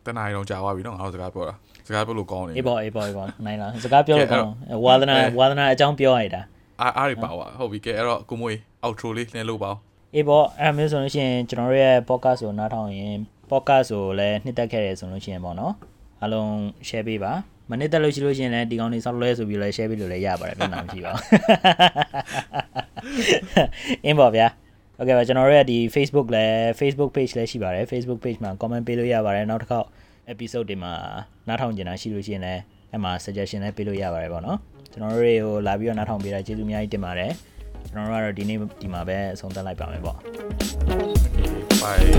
[0.10, 1.56] တနားရီတော့ကြာသွားပြီနော်ငါတို့စကားပြောတာ
[1.88, 4.54] စကားပြောလို့ကောင်းတယ်အေးပေါ့အေးပေါ့အေးပေါ့နိုင်လားစကားပြောလို့ကောင်း
[4.86, 6.42] ဝါသနာဝါသနာအကြောင်းပြောရတာ
[6.82, 8.54] အားအားရပါဝါဟုတ်ပြီကဲအဲ့တော့ကိုမွေ
[8.86, 9.72] outro လေးနည်းလို့ပါ
[10.16, 13.16] အေးပေါ့အဲ့မျိုးဆိုလို့ရှိရင်ကျွန်တော်တို့ရဲ့ podcast ကိုနားထောင်ရင်
[13.52, 15.74] podcast ကိုလည်းနှစ်သက်ခဲ့တယ်ဆိုလို့ရှိရင်ပေါ့နော်
[16.22, 16.50] အားလုံး
[16.88, 17.34] share ပေးပါ
[17.70, 21.24] မနစ်တက်လို့ရှိလို့ရှိရင်လည်းဒီကောင်းနေဆောက်လဲဆိုပြီးလည်း share ပေးလို့လည်းရပါတယ်ပြန်လာမရှိပါဘူး
[24.06, 24.48] အင်းပေါ့ဗျာ
[25.00, 29.88] โอเคပါကျွန်တော်တို့ရဲ့ဒီ Facebook လည်း Facebook page လည်းရှိပါတယ် Facebook page မှာ comment ပေးလို့ရပါတယ်နောက်တစ်ခေါက်
[30.34, 30.94] episode တွေမှာ
[31.48, 34.58] နားထောင်ကြတာရှိလို့ရှိရင်လည်းအဲ့မှာ suggestion လည်းပေးလို့ရပါတယ်ပေါ့နော်
[34.92, 37.32] ကျွန်တော်တို့တွေကိုလာပြီးတော့နားထောင်ပေးတာကျေးဇူးအများကြီးတင်ပါတယ်
[37.88, 40.18] ကျွန်တော်တို့ကတော့ဒီနေ့ဒီမှာပဲအဆုံးသတ်လိုက်ပါမယ်ပေါ့
[41.82, 42.10] Bye